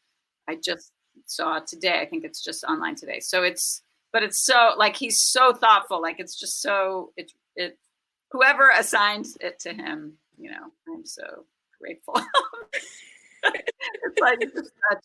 I 0.48 0.56
just 0.56 0.92
saw 1.26 1.58
today. 1.60 2.00
I 2.00 2.06
think 2.06 2.24
it's 2.24 2.42
just 2.42 2.64
online 2.64 2.94
today. 2.94 3.20
So 3.20 3.42
it's 3.42 3.82
but 4.12 4.22
it's 4.22 4.44
so 4.44 4.72
like 4.76 4.96
he's 4.96 5.24
so 5.24 5.52
thoughtful. 5.52 6.00
Like 6.00 6.20
it's 6.20 6.38
just 6.38 6.62
so 6.62 7.12
it 7.16 7.32
it 7.54 7.78
whoever 8.30 8.70
assigned 8.70 9.26
it 9.40 9.58
to 9.60 9.72
him, 9.72 10.14
you 10.38 10.50
know, 10.50 10.72
I'm 10.88 11.04
so 11.04 11.44
grateful. 11.78 12.14
it's 13.44 14.20
like 14.20 14.40
such 14.42 15.04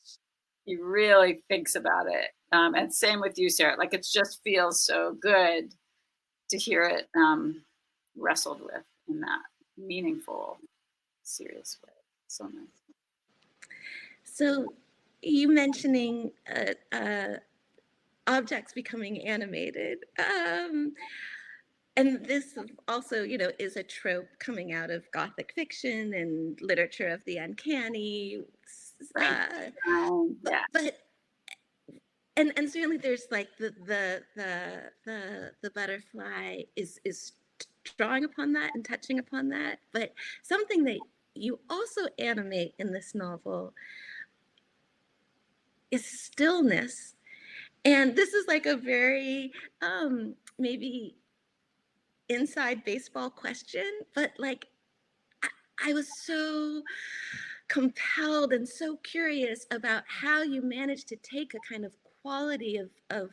he 0.66 0.78
really 0.78 1.44
thinks 1.48 1.76
about 1.76 2.08
it. 2.08 2.30
Um, 2.52 2.76
and 2.76 2.94
same 2.94 3.20
with 3.22 3.38
you, 3.38 3.50
Sarah. 3.50 3.78
Like 3.78 3.94
it 3.94 4.06
just 4.10 4.42
feels 4.44 4.84
so 4.84 5.16
good 5.22 5.74
to 6.50 6.58
hear 6.58 6.84
it 6.84 7.08
um, 7.16 7.64
wrestled 8.18 8.62
with 8.62 8.84
in 9.08 9.22
that 9.22 9.42
meaningful, 9.78 10.58
serious 11.24 11.78
way. 11.86 11.94
So 12.28 12.46
nice. 12.46 12.82
So 14.24 14.74
you 15.22 15.48
mentioning 15.50 16.32
uh, 16.54 16.96
uh, 16.96 17.38
objects 18.28 18.74
becoming 18.74 19.26
animated. 19.28 20.00
Um, 20.20 20.94
and 21.98 22.26
this 22.26 22.58
also, 22.88 23.24
you 23.24 23.38
know, 23.38 23.52
is 23.60 23.76
a 23.76 23.84
trope 23.84 24.28
coming 24.40 24.74
out 24.74 24.90
of 24.90 25.04
Gothic 25.12 25.52
fiction 25.54 26.14
and 26.14 26.60
literature 26.62 27.10
of 27.10 27.24
the 27.26 27.38
uncanny. 27.38 28.40
Uh, 29.16 29.70
um, 29.88 30.38
yeah. 30.46 30.64
But 30.74 31.00
and 32.38 32.54
and 32.58 32.70
certainly 32.70 32.98
there's 32.98 33.28
like 33.32 33.50
the 33.58 33.74
the 33.86 34.24
the 34.36 34.92
the 35.06 35.52
the 35.62 35.70
butterfly 35.72 36.62
is 36.76 37.00
is 37.04 37.34
drawing 37.98 38.24
upon 38.24 38.54
that 38.54 38.72
and 38.76 38.86
touching 38.86 39.20
upon 39.20 39.50
that. 39.50 39.80
But 39.92 40.14
something 40.44 40.84
that 40.86 41.00
you 41.34 41.60
also 41.70 42.02
animate 42.20 42.74
in 42.80 42.92
this 42.92 43.14
novel 43.16 43.74
is 45.92 46.06
stillness. 46.06 47.16
And 47.84 48.16
this 48.16 48.34
is 48.34 48.48
like 48.48 48.66
a 48.66 48.78
very 48.78 49.52
um, 49.82 50.36
maybe 50.58 51.16
inside 52.30 52.86
baseball 52.86 53.30
question, 53.30 53.90
but 54.16 54.32
like 54.38 54.68
I, 55.44 55.48
I 55.90 55.94
was 55.94 56.08
so 56.24 56.84
compelled 57.72 58.52
and 58.52 58.68
so 58.68 58.98
curious 58.98 59.66
about 59.72 60.04
how 60.06 60.42
you 60.44 60.62
managed 60.62 61.08
to 61.08 61.16
take 61.16 61.54
a 61.54 61.74
kind 61.74 61.86
of 61.86 61.94
quality 62.22 62.76
of, 62.76 62.90
of 63.10 63.30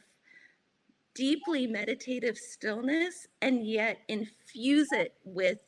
deeply 1.14 1.66
meditative 1.66 2.38
stillness 2.38 3.26
and 3.42 3.66
yet 3.66 3.98
infuse 4.06 4.86
it 4.92 5.14
with 5.24 5.58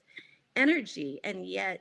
energy 0.54 1.18
and 1.24 1.44
yet 1.44 1.80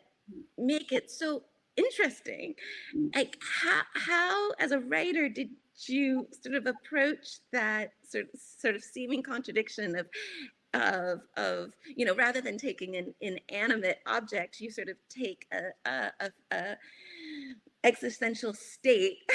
make 0.57 0.91
it 0.91 1.11
so 1.11 1.43
interesting. 1.77 2.55
Mm. 2.97 3.15
Like 3.15 3.37
how 3.61 3.81
how 3.93 4.51
as 4.59 4.71
a 4.71 4.79
writer 4.79 5.29
did 5.29 5.49
you 5.85 6.27
sort 6.41 6.55
of 6.55 6.65
approach 6.65 7.37
that 7.53 7.91
sort 8.03 8.25
of, 8.33 8.39
sort 8.39 8.75
of 8.75 8.83
seeming 8.83 9.21
contradiction 9.21 9.95
of 9.95 10.07
of 10.73 11.21
of 11.35 11.73
you 11.95 12.05
know 12.05 12.15
rather 12.15 12.41
than 12.41 12.57
taking 12.57 12.95
an 12.95 13.13
inanimate 13.21 13.99
object 14.05 14.59
you 14.59 14.69
sort 14.69 14.87
of 14.87 14.97
take 15.09 15.47
a, 15.51 15.89
a, 15.89 16.11
a, 16.19 16.31
a 16.51 16.77
existential 17.83 18.53
state 18.53 19.17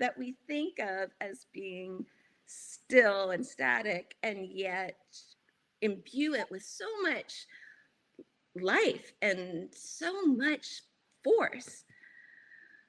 that 0.00 0.16
we 0.18 0.36
think 0.46 0.78
of 0.78 1.10
as 1.20 1.46
being 1.52 2.04
still 2.46 3.30
and 3.30 3.44
static 3.44 4.14
and 4.22 4.46
yet 4.50 4.96
imbue 5.82 6.34
it 6.34 6.46
with 6.50 6.62
so 6.62 6.86
much 7.02 7.46
life 8.60 9.12
and 9.22 9.68
so 9.72 10.26
much 10.26 10.82
force. 11.24 11.84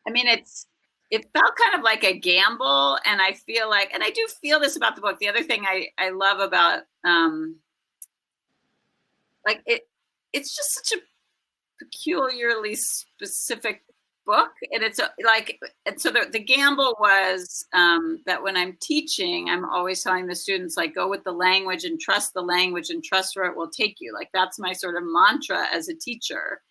I 0.07 0.11
mean, 0.11 0.27
it's 0.27 0.67
it 1.11 1.27
felt 1.33 1.55
kind 1.55 1.75
of 1.75 1.81
like 1.83 2.03
a 2.03 2.17
gamble, 2.17 2.97
and 3.05 3.21
I 3.21 3.33
feel 3.33 3.69
like, 3.69 3.91
and 3.93 4.03
I 4.03 4.11
do 4.11 4.27
feel 4.41 4.59
this 4.59 4.75
about 4.75 4.95
the 4.95 5.01
book. 5.01 5.17
The 5.19 5.29
other 5.29 5.43
thing 5.43 5.65
I 5.65 5.87
I 5.97 6.09
love 6.09 6.39
about 6.39 6.83
um, 7.03 7.55
like 9.45 9.61
it, 9.65 9.87
it's 10.33 10.55
just 10.55 10.73
such 10.73 10.97
a 10.97 11.01
peculiarly 11.79 12.75
specific 12.75 13.83
book 14.25 14.51
and 14.71 14.83
it's 14.83 14.99
a, 14.99 15.09
like 15.25 15.57
and 15.87 15.99
so 15.99 16.11
the, 16.11 16.27
the 16.31 16.39
gamble 16.39 16.95
was 16.99 17.65
um, 17.73 18.19
that 18.27 18.43
when 18.43 18.55
i'm 18.55 18.77
teaching 18.79 19.49
i'm 19.49 19.65
always 19.65 20.03
telling 20.03 20.27
the 20.27 20.35
students 20.35 20.77
like 20.77 20.93
go 20.93 21.09
with 21.09 21.23
the 21.23 21.31
language 21.31 21.83
and 21.83 21.99
trust 21.99 22.33
the 22.35 22.41
language 22.41 22.91
and 22.91 23.03
trust 23.03 23.35
where 23.35 23.49
it 23.49 23.57
will 23.57 23.69
take 23.69 23.95
you 23.99 24.13
like 24.13 24.29
that's 24.31 24.59
my 24.59 24.71
sort 24.71 24.95
of 24.95 25.03
mantra 25.03 25.65
as 25.73 25.89
a 25.89 25.95
teacher 25.95 26.61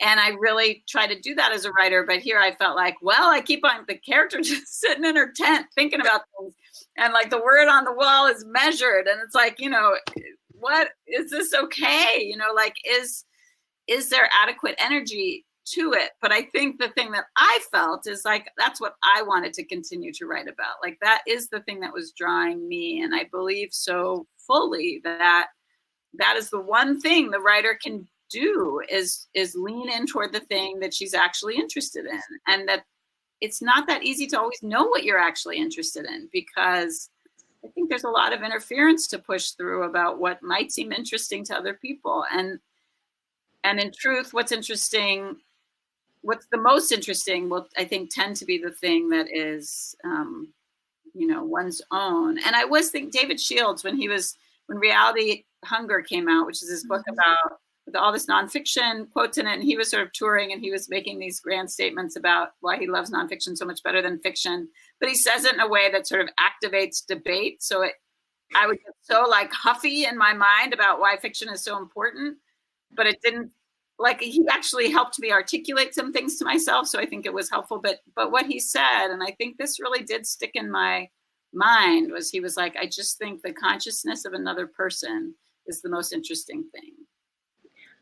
and 0.00 0.20
i 0.20 0.30
really 0.38 0.84
try 0.88 1.06
to 1.06 1.18
do 1.20 1.34
that 1.34 1.52
as 1.52 1.64
a 1.64 1.72
writer 1.72 2.04
but 2.06 2.20
here 2.20 2.38
i 2.38 2.54
felt 2.54 2.76
like 2.76 2.96
well 3.02 3.30
i 3.30 3.40
keep 3.40 3.64
on 3.64 3.84
the 3.88 3.96
character 3.96 4.40
just 4.42 4.80
sitting 4.80 5.04
in 5.04 5.16
her 5.16 5.32
tent 5.34 5.66
thinking 5.74 6.00
about 6.00 6.22
things 6.38 6.54
and 6.96 7.12
like 7.12 7.30
the 7.30 7.42
word 7.42 7.68
on 7.68 7.84
the 7.84 7.92
wall 7.92 8.26
is 8.26 8.44
measured 8.46 9.06
and 9.06 9.20
it's 9.24 9.34
like 9.34 9.58
you 9.58 9.70
know 9.70 9.96
what 10.52 10.90
is 11.06 11.30
this 11.30 11.54
okay 11.54 12.20
you 12.20 12.36
know 12.36 12.52
like 12.54 12.74
is 12.86 13.24
is 13.86 14.08
there 14.08 14.28
adequate 14.32 14.76
energy 14.78 15.44
to 15.66 15.92
it. 15.92 16.10
But 16.20 16.32
I 16.32 16.42
think 16.42 16.78
the 16.78 16.88
thing 16.90 17.12
that 17.12 17.26
I 17.36 17.60
felt 17.70 18.06
is 18.06 18.24
like 18.24 18.46
that's 18.56 18.80
what 18.80 18.94
I 19.02 19.22
wanted 19.22 19.52
to 19.54 19.64
continue 19.64 20.12
to 20.14 20.26
write 20.26 20.48
about. 20.48 20.76
Like 20.82 20.98
that 21.00 21.22
is 21.26 21.48
the 21.48 21.60
thing 21.60 21.80
that 21.80 21.92
was 21.92 22.12
drawing 22.12 22.66
me. 22.68 23.02
And 23.02 23.14
I 23.14 23.24
believe 23.30 23.68
so 23.72 24.26
fully 24.46 25.00
that 25.04 25.48
that 26.14 26.36
is 26.36 26.50
the 26.50 26.60
one 26.60 27.00
thing 27.00 27.30
the 27.30 27.40
writer 27.40 27.78
can 27.80 28.08
do 28.30 28.80
is 28.88 29.26
is 29.34 29.54
lean 29.54 29.90
in 29.90 30.06
toward 30.06 30.32
the 30.32 30.40
thing 30.40 30.80
that 30.80 30.94
she's 30.94 31.14
actually 31.14 31.56
interested 31.56 32.06
in. 32.06 32.20
And 32.46 32.68
that 32.68 32.84
it's 33.40 33.62
not 33.62 33.86
that 33.86 34.02
easy 34.02 34.26
to 34.28 34.38
always 34.38 34.62
know 34.62 34.86
what 34.86 35.04
you're 35.04 35.18
actually 35.18 35.56
interested 35.58 36.04
in 36.04 36.28
because 36.32 37.10
I 37.64 37.68
think 37.68 37.88
there's 37.88 38.04
a 38.04 38.08
lot 38.08 38.32
of 38.32 38.42
interference 38.42 39.06
to 39.08 39.18
push 39.18 39.50
through 39.50 39.84
about 39.84 40.18
what 40.18 40.42
might 40.42 40.72
seem 40.72 40.92
interesting 40.92 41.44
to 41.44 41.56
other 41.56 41.74
people. 41.74 42.24
And 42.32 42.58
and 43.64 43.78
in 43.78 43.92
truth, 43.92 44.32
what's 44.32 44.52
interesting 44.52 45.36
what's 46.22 46.46
the 46.52 46.58
most 46.58 46.92
interesting 46.92 47.48
will 47.48 47.66
i 47.78 47.84
think 47.84 48.10
tend 48.12 48.36
to 48.36 48.44
be 48.44 48.58
the 48.58 48.70
thing 48.70 49.08
that 49.08 49.26
is 49.32 49.94
um, 50.04 50.52
you 51.14 51.26
know 51.26 51.44
one's 51.44 51.82
own 51.90 52.38
and 52.44 52.54
i 52.54 52.64
was 52.64 52.90
think 52.90 53.12
david 53.12 53.40
shields 53.40 53.84
when 53.84 53.96
he 53.96 54.08
was 54.08 54.36
when 54.66 54.78
reality 54.78 55.44
hunger 55.64 56.00
came 56.00 56.28
out 56.28 56.46
which 56.46 56.62
is 56.62 56.70
his 56.70 56.84
book 56.84 57.00
mm-hmm. 57.00 57.14
about 57.14 57.60
with 57.86 57.96
all 57.96 58.12
this 58.12 58.26
nonfiction 58.26 59.10
quotes 59.10 59.38
in 59.38 59.46
it 59.46 59.54
and 59.54 59.64
he 59.64 59.76
was 59.76 59.90
sort 59.90 60.02
of 60.02 60.12
touring 60.12 60.52
and 60.52 60.60
he 60.60 60.70
was 60.70 60.88
making 60.88 61.18
these 61.18 61.40
grand 61.40 61.70
statements 61.70 62.16
about 62.16 62.50
why 62.60 62.78
he 62.78 62.86
loves 62.86 63.10
nonfiction 63.10 63.56
so 63.56 63.64
much 63.64 63.82
better 63.82 64.02
than 64.02 64.20
fiction. 64.20 64.68
But 65.00 65.08
he 65.08 65.14
says 65.14 65.44
it 65.44 65.54
in 65.54 65.60
a 65.60 65.68
way 65.68 65.90
that 65.90 66.06
sort 66.06 66.20
of 66.20 66.28
activates 66.38 67.04
debate. 67.06 67.62
So 67.62 67.82
it 67.82 67.94
i 68.54 68.66
was 68.66 68.76
so 69.02 69.26
like 69.28 69.52
huffy 69.52 70.04
in 70.04 70.16
my 70.18 70.32
mind 70.32 70.72
about 70.72 71.00
why 71.00 71.16
fiction 71.16 71.48
is 71.48 71.62
so 71.62 71.78
important 71.78 72.36
but 72.92 73.06
it 73.06 73.20
didn't 73.22 73.50
like 73.98 74.20
he 74.20 74.44
actually 74.50 74.90
helped 74.90 75.18
me 75.18 75.30
articulate 75.30 75.94
some 75.94 76.12
things 76.12 76.36
to 76.36 76.44
myself 76.44 76.86
so 76.86 76.98
i 76.98 77.06
think 77.06 77.26
it 77.26 77.34
was 77.34 77.50
helpful. 77.50 77.80
But 77.82 78.00
but 78.16 78.32
what 78.32 78.46
he 78.46 78.58
said 78.58 79.08
and 79.08 79.22
i 79.22 79.30
think 79.32 79.56
this 79.56 79.80
really 79.80 80.02
did 80.02 80.26
stick 80.26 80.52
in 80.54 80.70
my 80.70 81.08
mind 81.52 82.12
was 82.12 82.30
he 82.30 82.40
was 82.40 82.56
like 82.56 82.76
i 82.76 82.86
just 82.86 83.18
think 83.18 83.42
the 83.42 83.52
consciousness 83.52 84.24
of 84.24 84.32
another 84.32 84.66
person 84.66 85.34
is 85.66 85.82
the 85.82 85.90
most 85.90 86.12
interesting 86.12 86.64
thing 86.72 86.94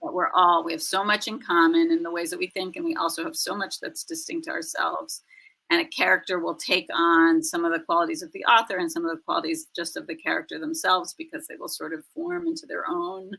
that 0.03 0.13
we're 0.13 0.31
all 0.35 0.65
we 0.65 0.73
have 0.73 0.83
so 0.83 1.05
much 1.05 1.29
in 1.29 1.39
common 1.39 1.91
in 1.91 2.03
the 2.03 2.11
ways 2.11 2.31
that 2.31 2.39
we 2.39 2.49
think 2.49 2.77
and 2.77 2.85
we 2.85 2.95
also 2.95 3.25
have 3.25 3.37
so 3.37 3.55
much 3.55 3.81
that's 3.81 4.05
distinct 4.05 4.45
to 4.45 4.51
ourselves 4.51 5.23
and 5.71 5.81
a 5.81 5.85
character 5.85 6.39
will 6.39 6.55
take 6.55 6.89
on 6.95 7.43
some 7.43 7.65
of 7.65 7.73
the 7.73 7.81
qualities 7.81 8.23
of 8.23 8.33
the 8.33 8.45
author 8.45 8.79
and 8.79 8.91
some 8.91 9.05
of 9.05 9.15
the 9.15 9.23
qualities 9.23 9.67
just 9.77 9.97
of 9.97 10.07
the 10.07 10.15
character 10.15 10.59
themselves 10.59 11.15
because 11.17 11.47
they 11.47 11.57
will 11.57 11.69
sort 11.69 11.93
of 11.93 12.05
form 12.15 12.47
into 12.47 12.67
their 12.67 12.85
own 12.89 13.33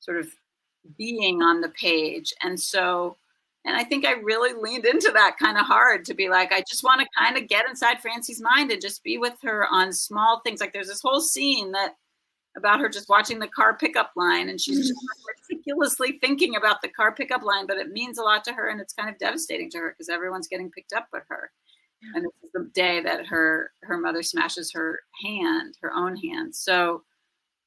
sort 0.00 0.18
of 0.18 0.28
being 0.98 1.42
on 1.42 1.60
the 1.60 1.70
page. 1.70 2.34
And 2.42 2.60
so, 2.60 3.16
and 3.64 3.76
I 3.76 3.84
think 3.84 4.04
I 4.04 4.12
really 4.12 4.52
leaned 4.52 4.84
into 4.84 5.10
that 5.14 5.36
kind 5.38 5.56
of 5.56 5.64
hard 5.64 6.04
to 6.06 6.14
be 6.14 6.28
like, 6.28 6.52
I 6.52 6.62
just 6.68 6.84
want 6.84 7.00
to 7.00 7.06
kind 7.16 7.38
of 7.38 7.48
get 7.48 7.68
inside 7.68 8.02
Francie's 8.02 8.40
mind 8.40 8.70
and 8.70 8.82
just 8.82 9.02
be 9.02 9.16
with 9.16 9.38
her 9.42 9.66
on 9.70 9.92
small 9.92 10.40
things. 10.40 10.60
Like 10.60 10.72
there's 10.72 10.88
this 10.88 11.02
whole 11.02 11.20
scene 11.20 11.72
that 11.72 11.94
about 12.56 12.80
her 12.80 12.88
just 12.88 13.08
watching 13.08 13.38
the 13.38 13.48
car 13.48 13.76
pickup 13.76 14.12
line 14.16 14.48
and 14.48 14.60
she's 14.60 14.88
just 14.88 14.92
mm. 14.92 15.48
meticulously 15.50 16.18
thinking 16.20 16.56
about 16.56 16.82
the 16.82 16.88
car 16.88 17.14
pickup 17.14 17.42
line, 17.42 17.66
but 17.66 17.78
it 17.78 17.90
means 17.90 18.18
a 18.18 18.22
lot 18.22 18.44
to 18.44 18.52
her 18.52 18.68
and 18.68 18.80
it's 18.80 18.92
kind 18.92 19.08
of 19.08 19.18
devastating 19.18 19.70
to 19.70 19.78
her 19.78 19.90
because 19.90 20.08
everyone's 20.08 20.48
getting 20.48 20.70
picked 20.70 20.92
up 20.92 21.08
but 21.12 21.22
her. 21.28 21.50
And 22.14 22.24
this 22.24 22.32
is 22.42 22.50
the 22.52 22.68
day 22.74 23.00
that 23.00 23.26
her 23.26 23.70
her 23.82 23.96
mother 23.96 24.22
smashes 24.22 24.72
her 24.72 25.00
hand, 25.24 25.78
her 25.80 25.92
own 25.94 26.16
hand. 26.16 26.54
So 26.54 27.04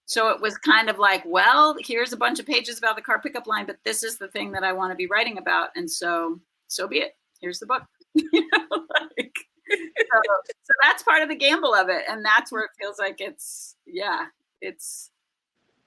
so 0.05 0.29
it 0.29 0.39
was 0.39 0.57
kind 0.57 0.89
of 0.89 0.99
like, 0.99 1.23
well, 1.25 1.75
here's 1.79 2.13
a 2.13 2.17
bunch 2.17 2.39
of 2.39 2.45
pages 2.45 2.77
about 2.77 2.95
the 2.95 3.01
car 3.01 3.19
pickup 3.19 3.47
line, 3.47 3.65
but 3.65 3.79
this 3.83 4.03
is 4.03 4.17
the 4.17 4.27
thing 4.27 4.51
that 4.51 4.63
I 4.63 4.71
want 4.71 4.91
to 4.91 4.95
be 4.95 5.07
writing 5.07 5.39
about. 5.39 5.69
And 5.75 5.89
so, 5.89 6.39
so 6.67 6.88
be 6.88 6.99
it. 6.99 7.13
Here's 7.41 7.59
the 7.59 7.65
book. 7.65 7.81
you 8.13 8.47
know, 8.53 8.86
like, 9.19 9.33
so, 9.67 10.21
so 10.63 10.73
that's 10.83 11.01
part 11.01 11.23
of 11.23 11.29
the 11.29 11.36
gamble 11.36 11.73
of 11.73 11.89
it. 11.89 12.03
And 12.07 12.23
that's 12.23 12.51
where 12.51 12.63
it 12.63 12.69
feels 12.79 12.99
like 12.99 13.19
it's, 13.19 13.75
yeah, 13.88 14.27
it's, 14.62 15.12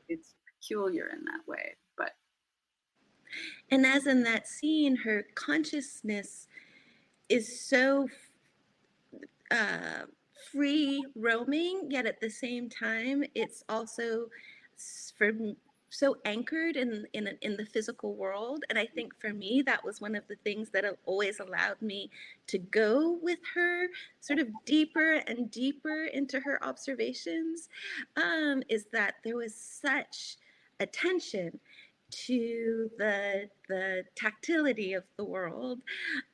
it's 0.08 0.34
peculiar 0.60 1.08
in 1.12 1.24
that 1.24 1.46
way. 1.46 1.76
But, 1.96 2.12
and 3.70 3.84
as 3.86 4.06
in 4.06 4.22
that 4.24 4.48
scene, 4.48 4.96
her 4.96 5.26
consciousness 5.34 6.46
is 7.28 7.60
so 7.60 8.08
uh, 9.50 10.06
free 10.52 11.04
roaming, 11.14 11.88
yet 11.90 12.06
at 12.06 12.20
the 12.20 12.30
same 12.30 12.68
time, 12.68 13.24
it's 13.34 13.62
also 13.68 14.28
for 15.16 15.32
so 15.90 16.16
anchored 16.24 16.76
in 16.76 17.06
in 17.12 17.28
in 17.40 17.56
the 17.56 17.64
physical 17.64 18.14
world 18.14 18.64
and 18.68 18.78
i 18.78 18.86
think 18.86 19.12
for 19.18 19.32
me 19.32 19.62
that 19.64 19.84
was 19.84 20.00
one 20.00 20.14
of 20.14 20.26
the 20.28 20.36
things 20.44 20.70
that 20.70 20.84
always 21.06 21.40
allowed 21.40 21.80
me 21.80 22.10
to 22.46 22.58
go 22.58 23.18
with 23.22 23.38
her 23.54 23.86
sort 24.20 24.38
of 24.38 24.48
deeper 24.64 25.14
and 25.26 25.50
deeper 25.50 26.04
into 26.12 26.40
her 26.40 26.62
observations 26.64 27.68
um, 28.16 28.62
is 28.68 28.86
that 28.92 29.14
there 29.24 29.36
was 29.36 29.54
such 29.54 30.36
attention 30.80 31.58
to 32.10 32.90
the 32.98 33.48
the 33.68 34.02
tactility 34.14 34.94
of 34.94 35.04
the 35.16 35.24
world 35.24 35.80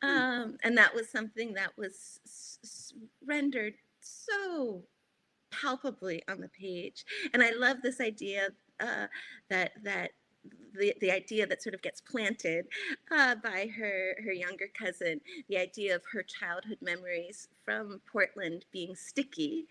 hmm. 0.02 0.08
um, 0.08 0.56
and 0.62 0.76
that 0.76 0.94
was 0.94 1.08
something 1.08 1.54
that 1.54 1.76
was 1.76 2.20
s- 2.26 2.58
s- 2.62 2.92
rendered 3.26 3.74
so 4.00 4.84
palpably 5.60 6.22
on 6.28 6.40
the 6.40 6.48
page. 6.48 7.04
And 7.32 7.42
I 7.42 7.50
love 7.50 7.78
this 7.82 8.00
idea 8.00 8.48
uh, 8.80 9.06
that 9.48 9.72
that 9.82 10.10
the, 10.74 10.94
the 11.00 11.10
idea 11.10 11.46
that 11.46 11.62
sort 11.62 11.74
of 11.74 11.82
gets 11.82 12.00
planted 12.00 12.66
uh, 13.10 13.34
by 13.36 13.70
her 13.78 14.16
her 14.24 14.32
younger 14.32 14.68
cousin, 14.78 15.20
the 15.48 15.58
idea 15.58 15.94
of 15.94 16.02
her 16.12 16.22
childhood 16.22 16.78
memories 16.80 17.48
from 17.64 18.00
Portland 18.10 18.64
being 18.72 18.94
sticky, 18.94 19.66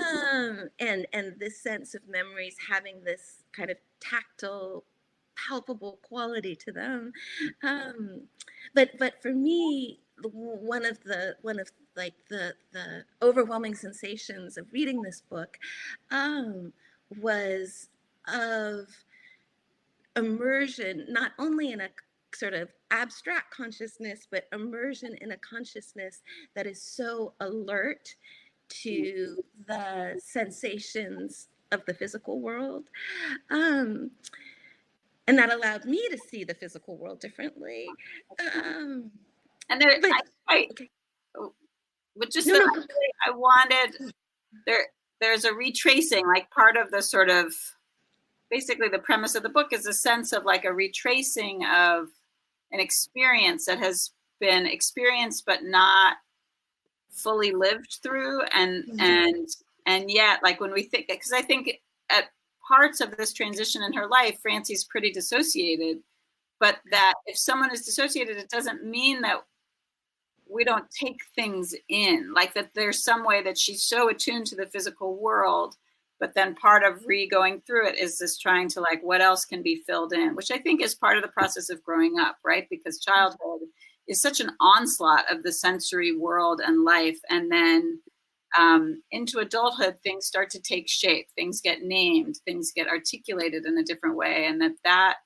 um, 0.00 0.68
and 0.78 1.06
and 1.12 1.34
this 1.38 1.60
sense 1.60 1.94
of 1.94 2.02
memories 2.08 2.56
having 2.70 3.04
this 3.04 3.42
kind 3.52 3.70
of 3.70 3.76
tactile, 4.00 4.84
palpable 5.48 5.98
quality 6.02 6.54
to 6.56 6.72
them. 6.72 7.12
Um, 7.62 8.22
but 8.74 8.90
but 8.98 9.20
for 9.20 9.32
me, 9.32 10.00
one 10.22 10.84
of 10.84 11.02
the 11.02 11.36
one 11.42 11.58
of 11.58 11.70
like 11.96 12.14
the 12.28 12.54
the 12.72 13.04
overwhelming 13.22 13.74
sensations 13.74 14.56
of 14.56 14.72
reading 14.72 15.02
this 15.02 15.22
book 15.28 15.58
um, 16.10 16.72
was 17.20 17.88
of 18.28 18.86
immersion, 20.16 21.06
not 21.08 21.32
only 21.38 21.72
in 21.72 21.80
a 21.80 21.88
sort 22.34 22.54
of 22.54 22.68
abstract 22.90 23.54
consciousness, 23.54 24.26
but 24.30 24.48
immersion 24.52 25.16
in 25.20 25.32
a 25.32 25.36
consciousness 25.38 26.22
that 26.54 26.66
is 26.66 26.82
so 26.82 27.34
alert 27.40 28.14
to 28.68 29.42
the 29.66 30.20
sensations 30.22 31.48
of 31.72 31.84
the 31.86 31.94
physical 31.94 32.40
world. 32.40 32.84
Um, 33.50 34.10
and 35.28 35.38
that 35.38 35.52
allowed 35.52 35.84
me 35.84 36.08
to 36.08 36.18
see 36.18 36.44
the 36.44 36.54
physical 36.54 36.96
world 36.96 37.20
differently. 37.20 37.86
Um, 38.54 39.10
and 39.68 39.80
there, 39.80 40.00
but, 40.00 40.10
I, 40.48 40.68
I, 40.76 40.88
but 42.16 42.30
just 42.30 42.46
no, 42.46 42.58
no. 42.58 42.84
I 43.26 43.30
wanted 43.30 44.12
there 44.66 44.86
there's 45.20 45.44
a 45.44 45.52
retracing 45.52 46.26
like 46.26 46.50
part 46.50 46.76
of 46.76 46.90
the 46.90 47.02
sort 47.02 47.30
of 47.30 47.52
basically 48.50 48.88
the 48.88 48.98
premise 48.98 49.34
of 49.34 49.42
the 49.42 49.48
book 49.48 49.72
is 49.72 49.86
a 49.86 49.92
sense 49.92 50.32
of 50.32 50.44
like 50.44 50.64
a 50.64 50.72
retracing 50.72 51.64
of 51.66 52.08
an 52.72 52.80
experience 52.80 53.66
that 53.66 53.78
has 53.78 54.10
been 54.40 54.66
experienced 54.66 55.44
but 55.46 55.64
not 55.64 56.16
fully 57.10 57.52
lived 57.52 57.98
through 58.02 58.42
and 58.52 58.84
mm-hmm. 58.84 59.00
and 59.00 59.48
and 59.86 60.10
yet 60.10 60.42
like 60.42 60.60
when 60.60 60.72
we 60.72 60.82
think 60.82 61.08
because 61.08 61.32
i 61.32 61.40
think 61.40 61.80
at 62.10 62.24
parts 62.68 63.00
of 63.00 63.16
this 63.16 63.32
transition 63.32 63.82
in 63.82 63.92
her 63.92 64.06
life 64.06 64.38
francie's 64.42 64.84
pretty 64.84 65.10
dissociated 65.10 65.98
but 66.60 66.78
that 66.90 67.14
if 67.26 67.36
someone 67.36 67.72
is 67.72 67.82
dissociated 67.82 68.36
it 68.36 68.50
doesn't 68.50 68.84
mean 68.84 69.22
that 69.22 69.42
we 70.48 70.62
don't 70.62 70.90
take 70.90 71.18
things 71.34 71.74
in 71.88 72.32
like 72.34 72.52
that 72.54 72.70
there's 72.74 73.02
some 73.02 73.24
way 73.24 73.42
that 73.42 73.58
she's 73.58 73.82
so 73.82 74.10
attuned 74.10 74.46
to 74.46 74.56
the 74.56 74.66
physical 74.66 75.16
world 75.16 75.76
but 76.20 76.34
then 76.34 76.54
part 76.54 76.82
of 76.82 77.04
re 77.06 77.28
going 77.28 77.60
through 77.66 77.86
it 77.86 77.98
is 77.98 78.18
this 78.18 78.38
trying 78.38 78.68
to 78.68 78.80
like 78.80 79.00
what 79.02 79.20
else 79.20 79.44
can 79.44 79.62
be 79.62 79.82
filled 79.86 80.12
in 80.12 80.34
which 80.34 80.50
i 80.50 80.58
think 80.58 80.82
is 80.82 80.94
part 80.94 81.16
of 81.16 81.22
the 81.22 81.28
process 81.28 81.70
of 81.70 81.82
growing 81.82 82.18
up 82.18 82.36
right? 82.44 82.66
Because 82.70 83.00
childhood 83.00 83.60
is 84.08 84.20
such 84.20 84.40
an 84.40 84.52
onslaught 84.60 85.24
of 85.30 85.42
the 85.42 85.52
sensory 85.52 86.16
world 86.16 86.60
and 86.64 86.84
life 86.84 87.18
and 87.28 87.50
then 87.50 88.00
um, 88.58 89.02
into 89.10 89.40
adulthood 89.40 89.96
things 90.02 90.26
start 90.26 90.50
to 90.50 90.60
take 90.60 90.88
shape 90.88 91.26
things 91.34 91.60
get 91.60 91.82
named 91.82 92.36
things 92.46 92.72
get 92.74 92.86
articulated 92.86 93.66
in 93.66 93.76
a 93.76 93.82
different 93.82 94.16
way 94.16 94.46
and 94.46 94.60
that 94.60 94.72
that 94.84 95.16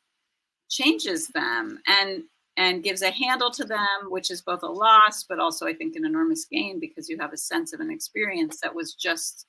changes 0.70 1.28
them 1.28 1.78
and 1.86 2.22
and 2.56 2.82
gives 2.82 3.00
a 3.00 3.10
handle 3.10 3.50
to 3.50 3.64
them, 3.64 4.10
which 4.10 4.30
is 4.30 4.42
both 4.42 4.62
a 4.62 4.66
loss, 4.66 5.24
but 5.26 5.38
also 5.38 5.66
I 5.66 5.72
think 5.72 5.96
an 5.96 6.04
enormous 6.04 6.44
gain 6.44 6.78
because 6.78 7.08
you 7.08 7.16
have 7.18 7.32
a 7.32 7.38
sense 7.38 7.72
of 7.72 7.80
an 7.80 7.90
experience 7.90 8.60
that 8.60 8.74
was 8.74 8.92
just 8.94 9.46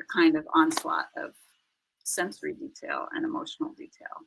a 0.00 0.02
kind 0.12 0.36
of 0.36 0.46
onslaught 0.54 1.06
of 1.16 1.32
sensory 2.02 2.54
detail 2.54 3.06
and 3.12 3.24
emotional 3.24 3.72
detail. 3.76 4.26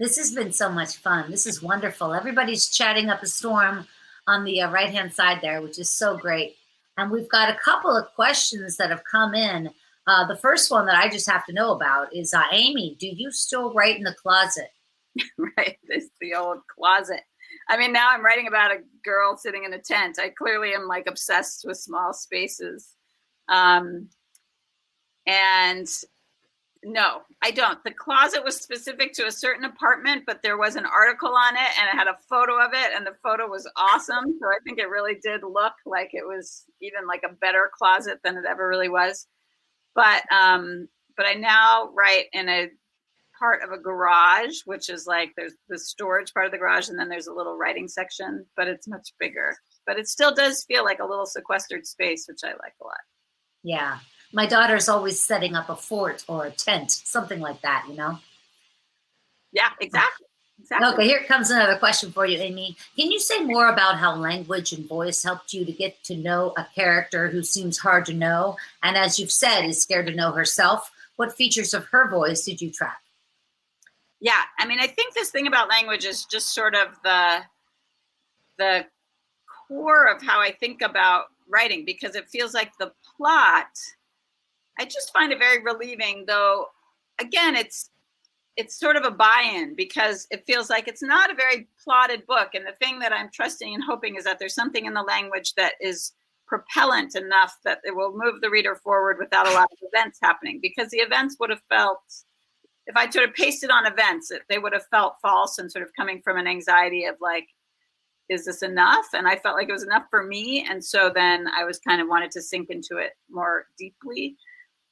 This 0.00 0.16
has 0.16 0.32
been 0.32 0.52
so 0.52 0.70
much 0.70 0.96
fun. 0.96 1.30
This 1.30 1.46
is 1.46 1.62
wonderful. 1.62 2.14
Everybody's 2.14 2.70
chatting 2.70 3.10
up 3.10 3.22
a 3.22 3.26
storm 3.26 3.86
on 4.28 4.44
the 4.44 4.60
uh, 4.60 4.70
right 4.70 4.90
hand 4.90 5.12
side 5.12 5.40
there, 5.42 5.60
which 5.60 5.78
is 5.78 5.90
so 5.90 6.16
great. 6.16 6.54
And 6.96 7.10
we've 7.10 7.28
got 7.28 7.48
a 7.48 7.58
couple 7.64 7.96
of 7.96 8.12
questions 8.14 8.76
that 8.76 8.90
have 8.90 9.02
come 9.10 9.34
in. 9.34 9.70
Uh, 10.06 10.26
the 10.26 10.36
first 10.36 10.70
one 10.70 10.86
that 10.86 10.96
I 10.96 11.08
just 11.08 11.28
have 11.28 11.44
to 11.46 11.52
know 11.52 11.72
about 11.72 12.14
is 12.14 12.32
uh, 12.32 12.42
Aimee, 12.52 12.96
do 12.98 13.08
you 13.08 13.30
still 13.32 13.74
write 13.74 13.96
in 13.96 14.04
the 14.04 14.14
closet? 14.14 14.70
right? 15.38 15.78
This 15.88 16.08
the 16.20 16.34
old 16.34 16.60
closet. 16.66 17.20
I 17.68 17.76
mean, 17.76 17.92
now 17.92 18.08
I'm 18.10 18.24
writing 18.24 18.46
about 18.46 18.70
a 18.70 18.78
girl 19.04 19.36
sitting 19.36 19.64
in 19.64 19.74
a 19.74 19.78
tent. 19.78 20.18
I 20.18 20.30
clearly 20.30 20.72
am 20.74 20.86
like 20.86 21.06
obsessed 21.06 21.64
with 21.66 21.76
small 21.76 22.12
spaces. 22.12 22.94
Um, 23.48 24.08
and 25.26 25.86
no, 26.84 27.22
I 27.42 27.50
don't. 27.50 27.82
The 27.84 27.90
closet 27.90 28.44
was 28.44 28.56
specific 28.56 29.12
to 29.14 29.26
a 29.26 29.32
certain 29.32 29.64
apartment, 29.64 30.24
but 30.26 30.42
there 30.42 30.56
was 30.56 30.76
an 30.76 30.86
article 30.86 31.34
on 31.34 31.56
it 31.56 31.78
and 31.78 31.88
it 31.88 31.98
had 31.98 32.06
a 32.06 32.18
photo 32.28 32.64
of 32.64 32.70
it, 32.72 32.92
and 32.94 33.06
the 33.06 33.16
photo 33.22 33.48
was 33.48 33.68
awesome. 33.76 34.38
So 34.40 34.46
I 34.46 34.58
think 34.64 34.78
it 34.78 34.88
really 34.88 35.16
did 35.22 35.42
look 35.42 35.74
like 35.84 36.10
it 36.12 36.26
was 36.26 36.64
even 36.80 37.06
like 37.06 37.22
a 37.28 37.34
better 37.34 37.70
closet 37.76 38.20
than 38.22 38.36
it 38.36 38.44
ever 38.48 38.68
really 38.68 38.88
was. 38.88 39.26
But 39.94 40.22
um, 40.32 40.88
but 41.16 41.26
I 41.26 41.34
now 41.34 41.90
write 41.94 42.26
in 42.32 42.48
a 42.48 42.68
part 43.38 43.62
of 43.62 43.70
a 43.70 43.78
garage, 43.78 44.56
which 44.64 44.88
is 44.88 45.06
like 45.06 45.32
there's 45.36 45.54
the 45.68 45.78
storage 45.78 46.32
part 46.32 46.46
of 46.46 46.52
the 46.52 46.58
garage, 46.58 46.88
and 46.88 46.98
then 46.98 47.08
there's 47.08 47.26
a 47.26 47.32
little 47.32 47.56
writing 47.56 47.88
section, 47.88 48.44
but 48.56 48.68
it's 48.68 48.88
much 48.88 49.12
bigger. 49.18 49.56
But 49.86 49.98
it 49.98 50.08
still 50.08 50.34
does 50.34 50.64
feel 50.64 50.84
like 50.84 50.98
a 50.98 51.06
little 51.06 51.26
sequestered 51.26 51.86
space, 51.86 52.26
which 52.28 52.40
I 52.44 52.48
like 52.48 52.74
a 52.80 52.84
lot. 52.84 52.96
Yeah. 53.62 53.98
My 54.32 54.46
daughter's 54.46 54.88
always 54.88 55.22
setting 55.22 55.54
up 55.54 55.70
a 55.70 55.76
fort 55.76 56.24
or 56.28 56.46
a 56.46 56.50
tent, 56.50 56.90
something 56.90 57.40
like 57.40 57.62
that, 57.62 57.86
you 57.88 57.96
know? 57.96 58.18
Yeah, 59.52 59.70
exactly. 59.80 60.26
Exactly. 60.60 60.88
Okay, 60.88 61.06
here 61.06 61.22
comes 61.24 61.50
another 61.50 61.76
question 61.78 62.10
for 62.10 62.26
you, 62.26 62.36
Aimee. 62.36 62.76
Can 62.96 63.12
you 63.12 63.20
say 63.20 63.44
more 63.44 63.68
about 63.68 63.96
how 63.96 64.16
language 64.16 64.72
and 64.72 64.86
voice 64.88 65.22
helped 65.22 65.52
you 65.52 65.64
to 65.64 65.72
get 65.72 66.02
to 66.04 66.16
know 66.16 66.52
a 66.56 66.66
character 66.74 67.28
who 67.28 67.42
seems 67.42 67.78
hard 67.78 68.04
to 68.06 68.12
know? 68.12 68.56
And 68.82 68.96
as 68.96 69.18
you've 69.18 69.30
said, 69.30 69.62
is 69.62 69.80
scared 69.80 70.06
to 70.06 70.14
know 70.14 70.32
herself. 70.32 70.90
What 71.16 71.36
features 71.36 71.74
of 71.74 71.86
her 71.86 72.10
voice 72.10 72.44
did 72.44 72.60
you 72.60 72.70
track? 72.70 73.00
Yeah 74.20 74.42
i 74.58 74.66
mean 74.66 74.80
i 74.80 74.86
think 74.86 75.14
this 75.14 75.30
thing 75.30 75.46
about 75.46 75.68
language 75.68 76.04
is 76.04 76.24
just 76.24 76.54
sort 76.54 76.74
of 76.74 76.88
the 77.04 77.40
the 78.58 78.84
core 79.68 80.06
of 80.06 80.22
how 80.22 80.40
i 80.40 80.50
think 80.50 80.82
about 80.82 81.26
writing 81.48 81.84
because 81.84 82.14
it 82.14 82.28
feels 82.28 82.54
like 82.54 82.72
the 82.78 82.92
plot 83.16 83.70
i 84.78 84.84
just 84.84 85.12
find 85.12 85.32
it 85.32 85.38
very 85.38 85.62
relieving 85.62 86.24
though 86.26 86.66
again 87.20 87.54
it's 87.54 87.90
it's 88.56 88.76
sort 88.76 88.96
of 88.96 89.04
a 89.04 89.10
buy-in 89.10 89.76
because 89.76 90.26
it 90.32 90.44
feels 90.44 90.68
like 90.68 90.88
it's 90.88 91.02
not 91.02 91.30
a 91.30 91.34
very 91.34 91.68
plotted 91.82 92.26
book 92.26 92.50
and 92.54 92.66
the 92.66 92.84
thing 92.84 92.98
that 92.98 93.12
i'm 93.12 93.30
trusting 93.32 93.74
and 93.74 93.84
hoping 93.84 94.16
is 94.16 94.24
that 94.24 94.38
there's 94.38 94.54
something 94.54 94.86
in 94.86 94.94
the 94.94 95.02
language 95.02 95.54
that 95.54 95.74
is 95.80 96.12
propellant 96.46 97.14
enough 97.14 97.58
that 97.62 97.78
it 97.84 97.94
will 97.94 98.16
move 98.16 98.40
the 98.40 98.50
reader 98.50 98.74
forward 98.74 99.18
without 99.18 99.46
a 99.46 99.52
lot 99.52 99.68
of 99.70 99.78
events 99.92 100.18
happening 100.20 100.58
because 100.60 100.90
the 100.90 100.98
events 100.98 101.36
would 101.38 101.50
have 101.50 101.62
felt 101.68 102.00
if 102.88 102.96
I 102.96 103.08
sort 103.08 103.28
of 103.28 103.34
pasted 103.34 103.70
on 103.70 103.86
events, 103.86 104.32
they 104.48 104.58
would 104.58 104.72
have 104.72 104.86
felt 104.90 105.20
false 105.22 105.58
and 105.58 105.70
sort 105.70 105.84
of 105.84 105.94
coming 105.94 106.20
from 106.22 106.36
an 106.38 106.48
anxiety 106.48 107.04
of 107.04 107.14
like, 107.20 107.46
is 108.28 108.44
this 108.44 108.62
enough? 108.62 109.06
And 109.14 109.28
I 109.28 109.36
felt 109.36 109.56
like 109.56 109.68
it 109.68 109.72
was 109.72 109.84
enough 109.84 110.06
for 110.10 110.22
me. 110.22 110.66
And 110.68 110.84
so 110.84 111.10
then 111.14 111.46
I 111.48 111.64
was 111.64 111.78
kind 111.78 112.00
of 112.00 112.08
wanted 112.08 112.30
to 112.32 112.42
sink 112.42 112.70
into 112.70 112.96
it 112.96 113.12
more 113.30 113.66
deeply. 113.78 114.36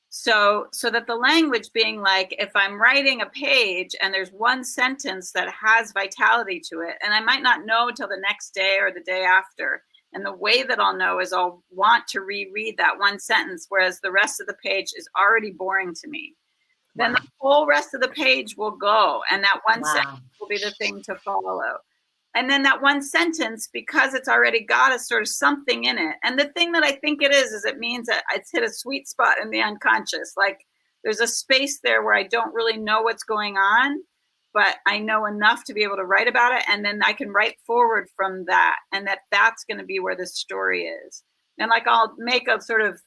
so 0.09 0.67
so 0.73 0.89
that 0.91 1.07
the 1.07 1.15
language 1.15 1.69
being 1.73 2.01
like 2.01 2.35
if 2.39 2.51
i'm 2.55 2.81
writing 2.81 3.21
a 3.21 3.27
page 3.27 3.95
and 4.01 4.15
there's 4.15 4.31
one 4.31 4.63
sentence 4.65 5.33
that 5.33 5.49
has 5.51 5.93
vitality 5.93 6.61
to 6.61 6.81
it 6.81 6.95
and 7.03 7.13
i 7.13 7.21
might 7.21 7.43
not 7.43 7.67
know 7.67 7.89
until 7.89 8.09
the 8.09 8.25
next 8.29 8.55
day 8.55 8.79
or 8.81 8.93
the 8.93 9.03
day 9.03 9.25
after 9.25 9.83
and 10.13 10.25
the 10.25 10.33
way 10.33 10.63
that 10.63 10.79
i'll 10.79 10.97
know 10.97 11.19
is 11.19 11.33
i'll 11.33 11.63
want 11.71 12.07
to 12.07 12.21
reread 12.21 12.77
that 12.79 12.99
one 12.99 13.19
sentence 13.19 13.67
whereas 13.69 13.99
the 14.01 14.13
rest 14.13 14.41
of 14.41 14.47
the 14.47 14.55
page 14.65 14.93
is 14.97 15.09
already 15.19 15.51
boring 15.51 15.93
to 15.93 16.09
me 16.09 16.35
then 16.97 17.13
the 17.13 17.23
whole 17.39 17.67
rest 17.67 17.95
of 17.95 18.01
the 18.01 18.09
page 18.09 18.57
will 18.57 18.71
go 18.71 19.23
and 19.31 19.43
that 19.45 19.61
one 19.65 19.81
Wow. 19.83 19.93
sentence 19.95 20.21
will 20.41 20.49
be 20.49 20.59
the 20.59 20.73
thing 20.73 21.03
to 21.03 21.15
follow. 21.17 21.79
And 22.35 22.51
then 22.51 22.63
that 22.65 22.83
one 22.83 23.03
sentence 23.03 23.69
because 23.73 24.13
it's 24.15 24.29
already 24.29 24.63
got 24.65 24.95
a 24.95 24.99
sort 24.99 25.23
of 25.23 25.29
something 25.29 25.85
in 25.85 25.97
it. 25.99 26.17
And 26.23 26.39
the 26.39 26.49
thing 26.49 26.73
that 26.73 26.83
i 26.85 26.93
think 26.93 27.23
it 27.23 27.33
is 27.33 27.53
is 27.53 27.65
it 27.65 27.79
means 27.79 28.07
that 28.09 28.25
it's 28.35 28.51
hit 28.53 28.63
a 28.63 28.71
sweet 28.73 29.09
spot 29.09 29.37
in 29.43 29.51
the 29.51 29.63
unconscious. 29.63 30.35
Like 30.37 30.59
there's 31.05 31.21
a 31.21 31.27
space 31.29 31.79
there 31.85 32.03
where 32.03 32.15
i 32.15 32.25
don't 32.25 32.53
really 32.55 32.77
know 32.77 33.01
what's 33.03 33.23
going 33.23 33.57
on 33.57 34.03
but 34.53 34.77
i 34.87 34.99
know 34.99 35.25
enough 35.27 35.63
to 35.65 35.73
be 35.73 35.85
able 35.85 35.95
to 35.97 36.05
write 36.05 36.27
about 36.27 36.53
it 36.53 36.65
and 36.69 36.85
then 36.85 37.01
i 37.05 37.13
can 37.13 37.31
write 37.31 37.55
forward 37.67 38.09
from 38.17 38.45
that 38.47 38.77
and 38.93 39.07
that 39.07 39.21
that's 39.31 39.65
going 39.65 39.79
to 39.79 39.85
be 39.85 40.01
where 40.01 40.17
the 40.17 40.27
story 40.27 40.85
is. 40.85 41.23
And 41.59 41.71
like 41.71 41.87
i'll 41.87 42.15
make 42.19 42.49
a 42.49 42.61
sort 42.61 42.81
of 42.83 43.01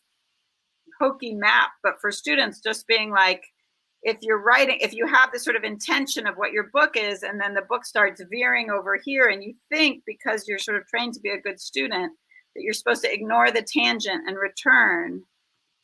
hokey 1.00 1.34
map 1.34 1.70
but 1.84 1.96
for 2.02 2.12
students 2.12 2.60
just 2.62 2.88
being 2.88 3.12
like 3.12 3.44
if 4.04 4.18
you're 4.22 4.41
writing 4.41 4.78
if 4.82 4.93
you 4.93 5.06
have 5.06 5.32
the 5.32 5.39
sort 5.39 5.56
of 5.56 5.64
intention 5.64 6.26
of 6.26 6.36
what 6.36 6.52
your 6.52 6.70
book 6.74 6.95
is 6.95 7.24
and 7.24 7.39
then 7.39 7.54
the 7.54 7.62
book 7.70 7.86
starts 7.86 8.22
veering 8.32 8.70
over 8.70 8.97
here 9.04 9.28
and 9.28 9.43
you 9.43 9.54
think 9.70 10.04
because 10.06 10.47
you're 10.47 10.60
sort 10.60 10.78
of 10.78 10.88
trained 10.88 11.14
to 11.14 11.20
be 11.20 11.30
a 11.30 11.41
good 11.41 11.60
student 11.60 12.12
that 12.56 12.62
you're 12.62 12.74
supposed 12.74 13.04
to 13.04 13.14
ignore 13.14 13.52
the 13.52 13.62
tangent 13.62 14.28
and 14.28 14.38
return 14.38 15.22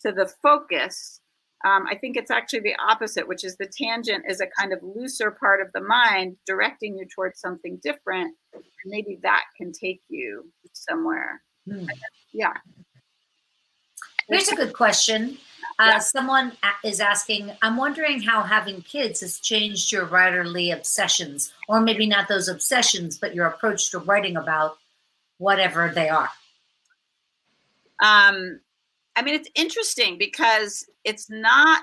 to 0.02 0.12
the 0.12 0.32
focus 0.42 1.20
um, 1.66 1.86
i 1.90 1.96
think 1.96 2.16
it's 2.16 2.32
actually 2.32 2.62
the 2.62 2.76
opposite 2.88 3.28
which 3.28 3.44
is 3.44 3.58
the 3.58 3.70
tangent 3.78 4.24
is 4.30 4.40
a 4.40 4.48
kind 4.60 4.72
of 4.72 4.80
looser 4.82 5.32
part 5.32 5.62
of 5.62 5.68
the 5.74 5.82
mind 5.82 6.38
directing 6.48 6.98
you 6.98 7.06
towards 7.14 7.40
something 7.40 7.80
different 7.84 8.34
and 8.54 8.64
maybe 8.86 9.20
that 9.24 9.44
can 9.58 9.72
take 9.72 10.02
you 10.10 10.50
somewhere 10.74 11.42
Hmm. 11.68 11.86
yeah 12.32 12.54
Here's 14.28 14.48
a 14.50 14.56
good 14.56 14.74
question. 14.74 15.38
Uh, 15.78 15.90
Yeah. 15.94 16.00
Someone 16.00 16.54
is 16.84 17.00
asking, 17.02 17.52
I'm 17.62 17.76
wondering 17.78 18.22
how 18.22 18.42
having 18.44 18.82
kids 18.82 19.20
has 19.22 19.40
changed 19.40 19.92
your 19.92 20.06
writerly 20.08 20.74
obsessions, 20.74 21.54
or 21.68 21.82
maybe 21.82 22.08
not 22.08 22.28
those 22.28 22.48
obsessions, 22.48 23.18
but 23.18 23.36
your 23.36 23.48
approach 23.48 23.92
to 23.92 24.00
writing 24.00 24.38
about 24.38 24.78
whatever 25.38 25.92
they 25.94 26.10
are. 26.10 26.30
um 28.02 28.60
i 29.16 29.22
mean 29.22 29.34
it's 29.36 29.50
interesting 29.56 30.18
because 30.18 30.86
it's 31.06 31.30
not 31.30 31.82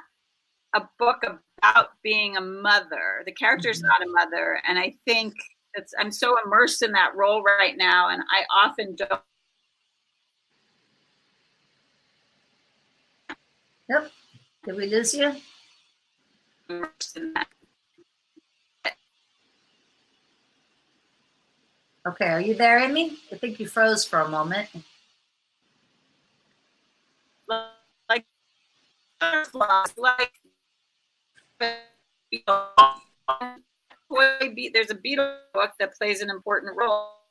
a 0.75 0.83
book 0.99 1.23
about 1.25 1.93
being 2.03 2.37
a 2.37 2.41
mother 2.41 3.23
the 3.25 3.33
character 3.33 3.71
is 3.71 3.81
Mhm. 3.83 3.87
not 3.87 4.03
a 4.03 4.11
mother 4.11 4.61
and 4.69 4.79
i 4.79 4.95
think 5.07 5.33
it's 5.73 5.95
i'm 5.99 6.13
so 6.13 6.37
immersed 6.45 6.83
in 6.83 6.93
that 6.93 7.15
role 7.15 7.43
right 7.43 7.79
now 7.79 8.11
and 8.11 8.23
i 8.31 8.45
often 8.53 8.95
don't 8.95 9.23
Yep. 13.93 14.11
Did 14.65 14.77
we 14.77 14.87
lose 14.87 15.13
you? 15.13 15.35
Okay, 22.07 22.27
are 22.27 22.41
you 22.41 22.55
there, 22.55 22.79
Aimee? 22.79 23.19
I 23.31 23.37
think 23.37 23.61
you 23.61 23.69
froze 23.69 24.05
for 24.05 24.21
a 24.21 24.29
moment. 24.29 24.71
like 27.49 28.25
like 29.99 30.33
there's 34.73 34.91
a 34.91 34.95
beetle 34.95 35.37
book 35.53 35.73
that 35.79 35.95
plays 35.99 36.23
an 36.23 36.31
important 36.31 36.75
role 36.77 37.22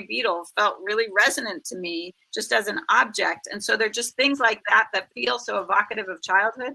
beetle 0.00 0.44
felt 0.56 0.76
really 0.82 1.06
resonant 1.14 1.64
to 1.66 1.76
me 1.76 2.14
just 2.32 2.52
as 2.52 2.66
an 2.68 2.80
object. 2.90 3.48
And 3.52 3.62
so 3.62 3.76
they're 3.76 3.90
just 3.90 4.16
things 4.16 4.40
like 4.40 4.62
that 4.68 4.88
that 4.94 5.12
feel 5.12 5.38
so 5.38 5.58
evocative 5.60 6.08
of 6.08 6.22
childhood. 6.22 6.74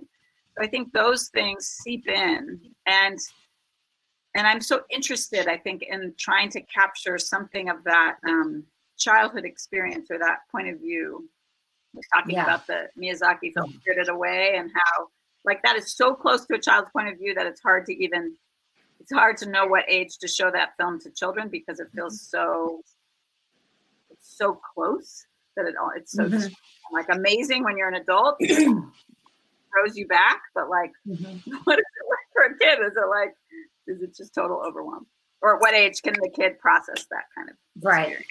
So 0.55 0.63
i 0.63 0.68
think 0.68 0.93
those 0.93 1.30
things 1.30 1.65
seep 1.84 2.07
in. 2.07 2.59
And 2.86 3.18
and 4.36 4.45
i'm 4.45 4.61
so 4.61 4.82
interested 4.91 5.47
i 5.47 5.57
think 5.57 5.82
in 5.84 6.13
trying 6.18 6.49
to 6.49 6.61
capture 6.61 7.18
something 7.18 7.70
of 7.70 7.84
that 7.86 8.18
um, 8.28 8.63
childhood 8.97 9.45
experience 9.45 10.11
or 10.11 10.20
that 10.20 10.39
point 10.51 10.68
of 10.68 10.80
view. 10.80 11.28
Was 11.93 12.05
talking 12.13 12.36
Yeah. 12.36 12.43
about 12.43 12.68
the 12.68 12.89
miyazaki 12.99 13.53
film 13.53 13.74
spirited 13.80 14.09
away 14.09 14.55
and 14.57 14.70
how 14.74 15.07
like 15.45 15.63
that 15.63 15.78
is 15.78 15.95
so 15.95 16.13
close 16.13 16.45
to 16.45 16.55
a 16.55 16.59
child's 16.59 16.89
point 16.91 17.07
of 17.07 17.18
view 17.18 17.34
that 17.34 17.47
it's 17.47 17.61
hard 17.61 17.86
to 17.88 17.93
even 18.03 18.36
it's 18.99 19.11
hard 19.11 19.38
to 19.38 19.49
know 19.49 19.65
what 19.65 19.86
age 19.88 20.18
to 20.20 20.28
show 20.28 20.51
that 20.51 20.76
film 20.78 20.99
to 20.99 21.09
children 21.11 21.47
because 21.49 21.80
it 21.80 21.88
feels 21.95 22.22
so 22.22 22.82
it's 24.20 24.38
so 24.38 24.59
close 24.74 25.26
that 25.55 25.65
it 25.65 25.76
all 25.82 25.91
it's 25.95 26.11
so 26.11 26.24
Mhm. 26.24 26.53
like 26.91 27.07
amazing 27.09 27.63
when 27.63 27.78
you're 27.78 27.88
an 27.89 27.95
adult 27.95 28.36
throws 28.47 29.95
you 29.95 30.07
back 30.07 30.41
but 30.55 30.70
like 30.70 30.91
Mhm. 31.07 31.41
what 31.65 31.80
is 31.80 31.86
it 31.86 32.05
like 32.09 32.28
for 32.34 32.43
a 32.43 32.57
kid 32.57 32.80
is 32.86 32.93
it 32.95 33.07
like 33.09 33.36
is 33.88 34.01
it 34.01 34.15
just 34.15 34.34
total 34.36 34.61
overwhelm 34.65 35.05
or 35.41 35.55
at 35.55 35.61
what 35.61 35.74
age 35.74 36.01
can 36.01 36.13
the 36.22 36.30
kid 36.30 36.59
process 36.59 37.05
that 37.11 37.26
kind 37.36 37.49
of 37.49 37.55
Right. 37.82 38.07
experience? 38.07 38.28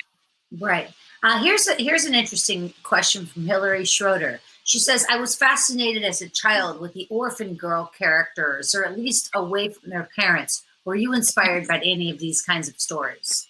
Right. 0.61 0.89
Uh, 1.25 1.43
here's 1.43 1.67
a, 1.67 1.75
here's 1.75 2.05
an 2.05 2.15
interesting 2.15 2.73
question 2.85 3.27
from 3.27 3.47
Hillary 3.47 3.85
Schroeder. 3.85 4.41
She 4.63 4.79
says, 4.79 5.05
"I 5.11 5.19
was 5.19 5.35
fascinated 5.35 6.05
as 6.05 6.23
a 6.23 6.29
child 6.29 6.81
with 6.81 6.95
the 6.95 7.07
orphan 7.11 7.55
girl 7.57 7.87
characters, 7.99 8.73
or 8.75 8.85
at 8.85 8.97
least 8.97 9.29
away 9.35 9.71
from 9.71 9.91
their 9.91 10.09
parents. 10.17 10.63
Were 10.85 10.95
you 10.95 11.13
inspired 11.13 11.67
by 11.67 11.79
any 11.79 12.11
of 12.11 12.19
these 12.21 12.43
kinds 12.43 12.69
of 12.69 12.81
stories?" 12.81 13.49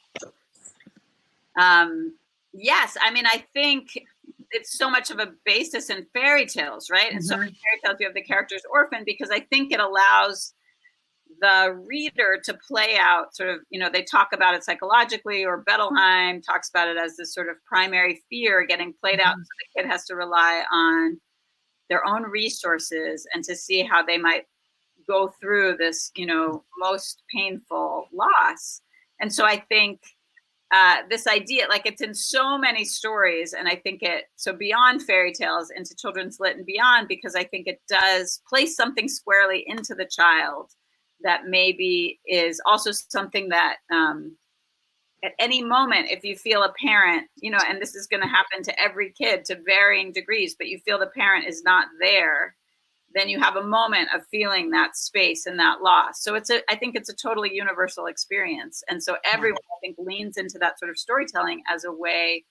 Um, 1.56 2.14
yes, 2.56 2.96
I 3.00 3.10
mean, 3.10 3.26
I 3.26 3.44
think 3.52 3.98
it's 4.50 4.76
so 4.76 4.90
much 4.90 5.10
of 5.10 5.18
a 5.18 5.32
basis 5.44 5.90
in 5.90 6.06
fairy 6.12 6.46
tales, 6.46 6.90
right? 6.90 7.12
And 7.12 7.24
so 7.24 7.34
mm-hmm. 7.34 7.44
many 7.44 7.52
fairy 7.52 7.80
tales, 7.84 7.96
you 8.00 8.06
have 8.06 8.14
the 8.14 8.22
characters 8.22 8.62
orphan 8.70 9.02
because 9.04 9.30
I 9.30 9.40
think 9.40 9.72
it 9.72 9.80
allows 9.80 10.54
the 11.40 11.78
reader 11.86 12.40
to 12.44 12.54
play 12.54 12.96
out 12.98 13.34
sort 13.34 13.50
of, 13.50 13.58
you 13.70 13.78
know, 13.78 13.90
they 13.90 14.02
talk 14.02 14.28
about 14.32 14.54
it 14.54 14.64
psychologically, 14.64 15.44
or 15.44 15.64
Bettelheim 15.64 16.42
talks 16.42 16.70
about 16.70 16.88
it 16.88 16.96
as 16.96 17.16
this 17.16 17.34
sort 17.34 17.48
of 17.48 17.56
primary 17.66 18.22
fear 18.30 18.64
getting 18.64 18.94
played 19.00 19.20
out. 19.20 19.34
Mm-hmm. 19.34 19.42
So 19.42 19.48
the 19.74 19.82
kid 19.82 19.90
has 19.90 20.04
to 20.06 20.14
rely 20.14 20.64
on 20.72 21.20
their 21.90 22.06
own 22.06 22.22
resources 22.22 23.26
and 23.34 23.44
to 23.44 23.54
see 23.54 23.82
how 23.82 24.02
they 24.02 24.18
might 24.18 24.44
go 25.06 25.32
through 25.40 25.76
this, 25.76 26.10
you 26.16 26.26
know, 26.26 26.64
most 26.78 27.22
painful 27.34 28.08
loss. 28.12 28.80
And 29.20 29.32
so 29.32 29.44
I 29.44 29.58
think 29.68 30.00
uh, 30.76 30.96
this 31.08 31.26
idea, 31.26 31.66
like 31.68 31.86
it's 31.86 32.02
in 32.02 32.14
so 32.14 32.58
many 32.58 32.84
stories, 32.84 33.54
and 33.54 33.66
I 33.66 33.76
think 33.76 34.02
it 34.02 34.24
so 34.36 34.52
beyond 34.52 35.02
fairy 35.02 35.32
tales 35.32 35.70
into 35.74 35.96
children's 35.96 36.38
lit 36.38 36.56
and 36.56 36.66
beyond, 36.66 37.08
because 37.08 37.34
I 37.34 37.44
think 37.44 37.66
it 37.66 37.80
does 37.88 38.42
place 38.46 38.76
something 38.76 39.08
squarely 39.08 39.64
into 39.66 39.94
the 39.94 40.04
child 40.04 40.72
that 41.22 41.46
maybe 41.46 42.20
is 42.26 42.60
also 42.66 42.90
something 42.92 43.48
that 43.48 43.76
um, 43.90 44.36
at 45.24 45.32
any 45.38 45.64
moment, 45.64 46.10
if 46.10 46.22
you 46.24 46.36
feel 46.36 46.62
a 46.62 46.74
parent, 46.78 47.26
you 47.36 47.50
know, 47.50 47.62
and 47.66 47.80
this 47.80 47.94
is 47.94 48.06
going 48.06 48.22
to 48.22 48.28
happen 48.28 48.62
to 48.62 48.78
every 48.78 49.12
kid 49.12 49.46
to 49.46 49.58
varying 49.64 50.12
degrees, 50.12 50.54
but 50.58 50.68
you 50.68 50.78
feel 50.80 50.98
the 50.98 51.06
parent 51.06 51.46
is 51.46 51.62
not 51.62 51.86
there, 52.00 52.54
then 53.14 53.28
you 53.28 53.40
have 53.40 53.56
a 53.56 53.62
moment 53.62 54.08
of 54.14 54.26
feeling 54.30 54.70
that 54.70 54.96
space 54.96 55.46
and 55.46 55.58
that 55.58 55.80
loss. 55.80 56.22
So 56.22 56.34
it's 56.34 56.50
a, 56.50 56.60
I 56.70 56.76
think 56.76 56.96
it's 56.96 57.08
a 57.08 57.14
totally 57.14 57.54
universal 57.54 58.06
experience. 58.06 58.82
And 58.88 59.02
so 59.02 59.16
everyone, 59.24 59.58
I 59.58 59.78
think, 59.80 59.96
leans 59.98 60.36
into 60.36 60.58
that 60.58 60.78
sort 60.78 60.90
of 60.90 60.98
storytelling 60.98 61.62
as 61.68 61.84
a 61.84 61.92
way 61.92 62.44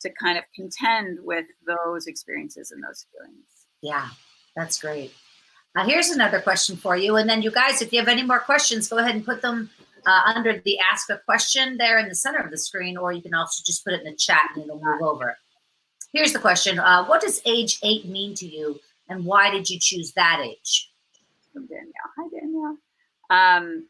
to 0.00 0.10
kind 0.10 0.36
of 0.36 0.44
contend 0.54 1.18
with 1.22 1.46
those 1.66 2.06
experiences 2.06 2.70
and 2.70 2.82
those 2.82 3.06
feelings. 3.12 3.46
Yeah, 3.82 4.08
that's 4.54 4.80
great. 4.80 5.12
Uh, 5.74 5.84
here's 5.84 6.10
another 6.10 6.40
question 6.40 6.76
for 6.76 6.96
you, 6.96 7.16
and 7.16 7.28
then 7.28 7.42
you 7.42 7.50
guys, 7.50 7.82
if 7.82 7.92
you 7.92 7.98
have 7.98 8.08
any 8.08 8.22
more 8.22 8.38
questions, 8.38 8.88
go 8.88 8.98
ahead 8.98 9.14
and 9.14 9.24
put 9.24 9.42
them 9.42 9.68
uh, 10.06 10.22
under 10.34 10.60
the 10.64 10.78
ask 10.78 11.10
a 11.10 11.18
question 11.26 11.76
there 11.76 11.98
in 11.98 12.08
the 12.08 12.14
center 12.14 12.38
of 12.38 12.50
the 12.50 12.56
screen, 12.56 12.96
or 12.96 13.12
you 13.12 13.20
can 13.20 13.34
also 13.34 13.62
just 13.64 13.84
put 13.84 13.92
it 13.92 14.00
in 14.00 14.10
the 14.10 14.16
chat 14.16 14.48
and 14.54 14.64
it'll 14.64 14.80
move 14.80 15.02
over. 15.02 15.36
Here's 16.12 16.32
the 16.32 16.38
question: 16.38 16.78
uh, 16.78 17.04
What 17.04 17.20
does 17.20 17.42
age 17.44 17.78
eight 17.82 18.06
mean 18.06 18.34
to 18.36 18.46
you, 18.46 18.80
and 19.08 19.24
why 19.24 19.50
did 19.50 19.68
you 19.70 19.78
choose 19.80 20.12
that 20.12 20.40
age? 20.44 20.90
Danielle. 21.54 21.92
Hi, 22.16 22.28
Danielle. 22.40 22.78
Um, 23.30 23.88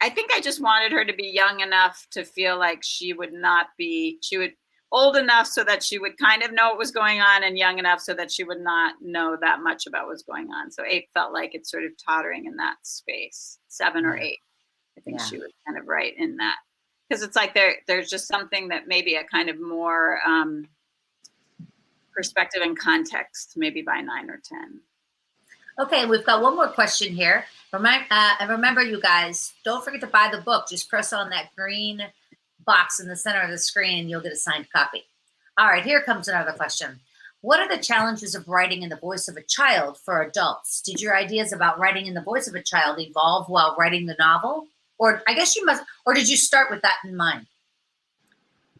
I 0.00 0.10
think 0.10 0.32
I 0.32 0.40
just 0.40 0.60
wanted 0.60 0.92
her 0.92 1.04
to 1.04 1.12
be 1.12 1.28
young 1.28 1.60
enough 1.60 2.06
to 2.12 2.24
feel 2.24 2.58
like 2.58 2.80
she 2.82 3.12
would 3.12 3.32
not 3.32 3.68
be, 3.76 4.18
she 4.22 4.38
would 4.38 4.52
old 4.90 5.16
enough 5.16 5.46
so 5.46 5.62
that 5.64 5.82
she 5.82 5.98
would 5.98 6.16
kind 6.16 6.42
of 6.42 6.52
know 6.52 6.70
what 6.70 6.78
was 6.78 6.90
going 6.90 7.20
on 7.20 7.44
and 7.44 7.58
young 7.58 7.78
enough 7.78 8.00
so 8.00 8.14
that 8.14 8.32
she 8.32 8.42
would 8.42 8.60
not 8.60 8.94
know 9.02 9.36
that 9.40 9.60
much 9.60 9.86
about 9.86 10.06
what's 10.06 10.22
going 10.22 10.48
on. 10.50 10.70
So 10.70 10.82
eight 10.86 11.08
felt 11.14 11.32
like 11.32 11.54
it's 11.54 11.70
sort 11.70 11.84
of 11.84 11.92
tottering 12.04 12.46
in 12.46 12.56
that 12.56 12.76
space, 12.82 13.58
seven 13.68 14.06
or 14.06 14.16
eight. 14.16 14.38
I 14.96 15.00
think 15.02 15.18
Yeah. 15.18 15.26
she 15.26 15.38
was 15.38 15.52
kind 15.66 15.78
of 15.78 15.86
right 15.86 16.14
in 16.16 16.36
that. 16.38 16.56
Because 17.08 17.22
it's 17.22 17.36
like 17.36 17.54
there 17.54 17.76
there's 17.86 18.08
just 18.10 18.28
something 18.28 18.68
that 18.68 18.86
maybe 18.88 19.14
a 19.14 19.24
kind 19.24 19.48
of 19.48 19.60
more 19.60 20.20
um, 20.26 20.66
perspective 22.14 22.62
and 22.62 22.78
context, 22.78 23.54
maybe 23.56 23.82
by 23.82 24.00
nine 24.00 24.30
or 24.30 24.40
10. 24.42 24.80
Okay, 25.80 26.06
we've 26.06 26.26
got 26.26 26.42
one 26.42 26.56
more 26.56 26.68
question 26.68 27.14
here. 27.14 27.44
Remind, 27.72 28.04
uh, 28.10 28.32
and 28.40 28.50
remember, 28.50 28.82
you 28.82 29.00
guys, 29.00 29.52
don't 29.64 29.84
forget 29.84 30.00
to 30.00 30.08
buy 30.08 30.28
the 30.32 30.40
book. 30.40 30.68
Just 30.68 30.88
press 30.88 31.12
on 31.12 31.30
that 31.30 31.50
green 31.56 32.02
box 32.66 33.00
in 33.00 33.08
the 33.08 33.16
center 33.16 33.40
of 33.40 33.50
the 33.50 33.58
screen 33.58 34.00
and 34.00 34.10
you'll 34.10 34.20
get 34.20 34.32
a 34.32 34.36
signed 34.36 34.66
copy. 34.74 35.04
All 35.56 35.66
right, 35.66 35.84
here 35.84 36.02
comes 36.02 36.28
another 36.28 36.52
question. 36.52 37.00
What 37.40 37.60
are 37.60 37.68
the 37.68 37.82
challenges 37.82 38.34
of 38.34 38.48
writing 38.48 38.82
in 38.82 38.88
the 38.88 38.96
voice 38.96 39.28
of 39.28 39.36
a 39.36 39.42
child 39.42 39.98
for 40.04 40.22
adults? 40.22 40.82
Did 40.82 41.00
your 41.00 41.16
ideas 41.16 41.52
about 41.52 41.78
writing 41.78 42.06
in 42.06 42.14
the 42.14 42.20
voice 42.20 42.48
of 42.48 42.54
a 42.54 42.62
child 42.62 42.98
evolve 43.00 43.48
while 43.48 43.76
writing 43.78 44.06
the 44.06 44.16
novel? 44.18 44.66
Or 44.98 45.22
I 45.28 45.34
guess 45.34 45.54
you 45.54 45.64
must, 45.64 45.84
or 46.04 46.14
did 46.14 46.28
you 46.28 46.36
start 46.36 46.70
with 46.70 46.82
that 46.82 46.96
in 47.04 47.16
mind? 47.16 47.46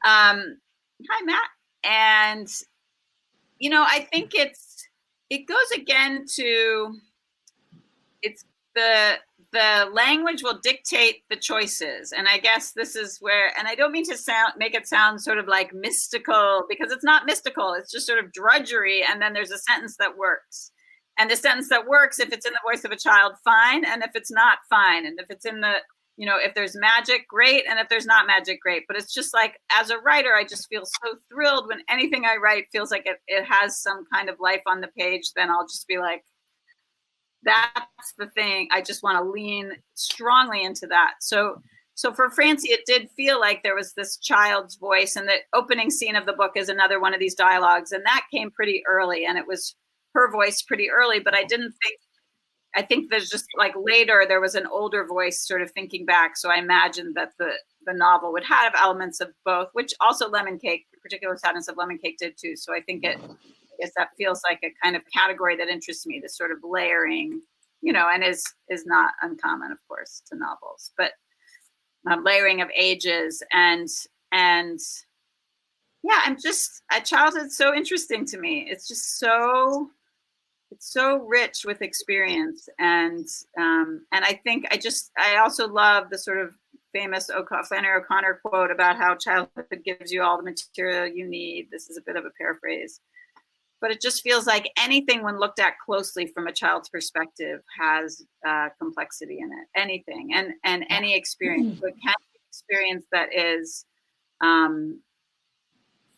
Um, 0.04 0.58
hi, 1.08 1.24
Matt. 1.24 1.48
And, 1.84 2.48
you 3.58 3.70
know, 3.70 3.84
I 3.86 4.00
think 4.10 4.34
it's, 4.34 4.86
it 5.30 5.46
goes 5.46 5.70
again 5.74 6.24
to, 6.36 6.94
it's 8.22 8.44
the 8.74 9.18
the 9.50 9.88
language 9.92 10.42
will 10.42 10.58
dictate 10.62 11.22
the 11.30 11.36
choices. 11.36 12.12
And 12.12 12.28
i 12.28 12.38
guess 12.38 12.72
this 12.72 12.94
is 12.94 13.18
where 13.20 13.50
and 13.58 13.66
i 13.66 13.74
don't 13.74 13.92
mean 13.92 14.04
to 14.04 14.16
sound 14.16 14.52
make 14.58 14.74
it 14.74 14.86
sound 14.86 15.22
sort 15.22 15.38
of 15.38 15.48
like 15.48 15.72
mystical 15.72 16.64
because 16.68 16.92
it's 16.92 17.04
not 17.04 17.26
mystical 17.26 17.72
it's 17.72 17.90
just 17.90 18.06
sort 18.06 18.22
of 18.22 18.32
drudgery 18.32 19.02
and 19.02 19.22
then 19.22 19.32
there's 19.32 19.50
a 19.50 19.58
sentence 19.58 19.96
that 19.98 20.16
works. 20.16 20.70
And 21.18 21.28
the 21.28 21.36
sentence 21.36 21.68
that 21.70 21.88
works 21.88 22.20
if 22.20 22.32
it's 22.32 22.46
in 22.46 22.52
the 22.52 22.60
voice 22.64 22.84
of 22.84 22.92
a 22.92 22.96
child 22.96 23.32
fine 23.44 23.84
and 23.84 24.04
if 24.04 24.10
it's 24.14 24.30
not 24.30 24.58
fine. 24.70 25.04
And 25.04 25.18
if 25.18 25.26
it's 25.30 25.44
in 25.44 25.60
the 25.60 25.74
you 26.18 26.26
know 26.26 26.36
if 26.38 26.54
there's 26.54 26.76
magic 26.76 27.26
great 27.28 27.64
and 27.68 27.78
if 27.78 27.88
there's 27.88 28.04
not 28.04 28.26
magic 28.26 28.60
great. 28.60 28.84
But 28.86 28.98
it's 28.98 29.14
just 29.14 29.32
like 29.32 29.58
as 29.72 29.90
a 29.90 29.98
writer 29.98 30.34
i 30.34 30.44
just 30.44 30.68
feel 30.68 30.84
so 30.84 31.14
thrilled 31.32 31.68
when 31.68 31.80
anything 31.88 32.24
i 32.26 32.36
write 32.36 32.66
feels 32.70 32.90
like 32.90 33.06
it, 33.06 33.18
it 33.28 33.44
has 33.44 33.80
some 33.80 34.04
kind 34.12 34.28
of 34.28 34.40
life 34.40 34.62
on 34.66 34.80
the 34.80 34.88
page 34.98 35.32
then 35.34 35.50
i'll 35.50 35.66
just 35.66 35.86
be 35.88 35.98
like 35.98 36.24
that's 37.44 38.14
the 38.18 38.26
thing. 38.28 38.68
I 38.72 38.82
just 38.82 39.02
want 39.02 39.18
to 39.18 39.30
lean 39.30 39.72
strongly 39.94 40.64
into 40.64 40.86
that. 40.88 41.14
So 41.20 41.62
so 41.94 42.12
for 42.12 42.30
francie 42.30 42.70
it 42.70 42.86
did 42.86 43.10
feel 43.16 43.40
like 43.40 43.64
there 43.64 43.74
was 43.74 43.92
this 43.92 44.18
child's 44.18 44.76
voice 44.76 45.16
and 45.16 45.26
the 45.26 45.38
opening 45.52 45.90
scene 45.90 46.14
of 46.14 46.26
the 46.26 46.32
book 46.32 46.52
is 46.54 46.68
another 46.68 47.00
one 47.00 47.12
of 47.12 47.18
these 47.18 47.34
dialogues 47.34 47.90
and 47.90 48.06
that 48.06 48.22
came 48.32 48.52
pretty 48.52 48.84
early 48.88 49.26
and 49.26 49.36
it 49.36 49.48
was 49.48 49.74
her 50.14 50.30
voice 50.30 50.62
pretty 50.62 50.88
early 50.88 51.18
but 51.18 51.34
i 51.34 51.42
didn't 51.42 51.74
think 51.82 51.98
i 52.76 52.82
think 52.82 53.10
there's 53.10 53.28
just 53.28 53.46
like 53.56 53.74
later 53.76 54.24
there 54.26 54.40
was 54.40 54.54
an 54.54 54.66
older 54.66 55.06
voice 55.06 55.46
sort 55.46 55.62
of 55.62 55.70
thinking 55.72 56.04
back 56.04 56.36
so 56.36 56.50
i 56.50 56.56
imagined 56.56 57.14
that 57.14 57.32
the 57.38 57.50
the 57.86 57.92
novel 57.92 58.32
would 58.32 58.44
have 58.44 58.72
elements 58.76 59.20
of 59.20 59.28
both 59.44 59.68
which 59.72 59.94
also 60.00 60.28
lemon 60.28 60.58
cake 60.58 60.86
particular 61.02 61.36
sadness 61.36 61.68
of 61.68 61.76
lemon 61.76 61.98
cake 61.98 62.18
did 62.18 62.36
too 62.36 62.54
so 62.56 62.74
i 62.74 62.80
think 62.80 63.04
it 63.04 63.18
I 63.78 63.84
guess 63.84 63.92
that 63.96 64.10
feels 64.16 64.42
like 64.48 64.60
a 64.64 64.74
kind 64.82 64.96
of 64.96 65.02
category 65.14 65.56
that 65.56 65.68
interests 65.68 66.06
me. 66.06 66.20
This 66.20 66.36
sort 66.36 66.50
of 66.50 66.58
layering, 66.62 67.40
you 67.80 67.92
know, 67.92 68.08
and 68.12 68.24
is 68.24 68.44
is 68.68 68.86
not 68.86 69.14
uncommon, 69.22 69.70
of 69.70 69.78
course, 69.86 70.22
to 70.30 70.36
novels, 70.36 70.92
but 70.96 71.12
um, 72.10 72.24
layering 72.24 72.60
of 72.60 72.68
ages 72.76 73.42
and 73.52 73.88
and 74.32 74.80
yeah, 76.02 76.20
I'm 76.24 76.38
just 76.40 76.82
a 76.92 77.00
childhood's 77.00 77.56
so 77.56 77.74
interesting 77.74 78.24
to 78.26 78.38
me. 78.38 78.66
It's 78.68 78.88
just 78.88 79.18
so 79.18 79.90
it's 80.70 80.92
so 80.92 81.18
rich 81.18 81.64
with 81.64 81.82
experience 81.82 82.68
and 82.78 83.26
um, 83.58 84.04
and 84.12 84.24
I 84.24 84.40
think 84.44 84.66
I 84.70 84.76
just 84.76 85.10
I 85.18 85.36
also 85.36 85.66
love 85.68 86.10
the 86.10 86.18
sort 86.18 86.38
of 86.38 86.54
famous 86.92 87.30
Flannery 87.68 88.00
O'Connor 88.00 88.40
quote 88.44 88.70
about 88.70 88.96
how 88.96 89.14
childhood 89.14 89.66
gives 89.84 90.10
you 90.10 90.22
all 90.22 90.38
the 90.38 90.42
material 90.42 91.06
you 91.06 91.28
need. 91.28 91.68
This 91.70 91.90
is 91.90 91.98
a 91.98 92.02
bit 92.02 92.16
of 92.16 92.24
a 92.24 92.30
paraphrase 92.38 93.00
but 93.80 93.90
it 93.90 94.00
just 94.00 94.22
feels 94.22 94.46
like 94.46 94.70
anything 94.78 95.22
when 95.22 95.38
looked 95.38 95.60
at 95.60 95.74
closely 95.84 96.26
from 96.26 96.46
a 96.46 96.52
child's 96.52 96.88
perspective 96.88 97.60
has 97.78 98.24
uh, 98.46 98.68
complexity 98.78 99.38
in 99.40 99.50
it 99.52 99.68
anything 99.76 100.30
and 100.34 100.52
and 100.64 100.84
any 100.90 101.14
experience 101.14 101.76
mm. 101.76 101.80
but 101.80 101.92
can 102.02 102.14
experience 102.50 103.04
that 103.12 103.28
is 103.34 103.84
um, 104.40 105.00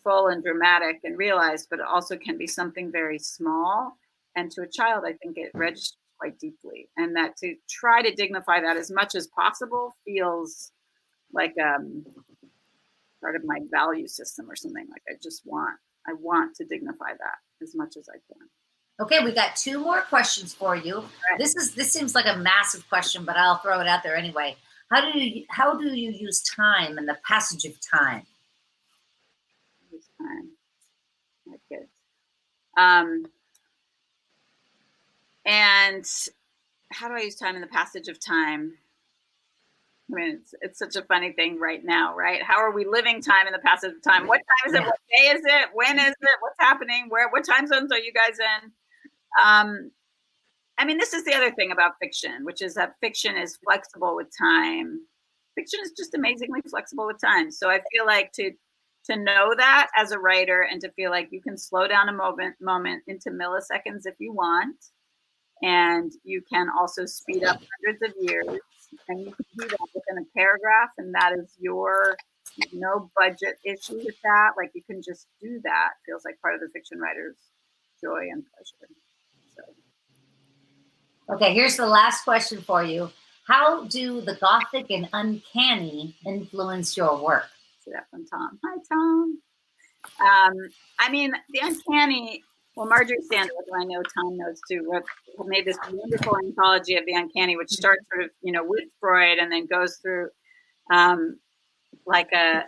full 0.03 0.29
and 0.29 0.43
dramatic 0.43 1.01
and 1.05 1.19
realized 1.19 1.69
but 1.71 1.79
it 1.79 1.87
also 1.87 2.17
can 2.17 2.39
be 2.39 2.47
something 2.47 2.91
very 2.91 3.19
small 3.19 3.97
and 4.37 4.51
to 4.51 4.63
a 4.63 4.69
child 4.69 5.05
i 5.07 5.13
think 5.23 5.37
it 5.37 5.51
registers 5.55 5.97
quite 6.19 6.39
deeply 6.39 6.89
and 6.99 7.17
that 7.17 7.37
to 7.37 7.55
try 7.69 8.03
to 8.03 8.15
dignify 8.15 8.61
that 8.61 8.77
as 8.77 8.91
much 8.91 9.15
as 9.15 9.27
possible 9.29 9.95
feels 10.05 10.73
like 11.33 11.55
um 11.59 12.05
part 13.23 13.37
of 13.37 13.45
my 13.45 13.59
value 13.71 14.07
system 14.07 14.51
or 14.51 14.57
something 14.57 14.87
like 14.91 15.03
i 15.09 15.15
just 15.23 15.43
want 15.47 15.79
i 16.07 16.13
want 16.13 16.55
to 16.55 16.65
dignify 16.65 17.11
that 17.13 17.39
as 17.63 17.75
much 17.75 17.97
as 17.97 18.09
I 18.09 18.19
can. 18.33 18.49
Okay, 19.01 19.25
we 19.25 19.33
got 19.33 19.57
two 19.57 19.81
more 19.81 20.03
questions 20.03 20.53
for 20.53 20.77
you. 20.77 20.97
Right. 20.99 21.39
This 21.39 21.57
is 21.57 21.75
this 21.75 21.91
seems 21.91 22.15
like 22.15 22.27
a 22.27 22.37
massive 22.37 22.87
question, 22.89 23.25
but 23.25 23.37
I'll 23.37 23.59
throw 23.59 23.81
it 23.81 23.87
out 23.87 24.03
there 24.03 24.17
anyway. 24.17 24.57
How 24.91 25.11
do 25.11 25.19
you 25.19 25.45
how 25.49 25.75
do 25.79 25.89
you 25.95 26.11
use 26.11 26.43
time 26.43 26.99
and 26.99 27.09
the 27.09 27.17
passage 27.27 27.65
of 27.65 27.73
time? 27.81 28.23
Use 29.91 30.09
time. 30.19 30.51
Good. 31.69 31.87
Um, 32.81 33.25
and 35.45 36.05
how 36.93 37.09
do 37.09 37.15
I 37.15 37.21
use 37.21 37.37
time 37.37 37.55
in 37.55 37.61
the 37.61 37.67
passage 37.67 38.09
of 38.09 38.19
time? 38.25 38.75
I 40.11 40.15
mean, 40.15 40.41
it's, 40.41 40.55
it's 40.61 40.79
such 40.79 40.97
a 40.97 41.07
funny 41.07 41.33
thing 41.33 41.59
right 41.59 41.85
now, 41.85 42.17
right? 42.17 42.43
How 42.43 42.59
are 42.59 42.73
we 42.73 42.85
living 42.85 43.23
time 43.23 43.47
in 43.47 43.53
the 43.53 43.61
passage 43.61 43.93
of 43.93 44.03
time? 44.03 44.27
What 44.27 44.39
time 44.39 44.73
is 44.73 44.75
it? 44.75 44.85
What 44.85 44.99
day 45.17 45.25
is 45.27 45.43
it? 45.45 45.69
When 45.73 45.99
is 45.99 46.15
it? 46.21 46.39
What's 46.41 46.59
happening? 46.59 47.07
Where? 47.09 47.29
What 47.31 47.45
time 47.45 47.67
zones 47.67 47.93
are 47.93 47.99
you 47.99 48.13
guys 48.13 48.39
in? 48.39 48.73
Um, 49.45 49.91
I 50.79 50.85
mean, 50.85 50.99
this 50.99 51.13
is 51.13 51.25
the 51.25 51.35
other 51.35 51.53
thing 51.53 51.73
about 51.73 51.93
fiction, 52.01 52.45
which 52.45 52.63
is 52.63 52.75
that 52.75 52.95
fiction 53.01 53.37
is 53.37 53.59
flexible 53.65 54.17
with 54.17 54.29
time. 54.37 55.01
Fiction 55.55 55.79
is 55.85 55.93
just 55.97 56.15
amazingly 56.15 56.63
flexible 56.69 57.07
with 57.07 57.21
time. 57.21 57.51
So 57.51 57.69
I 57.69 57.81
feel 57.93 58.07
like 58.07 58.33
to 58.33 58.51
to 59.05 59.17
know 59.17 59.55
that 59.57 59.89
as 59.97 60.13
a 60.13 60.19
writer 60.19 60.69
and 60.71 60.81
to 60.81 60.91
feel 60.93 61.11
like 61.11 61.29
you 61.31 61.41
can 61.41 61.57
slow 61.57 61.87
down 61.87 62.09
a 62.09 62.13
moment 62.13 62.57
moment 62.61 63.03
into 63.07 63.31
milliseconds 63.31 64.07
if 64.07 64.15
you 64.19 64.33
want, 64.33 64.77
and 65.63 66.13
you 66.25 66.43
can 66.51 66.69
also 66.79 67.07
speed 67.07 67.45
up 67.45 67.61
hundreds 67.83 68.03
of 68.03 68.15
years 68.21 68.61
and 69.09 69.21
you 69.21 69.27
can 69.27 69.45
do 69.59 69.69
that 69.69 69.89
within 69.95 70.19
a 70.19 70.39
paragraph, 70.39 70.91
and 70.99 71.15
that 71.15 71.33
is 71.39 71.55
your 71.59 72.17
no 72.73 73.11
budget 73.17 73.59
issue 73.65 73.97
with 73.97 74.17
that. 74.23 74.51
Like 74.57 74.71
you 74.75 74.83
can 74.83 75.03
just 75.03 75.27
do 75.41 75.61
that. 75.65 75.91
Feels 76.07 76.25
like 76.25 76.41
part 76.41 76.55
of 76.55 76.61
the 76.61 76.69
fiction 76.73 76.99
writer's 76.99 77.37
joy 78.03 78.29
and 78.33 78.45
pleasure. 78.45 78.93
So. 79.57 81.35
Okay, 81.35 81.55
here's 81.55 81.77
the 81.77 81.87
last 81.87 82.25
question 82.25 82.61
for 82.61 82.83
you. 82.83 83.11
How 83.47 83.85
do 83.85 84.21
the 84.21 84.35
gothic 84.35 84.91
and 84.91 85.09
uncanny 85.13 86.17
influence 86.27 86.97
your 86.97 87.23
work? 87.23 87.47
See 87.85 87.93
that 87.93 88.07
from 88.11 88.27
Tom. 88.27 88.59
Hi, 88.65 88.77
Tom. 88.89 89.39
Um, 90.21 90.55
I 90.99 91.11
mean, 91.11 91.33
the 91.51 91.61
uncanny 91.63 92.43
well, 92.77 92.87
Marjorie 92.87 93.19
Sandor, 93.31 93.53
who 93.69 93.81
I 93.81 93.85
know 93.85 94.03
Tom 94.03 94.37
knows 94.37 94.61
too, 94.69 94.89
wrote, 94.91 95.05
made 95.47 95.65
this 95.65 95.79
wonderful 95.91 96.37
anthology 96.39 96.97
of 96.97 97.05
the 97.07 97.15
uncanny, 97.15 97.57
which 97.57 97.71
starts 97.71 98.05
sort 98.13 98.25
of, 98.25 98.31
you 98.43 98.53
know, 98.53 98.65
with 98.65 98.85
Freud 99.01 99.39
and 99.39 99.51
then 99.51 99.67
goes 99.67 99.97
through 99.97 100.29
um, 100.91 101.39
like 102.07 102.33
a 102.33 102.65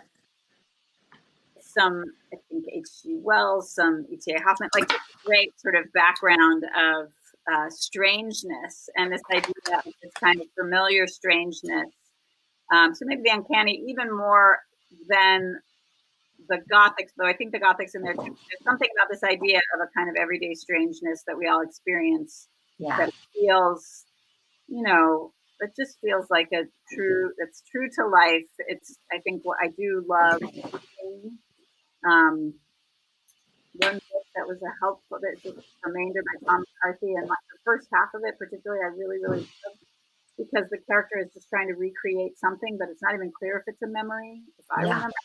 some, 1.59 2.03
I 2.31 2.37
think 2.49 2.65
H.G. 2.71 3.17
Wells, 3.21 3.73
some 3.73 4.05
E.T.A. 4.09 4.39
Hoffmann, 4.41 4.69
like 4.75 4.91
great 5.25 5.59
sort 5.59 5.75
of 5.75 5.91
background 5.93 6.63
of 6.77 7.07
uh, 7.51 7.69
strangeness 7.69 8.89
and 8.95 9.11
this 9.11 9.21
idea 9.31 9.77
of 9.77 9.83
this 10.01 10.13
kind 10.19 10.39
of 10.39 10.47
familiar 10.57 11.07
strangeness. 11.07 11.89
Um, 12.73 12.93
so 12.93 13.05
maybe 13.05 13.23
the 13.23 13.31
uncanny 13.31 13.83
even 13.87 14.15
more 14.15 14.59
than 15.09 15.59
the 16.47 16.59
Gothics, 16.71 17.11
though 17.17 17.25
I 17.25 17.33
think 17.33 17.51
the 17.51 17.59
Gothics 17.59 17.95
in 17.95 18.01
there 18.01 18.13
too. 18.13 18.23
There's 18.23 18.63
something 18.63 18.89
about 18.97 19.09
this 19.09 19.23
idea 19.23 19.59
of 19.75 19.81
a 19.81 19.87
kind 19.97 20.09
of 20.09 20.15
everyday 20.15 20.53
strangeness 20.53 21.23
that 21.27 21.37
we 21.37 21.47
all 21.47 21.61
experience 21.61 22.47
yeah. 22.77 22.97
that 22.97 23.13
feels, 23.33 24.05
you 24.67 24.81
know, 24.83 25.33
it 25.59 25.71
just 25.75 25.99
feels 26.01 26.25
like 26.29 26.49
a 26.53 26.63
true. 26.93 27.31
It's 27.37 27.63
true 27.71 27.89
to 27.95 28.07
life. 28.07 28.49
It's 28.67 28.97
I 29.11 29.19
think 29.19 29.43
what 29.43 29.57
I 29.61 29.69
do 29.69 30.03
love. 30.07 30.41
Um, 32.05 32.53
one 33.75 33.93
book 33.93 34.25
that 34.35 34.45
was 34.45 34.61
a 34.61 34.71
helpful 34.81 35.19
that 35.21 35.37
remainder 35.83 36.21
by 36.21 36.45
Tom 36.45 36.63
McCarthy 36.83 37.13
and 37.15 37.27
like 37.27 37.39
the 37.51 37.59
first 37.65 37.87
half 37.91 38.09
of 38.13 38.21
it 38.23 38.37
particularly 38.37 38.83
I 38.83 38.93
really 38.93 39.17
really 39.17 39.39
loved 39.39 39.83
because 40.37 40.69
the 40.69 40.77
character 40.89 41.19
is 41.19 41.29
just 41.33 41.49
trying 41.49 41.67
to 41.67 41.75
recreate 41.75 42.37
something, 42.39 42.77
but 42.79 42.89
it's 42.89 43.01
not 43.01 43.13
even 43.13 43.31
clear 43.31 43.57
if 43.57 43.63
it's 43.67 43.81
a 43.81 43.87
memory. 43.87 44.41
If 44.57 44.65
I 44.71 44.85
yeah. 44.85 44.95
remember 44.95 45.15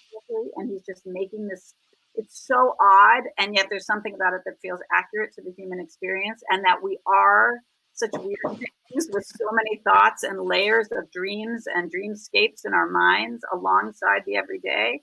and 0.57 0.71
he's 0.71 0.85
just 0.85 1.03
making 1.07 1.49
this. 1.49 1.75
It's 2.15 2.47
so 2.47 2.75
odd, 2.83 3.25
and 3.39 3.55
yet 3.55 3.67
there's 3.71 3.87
something 3.87 4.15
about 4.15 4.35
it 4.35 4.43
that 4.47 4.55
feels 4.61 4.81
accurate 4.93 5.33
to 5.35 5.43
the 5.43 5.53
human 5.57 5.81
experience, 5.81 6.43
and 6.51 6.65
that 6.65 6.83
we 6.83 6.99
are 7.07 7.61
such 7.95 8.11
weird 8.15 8.59
things 8.91 9.09
with 9.13 9.25
so 9.27 9.47
many 9.53 9.81
thoughts 9.85 10.23
and 10.23 10.41
layers 10.41 10.89
of 10.93 11.11
dreams 11.11 11.65
and 11.73 11.93
dreamscapes 11.93 12.65
in 12.65 12.73
our 12.75 12.89
minds 12.89 13.45
alongside 13.53 14.23
the 14.27 14.37
everyday. 14.37 15.01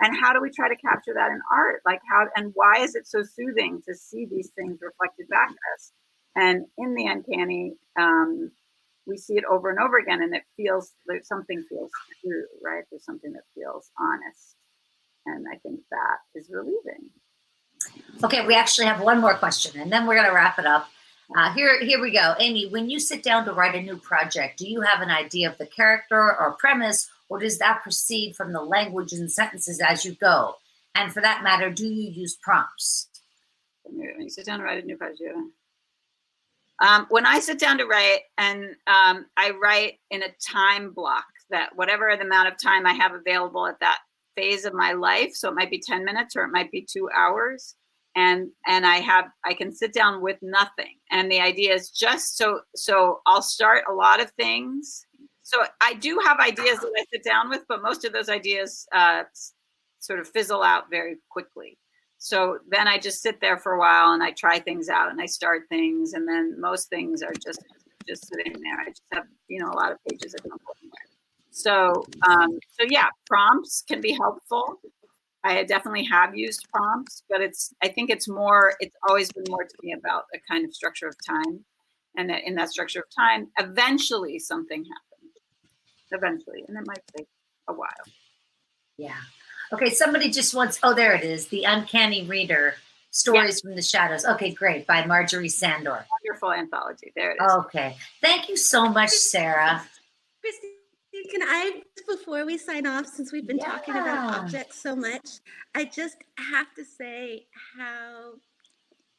and 0.00 0.16
how 0.20 0.32
do 0.32 0.40
we 0.40 0.50
try 0.50 0.68
to 0.68 0.76
capture 0.76 1.14
that 1.14 1.30
in 1.30 1.40
art 1.52 1.80
like 1.86 2.00
how 2.10 2.26
and 2.36 2.52
why 2.54 2.74
is 2.80 2.94
it 2.94 3.06
so 3.06 3.22
soothing 3.22 3.80
to 3.86 3.94
see 3.94 4.26
these 4.30 4.50
things 4.56 4.78
reflected 4.82 5.26
back 5.28 5.48
at 5.50 5.74
us 5.74 5.92
and 6.36 6.66
in 6.78 6.94
the 6.94 7.06
uncanny 7.06 7.72
um, 7.98 8.50
we 9.06 9.16
see 9.16 9.34
it 9.34 9.44
over 9.50 9.70
and 9.70 9.78
over 9.78 9.98
again 9.98 10.22
and 10.22 10.34
it 10.34 10.42
feels 10.56 10.92
like 11.08 11.24
something 11.24 11.64
feels 11.68 11.90
true 12.22 12.44
right 12.64 12.84
there's 12.90 13.04
something 13.04 13.32
that 13.32 13.44
feels 13.54 13.90
honest 13.98 14.56
and 15.26 15.46
i 15.52 15.56
think 15.58 15.80
that 15.90 16.18
is 16.34 16.48
relieving 16.50 17.10
Okay, 18.24 18.46
we 18.46 18.54
actually 18.54 18.86
have 18.86 19.00
one 19.00 19.20
more 19.20 19.34
question, 19.34 19.80
and 19.80 19.92
then 19.92 20.06
we're 20.06 20.14
going 20.14 20.26
to 20.26 20.34
wrap 20.34 20.58
it 20.58 20.66
up. 20.66 20.88
Uh, 21.36 21.52
here, 21.52 21.84
here 21.84 22.00
we 22.00 22.10
go. 22.10 22.34
Aimee, 22.38 22.70
when 22.70 22.88
you 22.88 22.98
sit 22.98 23.22
down 23.22 23.44
to 23.44 23.52
write 23.52 23.74
a 23.74 23.82
new 23.82 23.96
project, 23.96 24.58
do 24.58 24.68
you 24.68 24.80
have 24.80 25.02
an 25.02 25.10
idea 25.10 25.50
of 25.50 25.58
the 25.58 25.66
character 25.66 26.16
or 26.16 26.52
premise, 26.58 27.10
or 27.28 27.38
does 27.38 27.58
that 27.58 27.82
proceed 27.82 28.34
from 28.34 28.52
the 28.52 28.62
language 28.62 29.12
and 29.12 29.30
sentences 29.30 29.80
as 29.80 30.04
you 30.04 30.12
go? 30.14 30.54
And 30.94 31.12
for 31.12 31.20
that 31.20 31.42
matter, 31.42 31.70
do 31.70 31.86
you 31.86 32.10
use 32.10 32.36
prompts? 32.36 33.08
When 33.82 34.20
you 34.20 34.30
sit 34.30 34.46
down 34.46 34.60
to 34.60 34.64
write 34.64 34.82
a 34.82 34.86
new 34.86 34.96
project, 34.96 35.36
um, 36.80 37.06
when 37.10 37.26
I 37.26 37.40
sit 37.40 37.58
down 37.58 37.78
to 37.78 37.86
write, 37.86 38.20
and 38.38 38.64
um, 38.86 39.26
I 39.36 39.52
write 39.60 39.98
in 40.10 40.22
a 40.22 40.28
time 40.40 40.92
block 40.92 41.26
that 41.50 41.76
whatever 41.76 42.14
the 42.16 42.24
amount 42.24 42.48
of 42.48 42.58
time 42.58 42.86
I 42.86 42.94
have 42.94 43.14
available 43.14 43.66
at 43.66 43.80
that 43.80 43.98
phase 44.36 44.64
of 44.64 44.74
my 44.74 44.92
life, 44.92 45.32
so 45.34 45.48
it 45.48 45.54
might 45.54 45.70
be 45.70 45.80
10 45.84 46.04
minutes 46.04 46.36
or 46.36 46.44
it 46.44 46.52
might 46.52 46.70
be 46.70 46.86
two 46.88 47.08
hours. 47.16 47.74
And 48.14 48.48
and 48.66 48.86
i 48.86 48.96
have 48.96 49.26
i 49.44 49.52
can 49.52 49.70
sit 49.74 49.92
down 49.92 50.22
with 50.22 50.38
nothing. 50.40 50.94
And 51.10 51.30
the 51.30 51.40
idea 51.40 51.74
is 51.74 51.90
just 51.90 52.38
so 52.38 52.60
so 52.74 53.20
i'll 53.26 53.42
start 53.42 53.84
a 53.90 53.92
lot 53.92 54.20
of 54.20 54.30
things. 54.32 55.04
So 55.42 55.58
i 55.82 55.94
do 55.94 56.18
have 56.24 56.38
ideas 56.38 56.78
that 56.80 56.92
i 56.98 57.04
sit 57.12 57.24
down 57.24 57.50
with 57.50 57.64
but 57.68 57.82
most 57.82 58.04
of 58.04 58.12
those 58.12 58.30
ideas 58.30 58.86
uh, 58.94 59.24
sort 60.00 60.20
of 60.20 60.28
fizzle 60.28 60.62
out 60.62 60.84
very 60.90 61.16
quickly. 61.30 61.78
So 62.18 62.58
then 62.68 62.88
i 62.88 62.98
just 62.98 63.20
sit 63.20 63.40
there 63.40 63.58
for 63.58 63.72
a 63.72 63.78
while 63.78 64.12
and 64.12 64.22
i 64.22 64.30
try 64.30 64.60
things 64.60 64.88
out 64.88 65.10
and 65.10 65.20
i 65.20 65.26
start 65.26 65.62
things. 65.68 66.14
And 66.14 66.26
then 66.26 66.58
most 66.58 66.88
things 66.88 67.22
are 67.22 67.34
just 67.34 67.62
just 68.08 68.28
sitting 68.28 68.54
there. 68.62 68.80
I 68.80 68.88
just 68.88 69.02
have 69.12 69.26
you 69.48 69.60
know 69.60 69.70
a 69.70 69.76
lot 69.76 69.92
of 69.92 69.98
pages 70.08 70.32
that 70.32 70.42
don't 70.42 70.64
go 70.64 70.72
anywhere 70.80 71.05
so 71.56 72.04
um, 72.28 72.58
so 72.78 72.86
yeah 72.88 73.08
prompts 73.26 73.82
can 73.88 74.00
be 74.00 74.12
helpful 74.12 74.78
I 75.46 75.62
definitely 75.64 76.04
have 76.04 76.36
used 76.36 76.66
prompts, 76.72 77.22
but 77.28 77.40
it's 77.40 77.72
I 77.82 77.88
think 77.88 78.10
it's 78.10 78.28
more 78.28 78.74
it's 78.80 78.96
always 79.08 79.30
been 79.32 79.44
more 79.48 79.64
to 79.64 79.74
me 79.82 79.92
about 79.92 80.24
a 80.34 80.38
kind 80.50 80.64
of 80.64 80.74
structure 80.74 81.06
of 81.06 81.14
time, 81.24 81.64
and 82.16 82.28
that 82.30 82.42
in 82.44 82.54
that 82.56 82.70
structure 82.70 83.00
of 83.00 83.04
time, 83.16 83.48
eventually 83.58 84.38
something 84.38 84.84
happens. 84.84 85.32
Eventually, 86.10 86.64
and 86.66 86.76
it 86.76 86.84
might 86.86 87.02
take 87.16 87.26
a 87.68 87.72
while. 87.72 87.88
Yeah. 88.96 89.20
Okay. 89.72 89.90
Somebody 89.90 90.30
just 90.30 90.54
wants. 90.54 90.78
Oh, 90.82 90.94
there 90.94 91.14
it 91.14 91.24
is. 91.24 91.48
The 91.48 91.64
Uncanny 91.64 92.24
Reader 92.24 92.74
Stories 93.10 93.60
yeah. 93.62 93.68
from 93.68 93.76
the 93.76 93.82
Shadows. 93.82 94.24
Okay, 94.24 94.52
great. 94.52 94.86
By 94.86 95.04
Marjorie 95.06 95.48
Sandor. 95.48 96.06
Wonderful 96.24 96.52
anthology. 96.52 97.12
There 97.14 97.32
it 97.32 97.38
is. 97.40 97.52
Okay. 97.52 97.96
Thank 98.22 98.48
you 98.48 98.56
so 98.56 98.88
much, 98.88 99.10
Sarah. 99.10 99.84
Can 101.30 101.42
I, 101.42 101.82
before 102.06 102.44
we 102.46 102.58
sign 102.58 102.86
off, 102.86 103.06
since 103.06 103.32
we've 103.32 103.46
been 103.46 103.58
yeah. 103.58 103.66
talking 103.66 103.94
about 103.94 104.38
objects 104.38 104.80
so 104.80 104.94
much, 104.94 105.40
I 105.74 105.84
just 105.84 106.16
have 106.38 106.72
to 106.74 106.84
say 106.84 107.46
how 107.76 108.34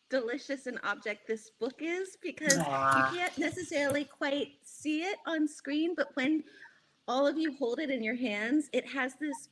delicious 0.10 0.68
an 0.68 0.80
object 0.84 1.28
this 1.28 1.52
book 1.60 1.82
is 1.82 2.18
because 2.22 2.56
you 2.56 2.64
can't 2.64 3.38
necessarily 3.38 4.06
quite 4.06 4.54
see 4.64 5.02
it 5.02 5.18
on 5.26 5.48
screen, 5.48 5.94
but 5.96 6.08
when 6.16 6.44
all 7.08 7.28
of 7.28 7.38
you 7.38 7.56
hold 7.58 7.80
it 7.80 7.90
in 7.90 8.04
your 8.04 8.16
hands, 8.16 8.70
it 8.74 8.88
has 8.88 9.16
this 9.20 9.50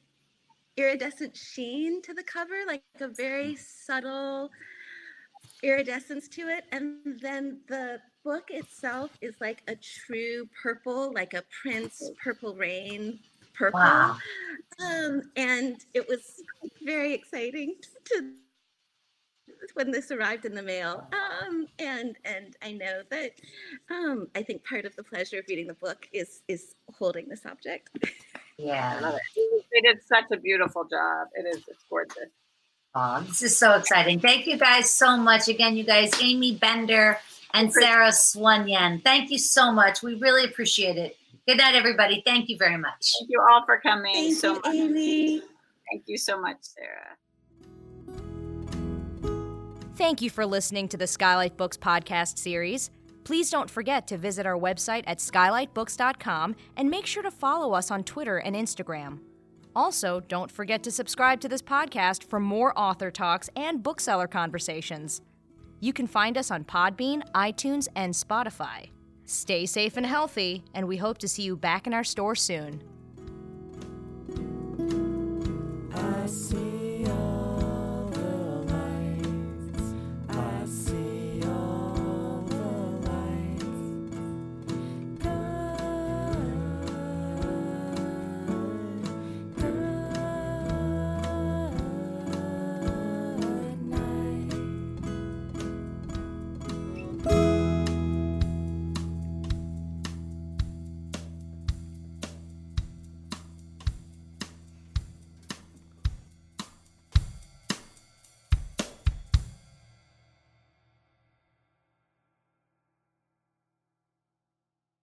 iridescent 0.77 1.35
sheen 1.35 2.01
to 2.01 2.13
the 2.13 2.23
cover, 2.23 2.63
like 2.67 2.83
a 2.99 3.07
very 3.07 3.55
subtle 3.55 4.49
iridescence 5.63 6.27
to 6.29 6.47
it. 6.47 6.65
And 6.71 7.19
then 7.21 7.59
the 7.67 7.99
book 8.25 8.45
itself 8.49 9.11
is 9.21 9.35
like 9.39 9.61
a 9.67 9.75
true 9.75 10.49
purple, 10.61 11.13
like 11.13 11.33
a 11.35 11.43
Prince 11.61 12.09
Purple 12.21 12.55
Rain 12.55 13.19
purple. 13.53 13.79
Wow. 13.79 14.17
Um, 14.83 15.21
and 15.37 15.77
it 15.93 16.09
was 16.09 16.41
very 16.83 17.13
exciting 17.13 17.75
to 18.05 18.31
when 19.75 19.91
this 19.91 20.11
arrived 20.11 20.45
in 20.45 20.53
the 20.53 20.63
mail. 20.63 21.07
Um, 21.13 21.67
and 21.79 22.17
and 22.25 22.55
I 22.61 22.73
know 22.73 23.01
that 23.11 23.31
um, 23.89 24.27
I 24.35 24.41
think 24.41 24.65
part 24.65 24.85
of 24.85 24.95
the 24.95 25.03
pleasure 25.03 25.39
of 25.39 25.45
reading 25.47 25.67
the 25.67 25.75
book 25.75 26.07
is 26.11 26.41
is 26.47 26.75
holding 26.97 27.29
this 27.29 27.45
object. 27.45 27.89
Yeah, 28.57 28.95
I 28.97 29.01
love 29.01 29.15
it. 29.15 29.65
They 29.73 29.81
did 29.81 30.01
such 30.03 30.25
a 30.31 30.37
beautiful 30.37 30.83
job. 30.85 31.27
It 31.35 31.45
is. 31.45 31.63
It's 31.67 31.83
gorgeous. 31.89 32.31
Oh, 32.97 33.21
this 33.27 33.41
is 33.41 33.57
so 33.57 33.73
exciting. 33.73 34.21
Thank 34.21 34.47
you 34.47 34.57
guys 34.57 34.89
so 34.89 35.17
much. 35.17 35.49
Again, 35.49 35.75
you 35.75 35.83
guys, 35.83 36.11
Aimee 36.21 36.55
Bender 36.55 37.19
and 37.55 37.71
Sarah 37.73 38.11
Shun-lien. 38.11 39.01
Thank 39.03 39.31
you 39.31 39.39
so 39.39 39.71
much. 39.71 40.03
We 40.03 40.15
really 40.15 40.43
appreciate 40.43 40.97
it. 40.97 41.17
Good 41.47 41.57
night, 41.57 41.75
everybody. 41.75 42.21
Thank 42.25 42.49
you 42.49 42.57
very 42.57 42.77
much. 42.77 43.13
Thank 43.19 43.29
you 43.29 43.41
all 43.49 43.63
for 43.65 43.79
coming 43.79 44.13
Thank 44.13 44.35
so 44.35 44.55
you, 44.55 44.61
much. 44.61 44.75
Aimee. 44.75 45.41
Thank 45.91 46.03
you 46.07 46.17
so 46.17 46.39
much, 46.39 46.57
Sarah. 46.61 47.15
Thank 49.95 50.21
you 50.21 50.29
for 50.29 50.45
listening 50.45 50.89
to 50.89 50.97
the 50.97 51.07
Skylight 51.07 51.55
Books 51.55 51.77
podcast 51.77 52.37
series. 52.37 52.89
Please 53.23 53.49
don't 53.49 53.69
forget 53.69 54.07
to 54.07 54.17
visit 54.17 54.45
our 54.45 54.57
website 54.57 55.03
at 55.07 55.19
skylightbooks.com 55.19 56.55
and 56.75 56.89
make 56.89 57.05
sure 57.05 57.23
to 57.23 57.31
follow 57.31 57.73
us 57.73 57.89
on 57.89 58.03
Twitter 58.03 58.37
and 58.37 58.55
Instagram. 58.55 59.19
Also, 59.75 60.19
don't 60.21 60.51
forget 60.51 60.83
to 60.83 60.91
subscribe 60.91 61.39
to 61.41 61.49
this 61.49 61.61
podcast 61.61 62.23
for 62.23 62.39
more 62.39 62.77
author 62.77 63.11
talks 63.11 63.49
and 63.55 63.81
bookseller 63.81 64.27
conversations. 64.27 65.21
You 65.85 65.93
can 65.93 66.07
find 66.07 66.35
us 66.35 66.49
on 66.49 66.63
Podbean, 66.63 67.21
iTunes, 67.33 67.87
and 67.95 68.11
Spotify. 68.11 68.89
Stay 69.25 69.67
safe 69.67 69.97
and 69.97 70.05
healthy, 70.07 70.63
and 70.73 70.87
we 70.87 70.97
hope 70.97 71.19
to 71.19 71.27
see 71.27 71.43
you 71.43 71.55
back 71.55 71.85
in 71.85 71.93
our 71.93 72.03
store 72.03 72.33
soon. 72.33 72.81